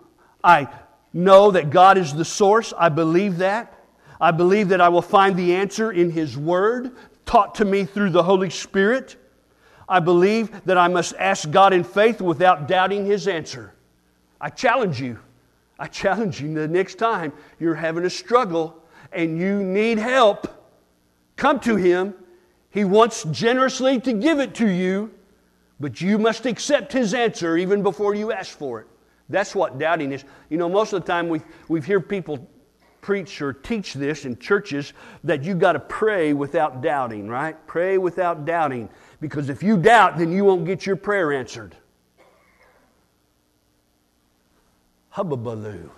I 0.44 0.68
know 1.12 1.50
that 1.50 1.70
God 1.70 1.98
is 1.98 2.14
the 2.14 2.24
source. 2.24 2.72
I 2.76 2.88
believe 2.88 3.38
that. 3.38 3.78
I 4.20 4.30
believe 4.30 4.68
that 4.68 4.80
I 4.80 4.88
will 4.88 5.02
find 5.02 5.36
the 5.36 5.54
answer 5.54 5.90
in 5.90 6.10
His 6.10 6.36
Word, 6.36 6.92
taught 7.26 7.54
to 7.56 7.64
me 7.64 7.84
through 7.84 8.10
the 8.10 8.22
Holy 8.22 8.50
Spirit. 8.50 9.16
I 9.88 10.00
believe 10.00 10.64
that 10.64 10.78
I 10.78 10.88
must 10.88 11.14
ask 11.18 11.50
God 11.50 11.72
in 11.72 11.84
faith 11.84 12.20
without 12.20 12.68
doubting 12.68 13.04
His 13.04 13.28
answer. 13.28 13.74
I 14.40 14.48
challenge 14.48 15.00
you. 15.00 15.18
I 15.78 15.86
challenge 15.86 16.40
you 16.40 16.54
the 16.54 16.68
next 16.68 16.96
time 16.96 17.32
you're 17.58 17.74
having 17.74 18.04
a 18.04 18.10
struggle 18.10 18.82
and 19.12 19.38
you 19.38 19.62
need 19.62 19.98
help, 19.98 20.46
come 21.36 21.60
to 21.60 21.76
Him. 21.76 22.14
He 22.70 22.84
wants 22.84 23.24
generously 23.24 24.00
to 24.00 24.12
give 24.12 24.40
it 24.40 24.54
to 24.56 24.66
you, 24.66 25.12
But 25.80 26.00
you 26.00 26.16
must 26.16 26.46
accept 26.46 26.92
his 26.92 27.12
answer 27.12 27.56
even 27.56 27.82
before 27.82 28.14
you 28.14 28.30
ask 28.30 28.56
for 28.56 28.80
it. 28.80 28.86
That's 29.28 29.52
what 29.54 29.78
doubting 29.78 30.12
is. 30.12 30.24
You 30.48 30.56
know, 30.56 30.68
most 30.68 30.92
of 30.92 31.02
the 31.02 31.06
time 31.06 31.28
we, 31.28 31.40
we 31.68 31.80
hear 31.80 32.00
people 32.00 32.48
preach 33.02 33.42
or 33.42 33.52
teach 33.52 33.92
this 33.92 34.24
in 34.24 34.38
churches 34.38 34.94
that 35.24 35.42
you 35.42 35.54
got 35.54 35.72
to 35.72 35.80
pray 35.80 36.32
without 36.32 36.80
doubting, 36.80 37.28
right? 37.28 37.54
Pray 37.66 37.98
without 37.98 38.46
doubting. 38.46 38.88
Because 39.20 39.50
if 39.50 39.62
you 39.62 39.76
doubt, 39.76 40.16
then 40.16 40.32
you 40.32 40.44
won't 40.44 40.64
get 40.64 40.86
your 40.86 40.96
prayer 40.96 41.32
answered. 41.32 41.76
Hubbubaloo 45.14 45.90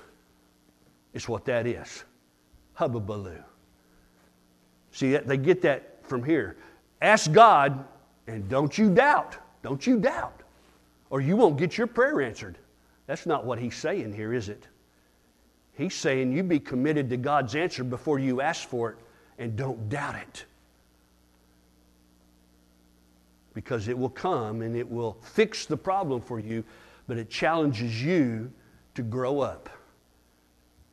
is 1.12 1.28
what 1.28 1.44
that 1.44 1.66
is. 1.66 2.04
Hubbubaloo. 2.76 3.44
See, 4.90 5.16
they 5.16 5.36
get 5.36 5.62
that 5.62 6.00
from 6.02 6.24
here. 6.24 6.56
Ask 7.02 7.30
God, 7.30 7.84
and 8.26 8.48
don't 8.48 8.76
you 8.76 8.90
doubt. 8.90 9.36
Don't 9.62 9.86
you 9.86 10.00
doubt. 10.00 10.40
Or 11.10 11.20
you 11.20 11.36
won't 11.36 11.58
get 11.58 11.76
your 11.76 11.86
prayer 11.86 12.22
answered. 12.22 12.56
That's 13.06 13.26
not 13.26 13.44
what 13.44 13.58
he's 13.58 13.76
saying 13.76 14.14
here, 14.14 14.32
is 14.32 14.48
it? 14.48 14.66
He's 15.76 15.94
saying 15.94 16.32
you 16.32 16.42
be 16.42 16.60
committed 16.60 17.10
to 17.10 17.16
God's 17.16 17.54
answer 17.54 17.82
before 17.82 18.18
you 18.18 18.40
ask 18.40 18.68
for 18.68 18.90
it 18.90 18.96
and 19.38 19.56
don't 19.56 19.88
doubt 19.88 20.14
it. 20.16 20.44
Because 23.54 23.88
it 23.88 23.98
will 23.98 24.10
come 24.10 24.62
and 24.62 24.76
it 24.76 24.88
will 24.88 25.16
fix 25.20 25.66
the 25.66 25.76
problem 25.76 26.20
for 26.20 26.38
you, 26.38 26.64
but 27.06 27.18
it 27.18 27.28
challenges 27.28 28.02
you 28.02 28.50
to 28.94 29.02
grow 29.02 29.40
up, 29.40 29.68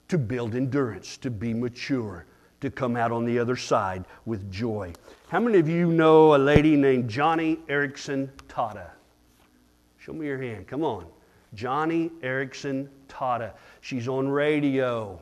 to 0.08 0.18
build 0.18 0.56
endurance, 0.56 1.18
to 1.18 1.30
be 1.30 1.54
mature, 1.54 2.26
to 2.62 2.70
come 2.70 2.96
out 2.96 3.12
on 3.12 3.26
the 3.26 3.38
other 3.40 3.56
side 3.56 4.06
with 4.26 4.52
joy. 4.52 4.94
How 5.30 5.40
many 5.40 5.60
of 5.60 5.70
you 5.70 5.88
know 5.88 6.36
a 6.36 6.38
lady 6.38 6.76
named 6.76 7.10
Joni 7.10 7.58
Eareckson 7.68 8.30
Tada? 8.48 8.90
Show 9.98 10.14
me 10.14 10.26
your 10.26 10.42
hand. 10.42 10.68
Come 10.68 10.84
on. 10.84 11.06
Joni 11.56 12.10
Eareckson 12.22 12.88
Tada. 13.12 13.52
She's 13.82 14.08
on 14.08 14.28
radio. 14.28 15.22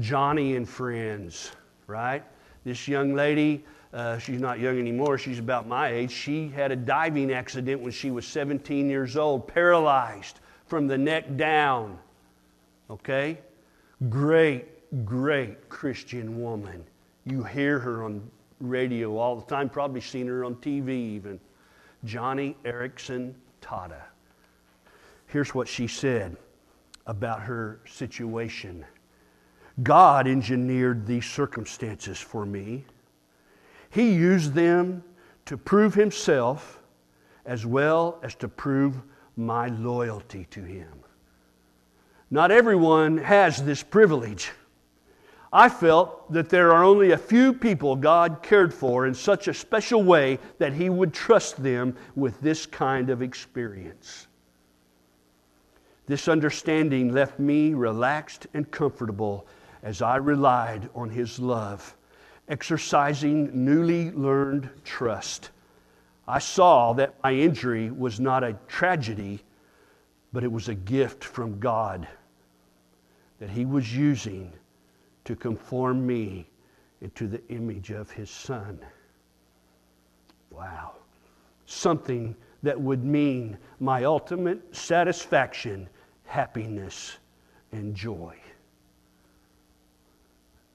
Joni 0.00 0.56
and 0.56 0.68
Friends, 0.68 1.52
right? 1.86 2.24
This 2.64 2.88
young 2.88 3.14
lady, 3.14 3.64
uh, 3.92 4.18
she's 4.18 4.40
not 4.40 4.58
young 4.58 4.78
anymore, 4.78 5.18
she's 5.18 5.38
about 5.38 5.68
my 5.68 5.88
age. 5.88 6.10
She 6.10 6.48
had 6.48 6.72
a 6.72 6.76
diving 6.76 7.32
accident 7.32 7.80
when 7.80 7.92
she 7.92 8.10
was 8.10 8.26
17 8.26 8.90
years 8.90 9.16
old, 9.16 9.46
paralyzed 9.46 10.40
from 10.66 10.88
the 10.88 10.98
neck 10.98 11.36
down. 11.36 11.98
Okay? 12.90 13.38
Great, 14.08 15.04
great 15.04 15.68
Christian 15.68 16.42
woman. 16.42 16.84
You 17.24 17.44
hear 17.44 17.78
her 17.78 18.02
on 18.04 18.28
radio 18.60 19.16
all 19.16 19.36
the 19.36 19.46
time, 19.46 19.68
probably 19.68 20.00
seen 20.00 20.26
her 20.26 20.44
on 20.44 20.56
TV 20.56 20.88
even. 20.88 21.38
Joni 22.04 22.54
Eareckson 22.64 23.34
Tada. 23.62 24.02
Here's 25.26 25.54
what 25.54 25.68
she 25.68 25.86
said 25.86 26.36
about 27.06 27.42
her 27.42 27.80
situation 27.86 28.84
God 29.82 30.28
engineered 30.28 31.06
these 31.06 31.26
circumstances 31.26 32.18
for 32.18 32.46
me. 32.46 32.84
He 33.90 34.12
used 34.12 34.54
them 34.54 35.02
to 35.46 35.56
prove 35.56 35.94
Himself 35.94 36.80
as 37.44 37.66
well 37.66 38.18
as 38.22 38.34
to 38.36 38.48
prove 38.48 39.02
my 39.36 39.68
loyalty 39.68 40.46
to 40.50 40.62
Him. 40.62 40.92
Not 42.30 42.50
everyone 42.50 43.18
has 43.18 43.62
this 43.62 43.82
privilege. 43.82 44.52
I 45.52 45.68
felt 45.68 46.32
that 46.32 46.48
there 46.48 46.72
are 46.72 46.82
only 46.82 47.12
a 47.12 47.18
few 47.18 47.52
people 47.52 47.94
God 47.94 48.42
cared 48.42 48.72
for 48.72 49.06
in 49.06 49.14
such 49.14 49.46
a 49.48 49.54
special 49.54 50.02
way 50.02 50.38
that 50.58 50.72
He 50.72 50.88
would 50.88 51.12
trust 51.12 51.62
them 51.62 51.96
with 52.14 52.40
this 52.40 52.64
kind 52.64 53.10
of 53.10 53.22
experience. 53.22 54.28
This 56.06 56.28
understanding 56.28 57.12
left 57.12 57.38
me 57.38 57.72
relaxed 57.72 58.46
and 58.52 58.70
comfortable 58.70 59.46
as 59.82 60.02
I 60.02 60.16
relied 60.16 60.90
on 60.94 61.08
His 61.08 61.38
love, 61.38 61.96
exercising 62.48 63.64
newly 63.64 64.10
learned 64.10 64.68
trust. 64.84 65.50
I 66.28 66.38
saw 66.38 66.92
that 66.94 67.14
my 67.22 67.32
injury 67.32 67.90
was 67.90 68.20
not 68.20 68.44
a 68.44 68.56
tragedy, 68.68 69.42
but 70.32 70.44
it 70.44 70.52
was 70.52 70.68
a 70.68 70.74
gift 70.74 71.24
from 71.24 71.58
God 71.58 72.06
that 73.38 73.50
He 73.50 73.64
was 73.64 73.94
using 73.94 74.52
to 75.24 75.34
conform 75.34 76.06
me 76.06 76.46
into 77.00 77.26
the 77.26 77.42
image 77.48 77.90
of 77.90 78.10
His 78.10 78.30
Son. 78.30 78.78
Wow. 80.50 80.92
Something 81.66 82.36
that 82.62 82.80
would 82.80 83.04
mean 83.04 83.58
my 83.80 84.04
ultimate 84.04 84.74
satisfaction 84.74 85.88
happiness 86.24 87.18
and 87.72 87.94
joy. 87.94 88.36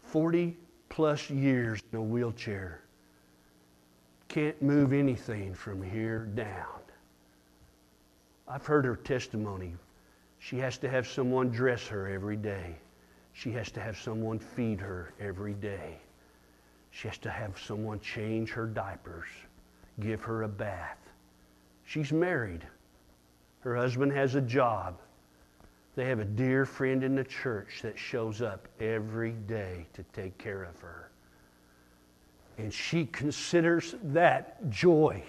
40 0.03 0.57
plus 0.89 1.29
years 1.29 1.81
in 1.91 1.99
a 1.99 2.01
wheelchair. 2.01 2.81
Can't 4.27 4.61
move 4.61 4.93
anything 4.93 5.53
from 5.53 5.81
here 5.81 6.25
down. 6.35 6.79
I've 8.47 8.65
heard 8.65 8.85
her 8.85 8.95
testimony. 8.95 9.75
She 10.39 10.57
has 10.57 10.77
to 10.79 10.89
have 10.89 11.07
someone 11.07 11.49
dress 11.49 11.85
her 11.87 12.07
every 12.07 12.37
day. 12.37 12.75
She 13.33 13.51
has 13.51 13.71
to 13.71 13.79
have 13.79 13.97
someone 13.97 14.39
feed 14.39 14.79
her 14.79 15.13
every 15.19 15.53
day. 15.53 15.97
She 16.91 17.07
has 17.07 17.17
to 17.19 17.29
have 17.29 17.59
someone 17.59 17.99
change 17.99 18.49
her 18.51 18.65
diapers, 18.65 19.27
give 19.99 20.21
her 20.23 20.43
a 20.43 20.47
bath. 20.47 20.97
She's 21.85 22.11
married. 22.11 22.65
Her 23.61 23.75
husband 23.75 24.11
has 24.13 24.35
a 24.35 24.41
job. 24.41 24.97
They 25.99 26.05
have 26.05 26.19
a 26.19 26.23
dear 26.23 26.65
friend 26.65 27.03
in 27.03 27.13
the 27.13 27.25
church 27.25 27.81
that 27.81 27.99
shows 27.99 28.41
up 28.41 28.69
every 28.79 29.33
day 29.33 29.85
to 29.91 30.03
take 30.13 30.37
care 30.37 30.63
of 30.63 30.79
her. 30.79 31.11
And 32.57 32.73
she 32.73 33.05
considers 33.07 33.95
that 34.05 34.69
joy. 34.69 35.21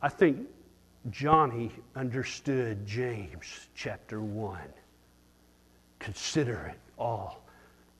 I 0.00 0.08
think 0.08 0.48
Joni 1.10 1.70
understood 1.94 2.86
James 2.86 3.68
chapter 3.74 4.22
1. 4.22 4.58
Consider 5.98 6.72
it 6.72 6.78
all 6.98 7.42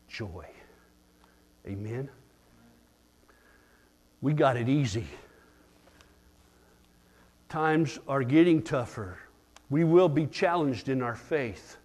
joy. 0.09 0.47
Amen. 1.67 2.09
We 4.23 4.33
got 4.33 4.57
it 4.57 4.71
easy. 4.71 5.07
Times 7.51 7.99
are 8.09 8.23
getting 8.23 8.63
tougher. 8.63 9.19
We 9.71 9.85
will 9.85 10.09
be 10.09 10.27
challenged 10.27 10.89
in 10.89 11.01
our 11.01 11.15
faith. 11.15 11.77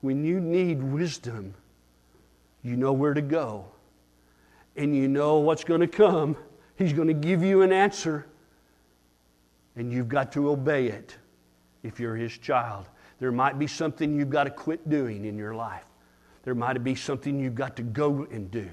When 0.00 0.24
you 0.24 0.40
need 0.40 0.82
wisdom, 0.82 1.54
you 2.62 2.76
know 2.76 2.92
where 2.92 3.14
to 3.14 3.22
go 3.22 3.66
and 4.76 4.94
you 4.96 5.08
know 5.08 5.38
what's 5.38 5.64
going 5.64 5.80
to 5.80 5.86
come. 5.86 6.36
He's 6.76 6.92
going 6.92 7.08
to 7.08 7.14
give 7.14 7.42
you 7.42 7.62
an 7.62 7.72
answer, 7.72 8.26
and 9.76 9.92
you've 9.92 10.08
got 10.08 10.32
to 10.32 10.50
obey 10.50 10.86
it 10.86 11.16
if 11.82 12.00
you're 12.00 12.16
His 12.16 12.36
child. 12.38 12.88
There 13.20 13.32
might 13.32 13.58
be 13.58 13.66
something 13.66 14.16
you've 14.16 14.30
got 14.30 14.44
to 14.44 14.50
quit 14.50 14.88
doing 14.88 15.24
in 15.24 15.36
your 15.36 15.54
life, 15.54 15.84
there 16.42 16.54
might 16.54 16.82
be 16.82 16.94
something 16.94 17.38
you've 17.38 17.54
got 17.54 17.76
to 17.76 17.82
go 17.82 18.26
and 18.30 18.50
do. 18.50 18.68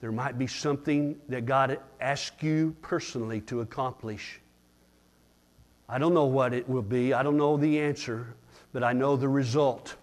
There 0.00 0.12
might 0.12 0.38
be 0.38 0.46
something 0.46 1.18
that 1.28 1.44
God 1.44 1.80
asks 2.00 2.40
you 2.42 2.76
personally 2.82 3.40
to 3.42 3.62
accomplish. 3.62 4.40
I 5.88 5.98
don't 5.98 6.12
know 6.12 6.26
what 6.26 6.52
it 6.52 6.68
will 6.68 6.82
be. 6.82 7.14
I 7.14 7.22
don't 7.22 7.36
know 7.36 7.56
the 7.56 7.80
answer, 7.80 8.34
but 8.72 8.84
I 8.84 8.92
know 8.92 9.16
the 9.16 9.28
result 9.28 9.96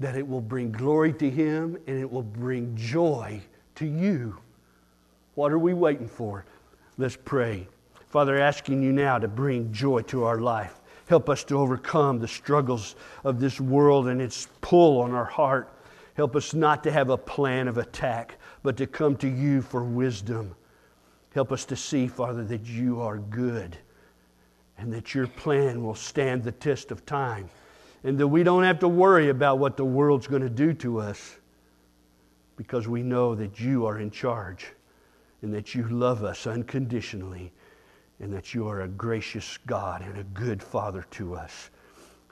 that 0.00 0.16
it 0.16 0.26
will 0.26 0.40
bring 0.40 0.72
glory 0.72 1.12
to 1.14 1.30
Him 1.30 1.76
and 1.86 1.98
it 1.98 2.10
will 2.10 2.22
bring 2.22 2.74
joy 2.76 3.40
to 3.76 3.86
you. 3.86 4.38
What 5.34 5.52
are 5.52 5.58
we 5.58 5.74
waiting 5.74 6.08
for? 6.08 6.46
Let's 6.96 7.16
pray. 7.16 7.68
Father, 8.08 8.38
asking 8.38 8.82
you 8.82 8.92
now 8.92 9.18
to 9.18 9.28
bring 9.28 9.72
joy 9.72 10.00
to 10.02 10.24
our 10.24 10.38
life. 10.38 10.80
Help 11.08 11.28
us 11.28 11.44
to 11.44 11.58
overcome 11.58 12.18
the 12.18 12.28
struggles 12.28 12.96
of 13.22 13.38
this 13.38 13.60
world 13.60 14.08
and 14.08 14.20
its 14.20 14.48
pull 14.62 15.00
on 15.02 15.12
our 15.12 15.26
heart. 15.26 15.68
Help 16.14 16.34
us 16.34 16.54
not 16.54 16.82
to 16.82 16.90
have 16.90 17.10
a 17.10 17.18
plan 17.18 17.68
of 17.68 17.76
attack, 17.76 18.36
but 18.62 18.76
to 18.78 18.86
come 18.86 19.14
to 19.16 19.28
you 19.28 19.60
for 19.60 19.84
wisdom. 19.84 20.56
Help 21.34 21.52
us 21.52 21.66
to 21.66 21.76
see, 21.76 22.08
Father, 22.08 22.42
that 22.44 22.64
you 22.64 23.02
are 23.02 23.18
good 23.18 23.76
and 24.78 24.92
that 24.92 25.14
your 25.14 25.26
plan 25.26 25.82
will 25.82 25.94
stand 25.94 26.44
the 26.44 26.52
test 26.52 26.90
of 26.90 27.06
time, 27.06 27.48
and 28.04 28.18
that 28.18 28.28
we 28.28 28.42
don't 28.42 28.62
have 28.62 28.78
to 28.80 28.88
worry 28.88 29.30
about 29.30 29.58
what 29.58 29.76
the 29.76 29.84
world's 29.84 30.26
going 30.26 30.42
to 30.42 30.50
do 30.50 30.72
to 30.74 30.98
us 30.98 31.36
because 32.56 32.88
we 32.88 33.02
know 33.02 33.34
that 33.34 33.60
you 33.60 33.86
are 33.86 33.98
in 33.98 34.10
charge 34.10 34.72
and 35.42 35.52
that 35.52 35.74
you 35.74 35.88
love 35.88 36.24
us 36.24 36.46
unconditionally 36.46 37.52
and 38.20 38.32
that 38.32 38.54
you 38.54 38.66
are 38.66 38.82
a 38.82 38.88
gracious 38.88 39.58
God 39.66 40.02
and 40.02 40.18
a 40.18 40.24
good 40.24 40.62
Father 40.62 41.04
to 41.12 41.34
us. 41.34 41.70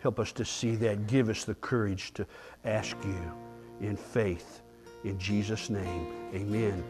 Help 0.01 0.18
us 0.18 0.32
to 0.32 0.45
see 0.45 0.76
that. 0.76 1.07
Give 1.07 1.28
us 1.28 1.45
the 1.45 1.55
courage 1.57 2.12
to 2.14 2.26
ask 2.64 2.97
you 3.05 3.32
in 3.80 3.97
faith. 3.97 4.62
In 5.05 5.18
Jesus' 5.18 5.68
name, 5.68 6.07
amen. 6.34 6.82